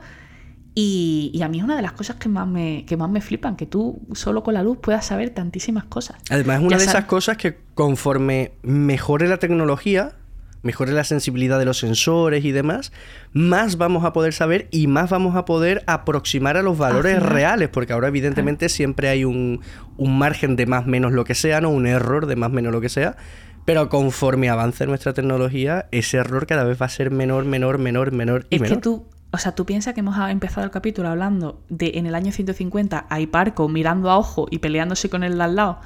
Y, 0.77 1.41
a 1.43 1.49
mí 1.49 1.59
es 1.59 1.65
una 1.65 1.77
de 1.77 1.83
las 1.83 1.93
cosas 1.93 2.17
que 2.17 2.29
más, 2.29 2.49
me, 2.49 2.85
que 2.85 2.97
más 2.97 3.09
me 3.09 3.21
flipan, 3.21 3.55
que 3.55 3.65
tú 3.65 4.01
solo 4.13 4.43
con 4.43 4.55
la 4.55 4.63
luz 4.65 4.79
puedas 4.83 5.07
saber 5.07 5.31
tantísimas 5.31 5.85
cosas. 5.85 6.17
Además, 6.31 6.59
es 6.61 6.67
una 6.67 6.79
de 6.79 6.85
esas 6.85 7.05
cosas 7.05 7.37
que 7.37 7.59
conforme 7.75 8.55
mejore 8.63 9.29
la 9.29 9.37
tecnología, 9.37 10.17
mejore 10.63 10.91
la 10.91 11.05
sensibilidad 11.05 11.61
de 11.61 11.65
los 11.65 11.79
sensores 11.79 12.45
y 12.45 12.51
demás, 12.51 12.91
más 13.33 13.77
vamos 13.77 14.05
a 14.05 14.13
poder 14.13 14.33
saber 14.33 14.67
y 14.73 14.89
más 14.89 15.11
vamos 15.11 15.37
a 15.37 15.45
poder 15.45 15.85
aproximar 15.87 16.57
a 16.57 16.63
los 16.63 16.77
valores 16.77 17.23
reales, 17.23 17.69
porque 17.69 17.93
ahora 17.93 18.09
evidentemente 18.09 18.69
siempre 18.69 19.09
hay 19.09 19.25
un, 19.25 19.61
un 19.97 20.19
margen 20.19 20.57
de 20.57 20.67
más 20.67 20.87
menos 20.87 21.13
lo 21.13 21.25
que 21.25 21.37
sea, 21.37 21.61
no 21.61 21.69
un 21.69 21.87
error 21.87 22.27
de 22.27 22.35
más 22.35 22.51
menos 22.51 22.73
lo 22.73 22.81
que 22.81 22.89
sea, 22.89 23.17
pero 23.65 23.89
conforme 23.89 24.51
avance 24.51 24.87
nuestra 24.87 25.15
tecnología, 25.15 25.89
ese 25.91 26.19
error 26.19 26.47
cada 26.47 26.65
vez 26.65 26.81
va 26.81 26.87
a 26.87 26.91
ser 26.91 27.11
menor, 27.11 27.45
menor, 27.45 27.79
menor, 27.79 28.13
menor 28.13 28.47
y 28.51 28.57
es 28.57 28.61
menor. 28.61 28.77
Que 28.77 28.83
tú, 28.83 29.07
o 29.33 29.39
sea, 29.39 29.55
tú 29.55 29.67
piensas 29.67 29.95
que 29.95 30.01
hemos 30.01 30.17
empezado 30.31 30.65
el 30.65 30.71
capítulo 30.71 31.09
hablando 31.09 31.63
de 31.69 31.93
en 31.95 32.07
el 32.07 32.15
año 32.15 32.33
150 32.33 33.07
a 33.09 33.21
Hiparco 33.21 33.69
mirando 33.69 34.11
a 34.11 34.19
ojo 34.19 34.47
y 34.51 34.59
peleándose 34.59 35.09
con 35.09 35.25
el 35.25 35.39
de 35.39 35.45
al 35.45 35.57
lado 35.57 35.81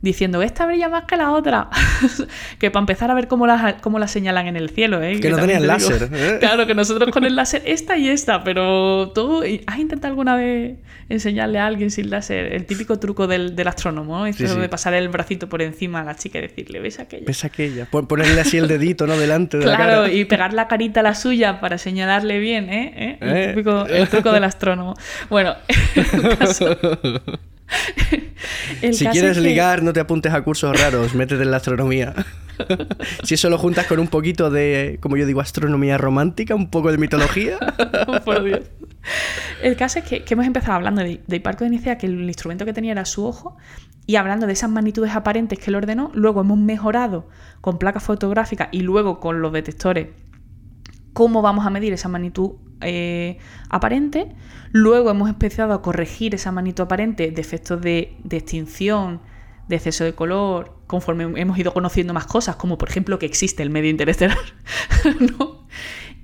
diciendo, 0.00 0.42
esta 0.42 0.66
brilla 0.66 0.88
más 0.88 1.04
que 1.04 1.16
la 1.16 1.32
otra. 1.32 1.68
que 2.58 2.70
para 2.70 2.82
empezar 2.82 3.10
a 3.10 3.14
ver 3.14 3.28
cómo 3.28 3.46
la, 3.46 3.78
cómo 3.80 3.98
la 3.98 4.08
señalan 4.08 4.46
en 4.46 4.56
el 4.56 4.70
cielo, 4.70 5.02
¿eh? 5.02 5.20
Que, 5.20 5.30
no 5.30 5.38
tenían 5.38 5.66
láser. 5.66 6.08
¿eh? 6.12 6.38
Claro, 6.44 6.66
que 6.66 6.74
nosotros 6.74 7.10
con 7.10 7.24
el 7.24 7.36
láser, 7.36 7.62
esta 7.64 7.96
y 7.96 8.08
esta, 8.08 8.44
pero 8.44 9.12
tú 9.14 9.42
has 9.66 9.78
intentado 9.78 10.12
alguna 10.12 10.36
vez 10.36 10.76
enseñarle 11.08 11.58
a 11.58 11.66
alguien 11.66 11.90
sin 11.90 12.10
láser 12.10 12.52
el 12.52 12.66
típico 12.66 12.98
truco 12.98 13.26
del, 13.26 13.54
astrónomo, 13.66 14.26
eso 14.26 14.58
de 14.58 14.68
pasar 14.68 14.94
el 14.94 15.08
bracito 15.08 15.48
por 15.48 15.62
encima 15.62 16.00
a 16.00 16.04
la 16.04 16.16
chica 16.16 16.38
y 16.38 16.42
decirle, 16.42 16.80
¿ves 16.80 16.98
aquella? 17.00 17.24
¿Ves 17.26 17.44
aquella? 17.44 17.86
Ponerle 17.86 18.40
así 18.40 18.58
el 18.58 18.68
dedito, 18.68 19.06
¿no? 19.06 19.16
Delante 19.16 19.58
de 19.58 19.64
claro, 19.64 19.78
la 19.78 19.90
cara. 20.02 20.12
y 20.12 20.24
pegar 20.24 20.52
la 20.52 20.68
carita 20.68 21.00
a 21.00 21.02
la 21.02 21.14
suya 21.14 21.60
para 21.60 21.78
señalarle 21.78 22.38
bien, 22.38 22.68
¿eh? 22.68 22.94
¿Eh? 22.96 23.18
El, 23.20 23.36
¿Eh? 23.36 23.48
Típico, 23.48 23.86
el 23.86 24.08
truco 24.08 24.32
del 24.32 24.44
astrónomo. 24.44 24.94
Bueno, 25.30 25.54
caso... 26.38 26.76
si 28.92 29.06
quieres 29.06 29.38
ligar, 29.38 29.82
no 29.82 29.92
te 29.92 30.00
apuntes 30.00 30.32
a 30.32 30.42
cursos 30.42 30.78
raros, 30.78 31.14
métete 31.14 31.42
en 31.42 31.50
la 31.50 31.58
astronomía. 31.58 32.14
si 33.24 33.34
eso 33.34 33.50
lo 33.50 33.58
juntas 33.58 33.86
con 33.86 33.98
un 33.98 34.08
poquito 34.08 34.50
de, 34.50 34.98
como 35.00 35.16
yo 35.16 35.26
digo, 35.26 35.40
astronomía 35.40 35.98
romántica, 35.98 36.54
un 36.54 36.70
poco 36.70 36.90
de 36.90 36.98
mitología. 36.98 37.58
Por 38.24 38.44
Dios. 38.44 38.60
El 39.62 39.76
caso 39.76 39.98
es 39.98 40.04
que, 40.04 40.24
hemos 40.28 40.46
empezado 40.46 40.74
hablando 40.74 41.02
de, 41.02 41.20
de 41.26 41.36
Hiparco 41.36 41.64
de 41.64 41.70
Nicea, 41.70 41.98
que 41.98 42.06
el 42.06 42.22
instrumento 42.22 42.64
que 42.64 42.72
tenía 42.72 42.92
era 42.92 43.04
su 43.04 43.24
ojo, 43.26 43.56
y 44.06 44.16
hablando 44.16 44.46
de 44.46 44.52
esas 44.52 44.70
magnitudes 44.70 45.14
aparentes 45.14 45.58
que 45.58 45.70
él 45.70 45.76
ordenó, 45.76 46.10
luego 46.14 46.42
hemos 46.42 46.58
mejorado 46.58 47.28
con 47.60 47.78
placas 47.78 48.02
fotográficas 48.02 48.68
y 48.70 48.80
luego 48.80 49.20
con 49.20 49.40
los 49.40 49.52
detectores 49.52 50.08
cómo 51.14 51.40
vamos 51.40 51.64
a 51.64 51.70
medir 51.70 51.94
esa 51.94 52.10
magnitud 52.10 52.50
eh, 52.82 53.38
aparente. 53.70 54.28
Luego 54.72 55.10
hemos 55.10 55.30
empezado 55.30 55.72
a 55.72 55.80
corregir 55.80 56.34
esa 56.34 56.52
magnitud 56.52 56.82
aparente 56.82 57.30
de 57.30 57.40
efectos 57.40 57.80
de, 57.80 58.16
extinción, 58.28 59.20
de 59.68 59.76
exceso 59.76 60.04
de 60.04 60.12
color, 60.12 60.76
conforme 60.86 61.40
hemos 61.40 61.56
ido 61.56 61.72
conociendo 61.72 62.12
más 62.12 62.26
cosas, 62.26 62.56
como 62.56 62.76
por 62.76 62.90
ejemplo 62.90 63.18
que 63.18 63.26
existe 63.26 63.62
el 63.62 63.70
medio 63.70 63.90
interestelar. 63.90 64.36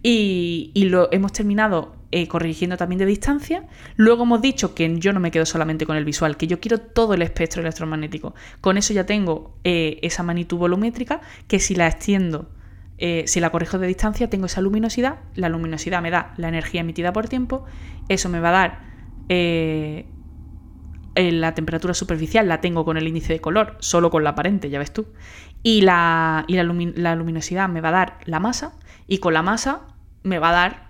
Y, 0.02 0.72
lo 0.88 1.12
hemos 1.12 1.32
terminado 1.34 1.94
eh, 2.10 2.26
corrigiendo 2.26 2.78
también 2.78 2.98
de 2.98 3.04
distancia. 3.04 3.66
Luego 3.96 4.22
hemos 4.22 4.40
dicho 4.40 4.74
que 4.74 4.98
yo 4.98 5.12
no 5.12 5.20
me 5.20 5.30
quedo 5.30 5.44
solamente 5.44 5.84
con 5.84 5.98
el 5.98 6.06
visual, 6.06 6.38
que 6.38 6.46
yo 6.46 6.58
quiero 6.58 6.78
todo 6.78 7.12
el 7.12 7.20
espectro 7.20 7.60
electromagnético. 7.60 8.34
Con 8.62 8.78
eso 8.78 8.94
ya 8.94 9.04
tengo 9.04 9.58
eh, 9.62 9.98
esa 10.00 10.22
magnitud 10.22 10.56
volumétrica, 10.56 11.20
que 11.48 11.60
si 11.60 11.74
la 11.74 11.86
extiendo 11.86 12.48
eh, 13.02 13.24
si 13.26 13.40
la 13.40 13.48
corrijo 13.48 13.78
de 13.78 13.86
distancia, 13.86 14.28
tengo 14.28 14.44
esa 14.44 14.60
luminosidad, 14.60 15.20
la 15.34 15.48
luminosidad 15.48 16.02
me 16.02 16.10
da 16.10 16.34
la 16.36 16.48
energía 16.48 16.82
emitida 16.82 17.14
por 17.14 17.28
tiempo, 17.28 17.64
eso 18.10 18.28
me 18.28 18.40
va 18.40 18.50
a 18.50 18.52
dar 18.52 18.80
eh, 19.30 20.04
la 21.14 21.54
temperatura 21.54 21.94
superficial, 21.94 22.46
la 22.46 22.60
tengo 22.60 22.84
con 22.84 22.98
el 22.98 23.08
índice 23.08 23.32
de 23.32 23.40
color, 23.40 23.78
solo 23.80 24.10
con 24.10 24.22
la 24.22 24.30
aparente, 24.30 24.68
ya 24.68 24.78
ves 24.78 24.92
tú, 24.92 25.06
y 25.62 25.80
la, 25.80 26.44
la, 26.46 27.14
luminosidad 27.14 27.70
me 27.70 27.80
va 27.80 27.88
a 27.88 27.92
dar 27.92 28.18
la 28.26 28.38
masa, 28.38 28.74
y 29.06 29.16
con 29.16 29.32
la 29.32 29.42
masa 29.42 29.80
me 30.22 30.38
va 30.38 30.50
a 30.50 30.52
dar 30.52 30.88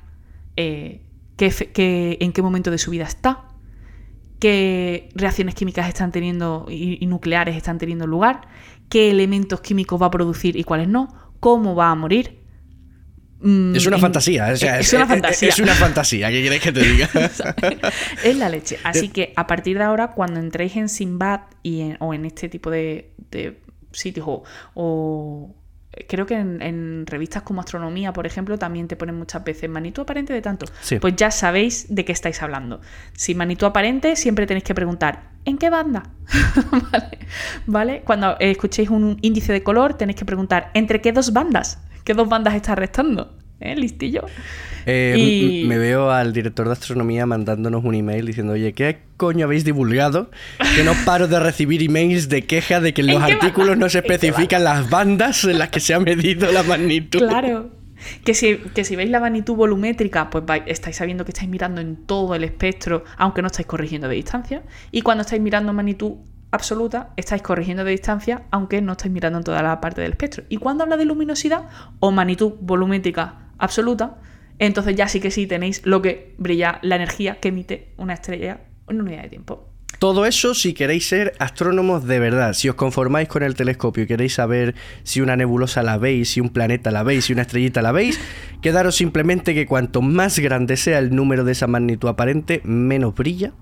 eh, 0.57 1.03
en 1.39 2.33
qué 2.33 2.43
momento 2.43 2.73
de 2.73 2.79
su 2.79 2.91
vida 2.91 3.05
está, 3.05 3.45
qué 4.41 5.11
reacciones 5.15 5.55
químicas 5.55 5.87
están 5.87 6.11
teniendo 6.11 6.67
y 6.69 7.07
nucleares 7.07 7.57
están 7.57 7.79
teniendo 7.79 8.09
lugar, 8.09 8.49
qué 8.89 9.11
elementos 9.11 9.61
químicos 9.61 10.03
va 10.03 10.07
a 10.07 10.11
producir 10.11 10.57
y 10.57 10.65
cuáles 10.65 10.89
no, 10.89 11.30
cómo 11.41 11.75
va 11.75 11.91
a 11.91 11.95
morir. 11.95 12.39
Mm, 13.43 13.75
es 13.75 13.87
una 13.87 13.99
fantasía, 13.99 14.53
es, 14.53 14.93
una 14.93 15.07
fantasía. 15.07 15.49
Es 15.49 15.59
una 15.59 15.75
fantasía, 15.75 16.31
¿qué 16.31 16.43
quieres 16.43 16.61
que 16.61 16.73
te 16.73 16.81
diga? 16.81 17.09
es 18.25 18.37
la 18.37 18.51
leche. 18.51 18.79
Así 18.85 19.09
que 19.09 19.33
a 19.35 19.47
partir 19.47 19.79
de 19.79 19.85
ahora, 19.85 20.09
cuando 20.09 20.41
entréis 20.41 20.77
en 20.77 20.91
Sinbad 20.91 21.41
y 21.63 21.95
o 22.01 22.13
en 22.13 22.27
este 22.27 22.51
tipo 22.51 22.71
de, 22.71 23.13
sitios 23.93 24.27
o, 24.75 25.55
creo 26.09 26.27
que 26.27 26.35
en, 26.35 27.05
revistas 27.07 27.43
como 27.43 27.61
Astronomía, 27.61 28.13
por 28.13 28.27
ejemplo, 28.27 28.59
también 28.59 28.89
te 28.89 28.97
ponen 28.97 29.17
muchas 29.17 29.43
veces 29.45 29.69
magnitud 29.69 30.03
aparente 30.03 30.33
de 30.33 30.43
tanto. 30.43 30.67
Pues 31.01 31.17
ya 31.17 31.31
sabéis 31.31 31.87
de 31.95 32.05
qué 32.05 32.13
estáis 32.13 32.43
hablando. 32.43 32.81
Si 33.13 33.35
magnitud 33.35 33.67
aparente, 33.67 34.17
siempre 34.17 34.47
tenéis 34.47 34.65
que 34.65 34.75
preguntar, 34.75 35.31
¿en 35.45 35.59
qué 35.59 35.71
banda? 35.71 36.05
¿Vale? 37.67 38.03
Cuando 38.05 38.37
escuchéis 38.39 38.91
un 38.91 39.19
índice 39.23 39.53
de 39.53 39.63
color, 39.63 39.95
tenéis 39.95 40.17
que 40.17 40.25
preguntar, 40.25 40.71
¿entre 40.75 41.01
qué 41.01 41.13
dos 41.13 41.33
bandas? 41.33 41.83
¿Qué 42.05 42.15
dos 42.15 42.29
bandas 42.29 42.55
está 42.55 42.75
restando? 42.75 43.37
¿Eh? 43.61 43.77
Listillo. 43.77 44.25
Eh, 44.87 45.65
me 45.67 45.77
veo 45.77 46.11
al 46.11 46.33
director 46.33 46.67
de 46.67 46.73
astronomía 46.73 47.27
mandándonos 47.27 47.85
un 47.85 47.95
email 47.95 48.27
diciendo, 48.27 48.55
oye, 48.55 48.73
¿qué 48.73 49.01
coño 49.19 49.45
habéis 49.45 49.65
divulgado? 49.65 50.31
Que 50.75 50.83
no 50.83 50.93
paro 51.05 51.29
de 51.29 51.39
recibir 51.39 51.83
emails 51.83 52.31
de 52.31 52.47
queja 52.47 52.81
de 52.81 52.95
que 52.95 53.03
en 53.03 53.09
los 53.09 53.23
artículos 53.23 53.77
no 53.77 53.89
se 53.91 53.99
especifican 53.99 54.65
las 54.65 54.89
bandas 54.89 55.45
en 55.45 55.59
las 55.59 55.69
que 55.69 55.81
se 55.81 55.93
ha 55.93 56.01
medido 56.01 56.51
la 56.51 56.63
magnitud. 56.63 57.19
Claro. 57.19 57.71
Que 58.25 58.33
si, 58.33 58.57
que 58.57 58.83
si 58.85 58.97
veis 58.97 59.11
la 59.11 59.21
magnitud 59.21 59.55
volumétrica, 59.55 60.31
pues 60.31 60.45
estáis 60.65 60.97
sabiendo 60.97 61.27
que 61.27 61.33
estáis 61.33 61.51
mirando 61.51 61.83
en 61.83 61.97
todo 62.07 62.35
el 62.35 62.45
espectro, 62.45 63.05
aunque 63.19 63.43
no 63.43 63.49
estáis 63.49 63.67
corrigiendo 63.67 64.09
de 64.09 64.15
distancia. 64.15 64.63
Y 64.91 65.03
cuando 65.03 65.21
estáis 65.21 65.43
mirando 65.43 65.75
magnitud 65.75 66.15
absoluta, 66.51 67.11
estáis 67.17 67.43
corrigiendo 67.43 67.85
de 67.85 67.91
distancia, 67.91 68.45
aunque 68.51 68.81
no 68.81 68.93
estáis 68.93 69.13
mirando 69.13 69.39
en 69.39 69.45
toda 69.45 69.63
la 69.63 69.83
parte 69.83 70.01
del 70.01 70.13
espectro. 70.13 70.45
Y 70.49 70.57
cuando 70.57 70.85
habla 70.85 70.97
de 70.97 71.05
luminosidad 71.05 71.69
o 72.01 72.11
magnitud 72.11 72.55
volumétrica 72.61 73.50
absoluta, 73.61 74.19
entonces 74.59 74.97
ya 74.97 75.09
sí 75.09 75.21
que 75.21 75.31
sí 75.31 75.47
tenéis 75.47 75.83
lo 75.85 76.03
que 76.03 76.35
brilla, 76.39 76.81
la 76.83 76.97
energía 76.97 77.37
que 77.37 77.49
emite 77.49 77.93
una 77.97 78.15
estrella 78.15 78.61
en 78.89 79.01
unidad 79.01 79.23
de 79.23 79.29
tiempo. 79.29 79.71
Todo 79.99 80.25
eso 80.25 80.55
si 80.55 80.73
queréis 80.73 81.07
ser 81.07 81.35
astrónomos 81.39 82.07
de 82.07 82.19
verdad. 82.19 82.55
Si 82.55 82.71
os 82.71 82.75
conformáis 82.75 83.29
con 83.29 83.43
el 83.43 83.55
telescopio 83.55 84.05
y 84.05 84.07
queréis 84.07 84.35
saber 84.35 84.75
si 85.03 85.21
una 85.21 85.37
nebulosa 85.37 85.83
la 85.83 85.99
veis, 85.99 86.31
si 86.31 86.41
un 86.41 86.49
planeta 86.49 86.91
la 86.91 87.03
veis, 87.03 87.27
si 87.27 87.35
una 87.35 87.43
estrellita 87.43 87.83
la 87.83 87.93
veis, 87.93 88.19
quedaros 88.63 88.97
simplemente 88.97 89.53
que 89.55 89.67
cuanto 89.67 90.01
más 90.01 90.39
grande 90.39 90.79
sea 90.79 90.99
el 90.99 91.15
número 91.15 91.45
de 91.45 91.53
esa 91.53 91.67
magnitud 91.67 92.09
aparente, 92.09 92.63
menos 92.65 93.15
brilla 93.15 93.53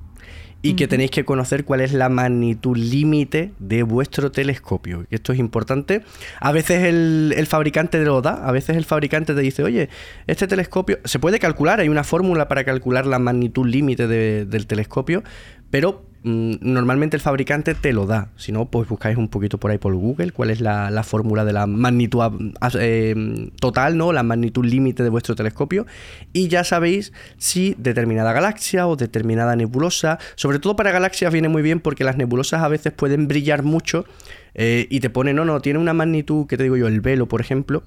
y 0.60 0.74
que 0.74 0.88
tenéis 0.88 1.10
que 1.10 1.24
conocer 1.24 1.64
cuál 1.64 1.80
es 1.80 1.92
la 1.92 2.08
magnitud 2.08 2.76
límite 2.76 3.52
de 3.58 3.84
vuestro 3.84 4.32
telescopio. 4.32 5.06
Esto 5.10 5.32
es 5.32 5.38
importante. 5.38 6.02
A 6.40 6.50
veces 6.50 6.84
el, 6.84 7.32
el, 7.36 7.46
fabricante 7.46 8.02
lo 8.04 8.22
da, 8.22 8.46
a 8.46 8.50
veces 8.50 8.76
el 8.76 8.84
fabricante 8.84 9.34
te 9.34 9.40
dice, 9.40 9.62
oye, 9.62 9.88
este 10.26 10.48
telescopio 10.48 10.98
se 11.04 11.18
puede 11.20 11.38
calcular, 11.38 11.80
hay 11.80 11.88
una 11.88 12.02
fórmula 12.02 12.48
para 12.48 12.64
calcular 12.64 13.06
la 13.06 13.18
magnitud 13.18 13.66
límite 13.66 14.08
del 14.08 14.66
telescopio, 14.66 15.22
pero 15.70 16.07
normalmente 16.24 17.16
el 17.16 17.20
fabricante 17.20 17.74
te 17.74 17.92
lo 17.92 18.06
da. 18.06 18.28
Si 18.36 18.52
no, 18.52 18.66
pues 18.66 18.88
buscáis 18.88 19.16
un 19.16 19.28
poquito 19.28 19.58
por 19.58 19.70
ahí 19.70 19.78
por 19.78 19.94
Google 19.94 20.32
cuál 20.32 20.50
es 20.50 20.60
la, 20.60 21.02
fórmula 21.04 21.44
de 21.44 21.52
la 21.52 21.66
magnitud 21.66 22.20
eh, 22.78 23.50
total, 23.60 23.96
¿no? 23.96 24.12
La 24.12 24.22
magnitud 24.22 24.64
límite 24.64 25.02
de 25.02 25.10
vuestro 25.10 25.34
telescopio. 25.34 25.86
Y 26.32 26.48
ya 26.48 26.64
sabéis 26.64 27.12
si 27.36 27.74
determinada 27.78 28.32
galaxia 28.32 28.86
o 28.86 28.96
determinada 28.96 29.54
nebulosa, 29.56 30.18
sobre 30.34 30.58
todo 30.58 30.76
para 30.76 30.90
galaxias 30.90 31.32
viene 31.32 31.48
muy 31.48 31.62
bien 31.62 31.80
porque 31.80 32.04
las 32.04 32.16
nebulosas 32.16 32.62
a 32.62 32.68
veces 32.68 32.92
pueden 32.92 33.28
brillar 33.28 33.62
mucho 33.62 34.04
eh, 34.54 34.86
y 34.90 35.00
te 35.00 35.10
pone, 35.10 35.32
no, 35.34 35.44
no, 35.44 35.60
tiene 35.60 35.78
una 35.78 35.92
magnitud, 35.92 36.46
que 36.46 36.56
te 36.56 36.64
digo 36.64 36.76
yo, 36.76 36.88
el 36.88 37.00
velo, 37.00 37.26
por 37.26 37.40
ejemplo 37.40 37.84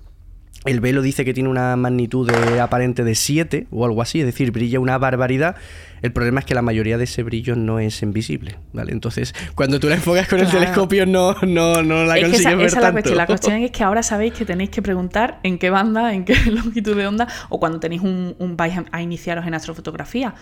El 0.64 0.80
velo 0.80 1.02
dice 1.02 1.26
que 1.26 1.34
tiene 1.34 1.50
una 1.50 1.76
magnitud 1.76 2.30
aparente 2.60 3.04
de 3.04 3.16
7 3.16 3.68
o 3.72 3.86
algo 3.86 4.02
así, 4.02 4.22
es 4.22 4.26
decir, 4.26 4.52
brilla 4.52 4.80
una 4.80 4.98
barbaridad. 4.98 5.56
El 6.02 6.12
problema 6.12 6.40
es 6.40 6.46
que 6.46 6.56
la 6.56 6.62
mayoría 6.62 6.98
de 6.98 7.04
ese 7.04 7.24
brillo 7.24 7.56
no 7.56 7.80
es 7.80 8.02
invisible, 8.02 8.58
¿vale? 8.74 8.92
Entonces, 8.92 9.36
cuando 9.56 9.80
tú 9.80 9.88
la 9.88 9.96
enfocas 9.96 10.28
con 10.28 10.40
el 10.40 10.50
telescopio 10.50 11.06
no, 11.06 11.36
no, 11.44 11.84
no 11.84 12.06
la 12.06 12.16
consigues 12.16 12.40
esa, 12.40 12.56
ver 12.56 12.68
esa 12.68 12.82
tanto. 12.82 12.88
Es 12.88 12.92
la, 12.92 12.92
cuestión. 12.92 13.18
la 13.18 13.26
cuestión 13.28 13.58
es 13.58 13.72
que 13.72 13.84
ahora 13.84 14.04
sabéis 14.04 14.34
que 14.34 14.46
tenéis 14.46 14.72
que 14.72 14.82
preguntar 14.82 15.40
en 15.44 15.58
qué 15.58 15.70
banda, 15.70 16.14
en 16.14 16.26
qué 16.26 16.36
longitud 16.52 16.96
de 16.96 17.08
onda, 17.08 17.28
o 17.50 17.60
cuando 17.60 17.80
tenéis 17.80 18.02
un, 18.02 18.36
un 18.40 18.58
vais 18.58 18.74
a 18.92 19.02
iniciaros 19.02 19.46
en 19.46 19.54
astrofotografía, 19.54 20.34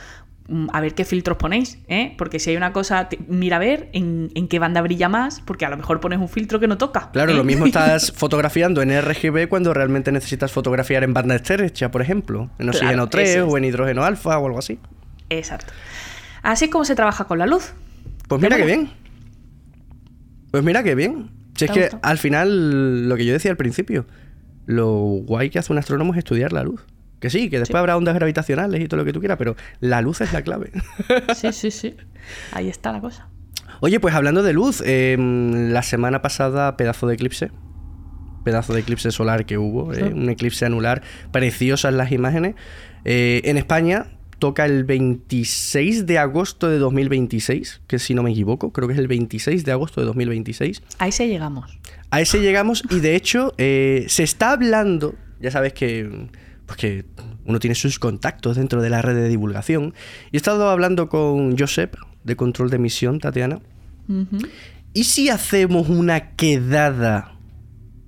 mm, 0.48 0.68
a 0.72 0.80
ver 0.80 0.94
qué 0.94 1.04
filtros 1.04 1.38
ponéis, 1.38 1.80
¿eh? 1.90 2.16
Porque 2.18 2.40
si 2.40 2.52
hay 2.52 2.58
una 2.58 2.72
cosa, 2.72 3.10
mira 3.28 3.58
a 3.58 3.60
ver 3.60 3.90
en, 3.92 4.32
en, 4.36 4.48
qué 4.48 4.60
banda 4.60 4.82
brilla 4.82 5.10
más, 5.10 5.42
porque 5.42 5.66
a 5.66 5.70
lo 5.70 5.76
mejor 5.76 6.00
pones 6.00 6.20
un 6.20 6.30
filtro 6.30 6.60
que 6.60 6.68
no 6.68 6.78
toca. 6.78 7.10
Claro, 7.12 7.32
¿eh? 7.34 7.36
lo 7.36 7.44
mismo 7.44 7.66
estás 7.68 8.14
fotografiando 8.14 8.82
en 8.82 9.02
RGB 9.02 9.50
cuando 9.50 9.74
realmente 9.74 10.12
necesitas 10.12 10.52
fotografiar 10.52 11.04
en 11.04 11.14
banda 11.14 11.36
estrecha, 11.36 11.92
por 11.92 12.02
ejemplo, 12.02 12.50
en 12.60 12.70
oxígeno 12.70 12.92
Claro, 12.92 13.10
3 13.10 13.30
eso 13.30 13.46
es. 13.46 13.54
o 13.54 13.58
en 13.58 13.66
hidrógeno 13.66 14.04
alfa 14.04 14.38
o 14.38 14.46
algo 14.46 14.60
así. 14.60 14.80
Exacto. 15.30 15.74
Así 16.42 16.66
es 16.66 16.72
como 16.72 16.86
se 16.86 16.96
trabaja 16.96 17.26
con 17.26 17.40
la 17.40 17.46
luz. 17.46 17.74
Pues 18.28 18.40
¿Te 18.42 18.48
mira 18.48 18.58
qué 18.58 18.66
bien. 18.66 18.90
Pues 20.52 20.64
mira 20.64 20.84
qué 20.84 20.96
bien. 20.96 21.30
Si 21.56 21.66
es 21.66 21.72
¿Te 21.72 21.78
que 21.80 21.82
gusta? 21.90 22.00
al 22.08 22.18
final, 22.18 23.10
lo 23.10 23.16
que 23.18 23.26
yo 23.26 23.34
decía 23.34 23.52
al 23.52 23.58
principio, 23.58 24.06
lo 24.66 24.88
guay 25.26 25.50
que 25.50 25.60
hace 25.60 25.72
un 25.74 25.80
astrónomo 25.80 26.14
es 26.14 26.20
estudiar 26.20 26.54
la 26.54 26.64
luz. 26.64 26.86
Que 27.20 27.30
sí, 27.30 27.50
que 27.50 27.60
después 27.60 27.76
Sí. 27.76 27.80
habrá 27.80 27.98
ondas 27.98 28.16
gravitacionales 28.16 28.82
y 28.82 28.88
todo 28.88 29.00
lo 29.00 29.06
que 29.06 29.12
tú 29.12 29.20
quieras, 29.20 29.38
pero 29.38 29.56
la 29.82 30.02
luz 30.02 30.22
es 30.22 30.32
la 30.32 30.42
clave. 30.42 30.72
Sí, 31.36 31.52
sí, 31.52 31.70
sí. 31.72 31.96
Ahí 32.54 32.70
está 32.70 32.92
la 32.94 33.02
cosa. 33.02 33.28
Oye, 33.82 34.00
pues 34.00 34.14
hablando 34.16 34.42
de 34.44 34.54
luz, 34.54 34.82
eh, 34.86 35.18
la 35.20 35.84
semana 35.84 36.22
pasada, 36.22 36.78
pedazo 36.78 37.08
de 37.08 37.16
eclipse. 37.16 37.52
Pedazo 38.44 38.74
de 38.74 38.80
eclipse 38.82 39.12
solar 39.12 39.46
que 39.46 39.58
hubo, 39.58 39.94
eh, 39.94 40.04
un 40.14 40.30
eclipse 40.30 40.66
anular, 40.66 41.02
preciosas 41.32 41.94
las 41.94 42.12
imágenes. 42.12 42.56
Eh, 43.06 43.42
en 43.46 43.58
España 43.58 44.08
toca 44.40 44.66
el 44.66 44.84
26 44.86 46.06
de 46.06 46.18
agosto 46.18 46.70
de 46.70 46.80
2026, 46.80 47.82
que 47.88 48.00
si 48.00 48.16
no 48.16 48.24
me 48.24 48.32
equivoco, 48.32 48.72
creo 48.72 48.88
que 48.88 48.94
es 48.94 49.00
el 49.00 49.08
26 49.08 49.64
de 49.66 49.72
agosto 49.72 50.02
de 50.02 50.08
2026. 50.08 50.82
Ahí 50.98 51.12
se 51.12 51.28
llegamos. 51.28 51.78
A 52.10 52.22
ese 52.22 52.40
llegamos 52.42 52.84
y 52.90 53.00
de 53.00 53.16
hecho 53.16 53.54
eh, 53.58 54.06
se 54.08 54.24
está 54.24 54.52
hablando, 54.52 55.16
ya 55.40 55.52
sabes 55.52 55.74
que, 55.74 56.28
pues 56.66 56.78
que 56.78 57.06
uno 57.46 57.60
tiene 57.60 57.76
sus 57.76 58.00
contactos 58.00 58.58
dentro 58.58 58.82
de 58.82 58.90
la 58.90 59.02
red 59.02 59.16
de 59.16 59.30
divulgación, 59.30 59.94
y 60.32 60.36
he 60.36 60.38
estado 60.38 60.70
hablando 60.70 61.10
con 61.10 61.58
Josep 61.58 61.96
de 62.24 62.36
Control 62.36 62.70
de 62.70 62.78
Emisión, 62.78 63.20
Tatiana. 63.20 63.60
¿y 64.94 65.04
si 65.04 65.30
hacemos 65.30 65.88
una 65.88 66.32
quedada 66.32 67.34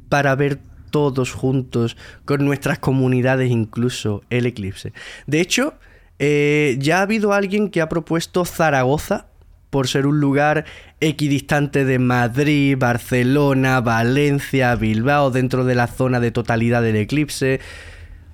para 0.10 0.36
ver 0.36 0.60
todos 0.90 1.32
juntos, 1.32 1.96
con 2.26 2.44
nuestras 2.44 2.80
comunidades 2.80 3.52
incluso, 3.52 4.24
el 4.32 4.48
eclipse? 4.48 4.94
De 5.28 5.42
hecho, 5.42 5.76
eh, 6.24 6.78
ya 6.78 7.00
ha 7.00 7.02
habido 7.02 7.34
alguien 7.34 7.72
que 7.72 7.82
ha 7.82 7.90
propuesto 7.90 8.46
Zaragoza 8.46 9.26
por 9.72 9.88
ser 9.88 10.06
un 10.06 10.20
lugar 10.20 10.66
equidistante 11.00 11.84
de 11.84 11.98
Madrid, 11.98 12.78
Barcelona, 12.78 13.82
Valencia, 13.82 14.76
Bilbao, 14.76 15.32
dentro 15.32 15.66
de 15.66 15.74
la 15.74 15.88
zona 15.88 16.20
de 16.20 16.30
totalidad 16.30 16.84
del 16.84 16.98
eclipse. 16.98 17.60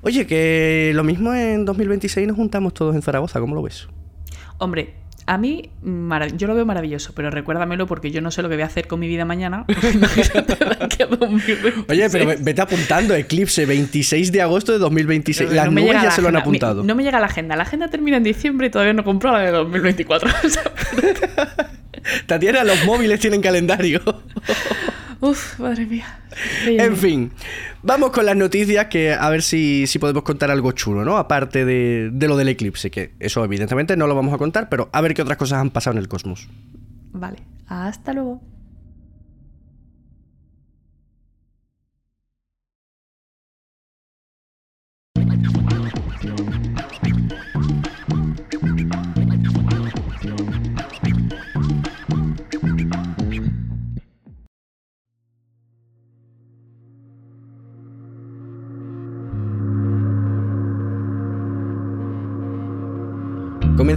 Oye, 0.01 0.27
que 0.27 0.91
lo 0.95 1.05
mismo 1.05 1.33
en 1.33 1.63
2026 1.63 2.27
nos 2.27 2.35
juntamos 2.35 2.73
todos 2.73 2.93
en 2.93 3.01
Zaragoza, 3.01 3.39
¿cómo 3.39 3.55
lo 3.55 3.61
ves? 3.61 3.88
Hombre, 4.57 4.95
a 5.30 5.38
mí 5.38 5.69
yo 6.38 6.47
lo 6.47 6.55
veo 6.55 6.65
maravilloso, 6.65 7.11
pero 7.13 7.30
recuérdamelo 7.30 7.86
porque 7.86 8.11
yo 8.11 8.21
no 8.21 8.32
sé 8.32 8.41
lo 8.41 8.47
que 8.49 8.55
voy 8.55 8.63
a 8.63 8.67
hacer 8.67 8.88
con 8.88 8.99
mi 8.99 9.07
vida 9.07 9.25
mañana. 9.25 9.65
porque 9.67 9.91
imagínate 9.91 10.55
de 10.55 10.78
aquí 10.86 11.03
a 11.03 11.07
2026. 11.07 11.86
Oye, 11.89 12.09
pero 12.09 12.25
ve- 12.25 12.38
vete 12.39 12.61
apuntando, 12.61 13.13
eclipse 13.13 13.65
26 13.65 14.32
de 14.32 14.41
agosto 14.41 14.71
de 14.71 14.80
2026. 14.80 15.51
Las 15.51 15.65
No 15.65 15.71
nubes 15.82 15.93
ya 15.93 16.03
la 16.05 16.11
se 16.11 16.21
lo 16.21 16.30
han. 16.30 16.34
Mi- 16.36 16.39
apuntado. 16.39 16.84
no 16.84 16.95
me 16.95 17.03
llega 17.03 17.19
la 17.19 17.25
agenda. 17.28 17.55
La 17.57 17.63
agenda 17.63 17.89
termina 17.89 18.17
en 18.17 18.23
diciembre 18.23 18.67
y 18.67 18.69
todavía 18.69 18.93
no 18.93 19.03
compro 19.03 19.32
la 19.34 19.39
de 19.41 19.51
2024. 19.51 20.30
O 20.45 20.49
sea, 20.49 20.63
Tatiana, 22.25 22.63
los 22.63 22.86
móviles 22.86 23.19
tienen 23.19 23.41
calendario. 23.41 24.01
Uf, 25.20 25.59
madre 25.59 25.86
mía. 25.86 26.20
en 26.65 26.95
fin, 26.95 27.32
vamos 27.82 28.11
con 28.11 28.26
las 28.26 28.36
noticias 28.36 28.86
que 28.88 29.13
a 29.13 29.30
ver 29.30 29.41
si, 29.41 29.88
si 29.88 29.99
podemos 29.99 30.24
contar 30.24 30.51
algo 30.51 30.72
chulo, 30.74 31.03
¿no? 31.03 31.18
Aparte 31.18 31.65
de, 31.65 32.09
de 32.13 32.28
lo 32.28 32.38
del 32.38 32.49
eclipse, 32.49 32.91
que 32.91 33.13
eso 33.20 33.43
evidentemente 33.43 33.97
no 33.97 34.07
lo 34.07 34.15
vamos 34.15 34.34
a 34.34 34.38
contar, 34.38 34.70
pero 34.70 34.89
a 34.93 35.01
ver 35.01 35.13
qué 35.13 35.22
otras 35.22 35.38
cosas 35.38 35.59
han 35.59 35.72
pasado 35.72 35.93
en 35.95 35.99
el 35.99 36.07
cosmos. 36.07 36.47
Vale, 37.13 37.39
hasta 37.68 38.13
luego. 38.13 38.41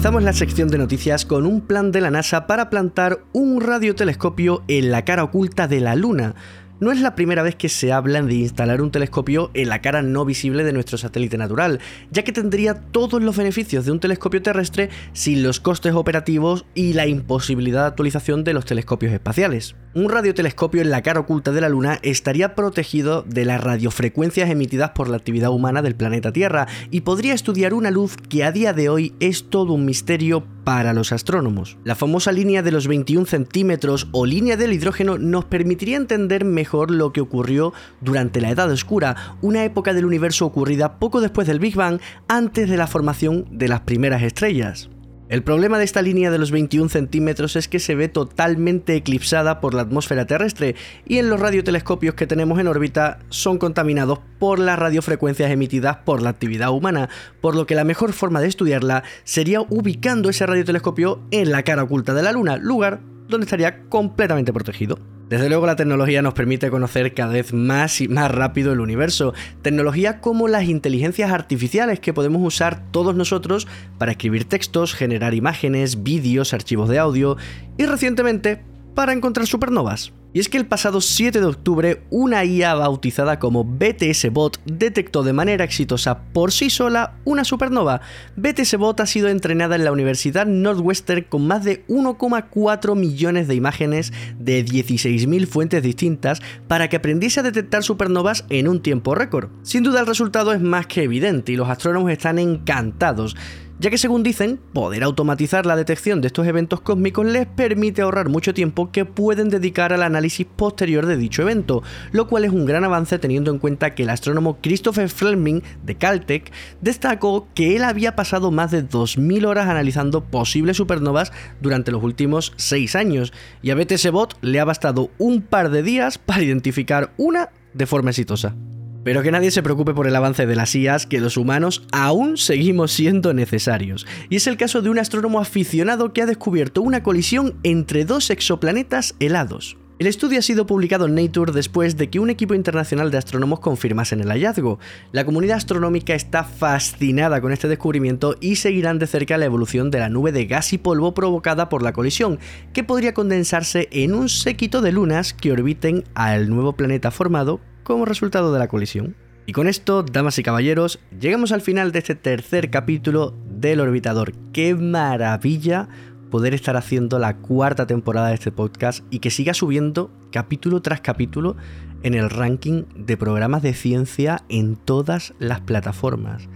Comenzamos 0.00 0.22
la 0.22 0.32
sección 0.32 0.68
de 0.68 0.78
noticias 0.78 1.26
con 1.26 1.44
un 1.44 1.60
plan 1.60 1.92
de 1.92 2.00
la 2.00 2.10
NASA 2.10 2.46
para 2.46 2.70
plantar 2.70 3.20
un 3.34 3.60
radiotelescopio 3.60 4.62
en 4.66 4.90
la 4.90 5.04
cara 5.04 5.24
oculta 5.24 5.68
de 5.68 5.80
la 5.80 5.94
Luna. 5.94 6.34
No 6.80 6.90
es 6.92 7.02
la 7.02 7.14
primera 7.14 7.42
vez 7.42 7.56
que 7.56 7.68
se 7.68 7.92
habla 7.92 8.22
de 8.22 8.32
instalar 8.32 8.80
un 8.80 8.90
telescopio 8.90 9.50
en 9.52 9.68
la 9.68 9.82
cara 9.82 10.00
no 10.00 10.24
visible 10.24 10.64
de 10.64 10.72
nuestro 10.72 10.96
satélite 10.96 11.36
natural, 11.36 11.78
ya 12.10 12.24
que 12.24 12.32
tendría 12.32 12.72
todos 12.72 13.22
los 13.22 13.36
beneficios 13.36 13.84
de 13.84 13.92
un 13.92 14.00
telescopio 14.00 14.40
terrestre 14.40 14.88
sin 15.12 15.42
los 15.42 15.60
costes 15.60 15.92
operativos 15.92 16.64
y 16.74 16.94
la 16.94 17.06
imposibilidad 17.06 17.82
de 17.82 17.88
actualización 17.88 18.44
de 18.44 18.54
los 18.54 18.64
telescopios 18.64 19.12
espaciales. 19.12 19.76
Un 19.92 20.08
radiotelescopio 20.08 20.80
en 20.80 20.90
la 20.90 21.02
cara 21.02 21.20
oculta 21.20 21.52
de 21.52 21.60
la 21.60 21.68
Luna 21.68 21.98
estaría 22.02 22.54
protegido 22.54 23.24
de 23.28 23.44
las 23.44 23.60
radiofrecuencias 23.60 24.48
emitidas 24.48 24.92
por 24.92 25.10
la 25.10 25.18
actividad 25.18 25.50
humana 25.50 25.82
del 25.82 25.96
planeta 25.96 26.32
Tierra 26.32 26.66
y 26.90 27.02
podría 27.02 27.34
estudiar 27.34 27.74
una 27.74 27.90
luz 27.90 28.16
que 28.16 28.42
a 28.42 28.52
día 28.52 28.72
de 28.72 28.88
hoy 28.88 29.14
es 29.20 29.50
todo 29.50 29.74
un 29.74 29.84
misterio 29.84 30.46
para 30.64 30.92
los 30.92 31.12
astrónomos. 31.12 31.76
La 31.84 31.96
famosa 31.96 32.30
línea 32.30 32.62
de 32.62 32.70
los 32.70 32.86
21 32.86 33.26
centímetros 33.26 34.08
o 34.12 34.24
línea 34.26 34.56
del 34.56 34.72
hidrógeno 34.72 35.18
nos 35.18 35.44
permitiría 35.46 35.96
entender 35.96 36.44
lo 36.90 37.12
que 37.12 37.20
ocurrió 37.20 37.72
durante 38.00 38.40
la 38.40 38.50
Edad 38.50 38.70
Oscura, 38.70 39.36
una 39.42 39.64
época 39.64 39.92
del 39.92 40.06
universo 40.06 40.46
ocurrida 40.46 40.98
poco 40.98 41.20
después 41.20 41.46
del 41.46 41.58
Big 41.58 41.74
Bang, 41.74 42.00
antes 42.28 42.68
de 42.68 42.76
la 42.76 42.86
formación 42.86 43.46
de 43.50 43.68
las 43.68 43.80
primeras 43.80 44.22
estrellas. 44.22 44.90
El 45.30 45.44
problema 45.44 45.78
de 45.78 45.84
esta 45.84 46.02
línea 46.02 46.32
de 46.32 46.38
los 46.38 46.50
21 46.50 46.88
centímetros 46.88 47.54
es 47.54 47.68
que 47.68 47.78
se 47.78 47.94
ve 47.94 48.08
totalmente 48.08 48.96
eclipsada 48.96 49.60
por 49.60 49.74
la 49.74 49.82
atmósfera 49.82 50.26
terrestre 50.26 50.74
y 51.06 51.18
en 51.18 51.30
los 51.30 51.38
radiotelescopios 51.38 52.16
que 52.16 52.26
tenemos 52.26 52.58
en 52.58 52.66
órbita 52.66 53.20
son 53.28 53.58
contaminados 53.58 54.18
por 54.40 54.58
las 54.58 54.76
radiofrecuencias 54.76 55.52
emitidas 55.52 55.98
por 55.98 56.20
la 56.20 56.30
actividad 56.30 56.72
humana, 56.72 57.08
por 57.40 57.54
lo 57.54 57.64
que 57.64 57.76
la 57.76 57.84
mejor 57.84 58.12
forma 58.12 58.40
de 58.40 58.48
estudiarla 58.48 59.04
sería 59.22 59.60
ubicando 59.60 60.30
ese 60.30 60.46
radiotelescopio 60.46 61.22
en 61.30 61.52
la 61.52 61.62
cara 61.62 61.84
oculta 61.84 62.12
de 62.12 62.24
la 62.24 62.32
Luna, 62.32 62.56
lugar 62.56 62.98
donde 63.30 63.44
estaría 63.44 63.88
completamente 63.88 64.52
protegido. 64.52 64.98
Desde 65.30 65.48
luego 65.48 65.64
la 65.64 65.76
tecnología 65.76 66.22
nos 66.22 66.34
permite 66.34 66.70
conocer 66.70 67.14
cada 67.14 67.32
vez 67.32 67.52
más 67.52 68.00
y 68.00 68.08
más 68.08 68.32
rápido 68.32 68.72
el 68.72 68.80
universo, 68.80 69.32
tecnología 69.62 70.20
como 70.20 70.48
las 70.48 70.64
inteligencias 70.64 71.30
artificiales 71.30 72.00
que 72.00 72.12
podemos 72.12 72.42
usar 72.44 72.90
todos 72.90 73.14
nosotros 73.14 73.68
para 73.96 74.10
escribir 74.10 74.46
textos, 74.46 74.92
generar 74.92 75.34
imágenes, 75.34 76.02
vídeos, 76.02 76.52
archivos 76.52 76.88
de 76.88 76.98
audio 76.98 77.36
y 77.78 77.86
recientemente 77.86 78.64
para 78.96 79.12
encontrar 79.12 79.46
supernovas. 79.46 80.12
Y 80.32 80.38
es 80.38 80.48
que 80.48 80.58
el 80.58 80.66
pasado 80.66 81.00
7 81.00 81.40
de 81.40 81.46
octubre 81.46 82.02
una 82.10 82.44
IA 82.44 82.74
bautizada 82.74 83.40
como 83.40 83.64
BTS 83.64 84.30
Bot 84.30 84.60
detectó 84.64 85.24
de 85.24 85.32
manera 85.32 85.64
exitosa 85.64 86.22
por 86.32 86.52
sí 86.52 86.70
sola 86.70 87.14
una 87.24 87.44
supernova. 87.44 88.00
BTS 88.36 88.76
Bot 88.76 89.00
ha 89.00 89.06
sido 89.06 89.28
entrenada 89.28 89.74
en 89.74 89.84
la 89.84 89.90
Universidad 89.90 90.46
Northwestern 90.46 91.24
con 91.24 91.48
más 91.48 91.64
de 91.64 91.84
1,4 91.88 92.94
millones 92.94 93.48
de 93.48 93.56
imágenes 93.56 94.12
de 94.38 94.64
16.000 94.64 95.46
fuentes 95.48 95.82
distintas 95.82 96.40
para 96.68 96.88
que 96.88 96.96
aprendiese 96.96 97.40
a 97.40 97.44
detectar 97.44 97.82
supernovas 97.82 98.44
en 98.50 98.68
un 98.68 98.82
tiempo 98.82 99.16
récord. 99.16 99.50
Sin 99.62 99.82
duda 99.82 100.00
el 100.00 100.06
resultado 100.06 100.52
es 100.52 100.60
más 100.60 100.86
que 100.86 101.02
evidente 101.02 101.50
y 101.50 101.56
los 101.56 101.68
astrónomos 101.68 102.12
están 102.12 102.38
encantados 102.38 103.36
ya 103.80 103.88
que 103.88 103.96
según 103.96 104.22
dicen, 104.22 104.60
poder 104.74 105.02
automatizar 105.02 105.64
la 105.64 105.74
detección 105.74 106.20
de 106.20 106.26
estos 106.26 106.46
eventos 106.46 106.82
cósmicos 106.82 107.24
les 107.24 107.46
permite 107.46 108.02
ahorrar 108.02 108.28
mucho 108.28 108.52
tiempo 108.52 108.92
que 108.92 109.06
pueden 109.06 109.48
dedicar 109.48 109.94
al 109.94 110.02
análisis 110.02 110.46
posterior 110.46 111.06
de 111.06 111.16
dicho 111.16 111.40
evento, 111.40 111.82
lo 112.12 112.28
cual 112.28 112.44
es 112.44 112.52
un 112.52 112.66
gran 112.66 112.84
avance 112.84 113.18
teniendo 113.18 113.50
en 113.50 113.58
cuenta 113.58 113.94
que 113.94 114.02
el 114.02 114.10
astrónomo 114.10 114.58
Christopher 114.60 115.08
Fleming 115.08 115.62
de 115.82 115.94
Caltech 115.94 116.52
destacó 116.82 117.48
que 117.54 117.74
él 117.74 117.84
había 117.84 118.14
pasado 118.16 118.50
más 118.50 118.70
de 118.70 118.86
2.000 118.86 119.46
horas 119.46 119.66
analizando 119.66 120.24
posibles 120.24 120.76
supernovas 120.76 121.32
durante 121.62 121.90
los 121.90 122.02
últimos 122.02 122.52
6 122.56 122.96
años, 122.96 123.32
y 123.62 123.70
a 123.70 123.74
BTS 123.74 124.10
Bot 124.10 124.36
le 124.42 124.60
ha 124.60 124.64
bastado 124.66 125.10
un 125.16 125.40
par 125.40 125.70
de 125.70 125.82
días 125.82 126.18
para 126.18 126.42
identificar 126.42 127.14
una 127.16 127.48
de 127.72 127.86
forma 127.86 128.10
exitosa. 128.10 128.54
Pero 129.02 129.22
que 129.22 129.30
nadie 129.30 129.50
se 129.50 129.62
preocupe 129.62 129.94
por 129.94 130.06
el 130.06 130.16
avance 130.16 130.46
de 130.46 130.56
las 130.56 130.74
IAS, 130.74 131.06
que 131.06 131.20
los 131.20 131.36
humanos 131.36 131.86
aún 131.90 132.36
seguimos 132.36 132.92
siendo 132.92 133.32
necesarios. 133.32 134.06
Y 134.28 134.36
es 134.36 134.46
el 134.46 134.58
caso 134.58 134.82
de 134.82 134.90
un 134.90 134.98
astrónomo 134.98 135.40
aficionado 135.40 136.12
que 136.12 136.22
ha 136.22 136.26
descubierto 136.26 136.82
una 136.82 137.02
colisión 137.02 137.54
entre 137.62 138.04
dos 138.04 138.30
exoplanetas 138.30 139.14
helados. 139.18 139.78
El 140.00 140.06
estudio 140.06 140.38
ha 140.38 140.42
sido 140.42 140.64
publicado 140.64 141.04
en 141.04 141.14
Nature 141.14 141.52
después 141.52 141.98
de 141.98 142.08
que 142.08 142.20
un 142.20 142.30
equipo 142.30 142.54
internacional 142.54 143.10
de 143.10 143.18
astrónomos 143.18 143.60
confirmasen 143.60 144.22
el 144.22 144.30
hallazgo. 144.30 144.78
La 145.12 145.26
comunidad 145.26 145.58
astronómica 145.58 146.14
está 146.14 146.42
fascinada 146.42 147.42
con 147.42 147.52
este 147.52 147.68
descubrimiento 147.68 148.34
y 148.40 148.56
seguirán 148.56 148.98
de 148.98 149.06
cerca 149.06 149.36
la 149.36 149.44
evolución 149.44 149.90
de 149.90 149.98
la 149.98 150.08
nube 150.08 150.32
de 150.32 150.46
gas 150.46 150.72
y 150.72 150.78
polvo 150.78 151.12
provocada 151.12 151.68
por 151.68 151.82
la 151.82 151.92
colisión, 151.92 152.38
que 152.72 152.82
podría 152.82 153.12
condensarse 153.12 153.88
en 153.92 154.14
un 154.14 154.30
séquito 154.30 154.80
de 154.80 154.92
lunas 154.92 155.34
que 155.34 155.52
orbiten 155.52 156.04
al 156.14 156.48
nuevo 156.48 156.72
planeta 156.72 157.10
formado 157.10 157.60
como 157.90 158.04
resultado 158.04 158.52
de 158.52 158.60
la 158.60 158.68
colisión. 158.68 159.16
Y 159.46 159.52
con 159.52 159.66
esto, 159.66 160.04
damas 160.04 160.38
y 160.38 160.44
caballeros, 160.44 161.00
llegamos 161.18 161.50
al 161.50 161.60
final 161.60 161.90
de 161.90 161.98
este 161.98 162.14
tercer 162.14 162.70
capítulo 162.70 163.34
del 163.50 163.80
Orbitador. 163.80 164.32
¡Qué 164.52 164.76
maravilla! 164.76 165.88
poder 166.30 166.54
estar 166.54 166.76
haciendo 166.76 167.18
la 167.18 167.38
cuarta 167.38 167.88
temporada 167.88 168.28
de 168.28 168.34
este 168.34 168.52
podcast 168.52 169.04
y 169.10 169.18
que 169.18 169.32
siga 169.32 169.52
subiendo 169.52 170.12
capítulo 170.30 170.80
tras 170.80 171.00
capítulo 171.00 171.56
en 172.04 172.14
el 172.14 172.30
ranking 172.30 172.84
de 172.94 173.16
programas 173.16 173.62
de 173.62 173.74
ciencia 173.74 174.44
en 174.48 174.76
todas 174.76 175.34
las 175.40 175.60
plataformas. 175.60 176.48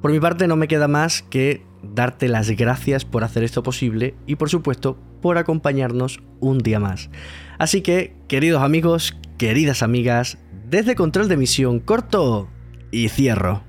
Por 0.00 0.12
mi 0.12 0.20
parte 0.20 0.46
no 0.46 0.54
me 0.54 0.68
queda 0.68 0.86
más 0.86 1.24
que 1.24 1.66
darte 1.82 2.28
las 2.28 2.48
gracias 2.50 3.04
por 3.04 3.24
hacer 3.24 3.42
esto 3.42 3.64
posible 3.64 4.14
y 4.28 4.36
por 4.36 4.48
supuesto 4.50 4.96
por 5.20 5.36
acompañarnos 5.36 6.22
un 6.38 6.58
día 6.58 6.78
más. 6.78 7.10
Así 7.58 7.80
que, 7.80 8.14
queridos 8.28 8.62
amigos, 8.62 9.16
queridas 9.38 9.82
amigas, 9.82 10.38
desde 10.64 10.94
control 10.94 11.28
de 11.28 11.36
misión 11.36 11.78
corto 11.80 12.48
y 12.90 13.08
cierro. 13.08 13.62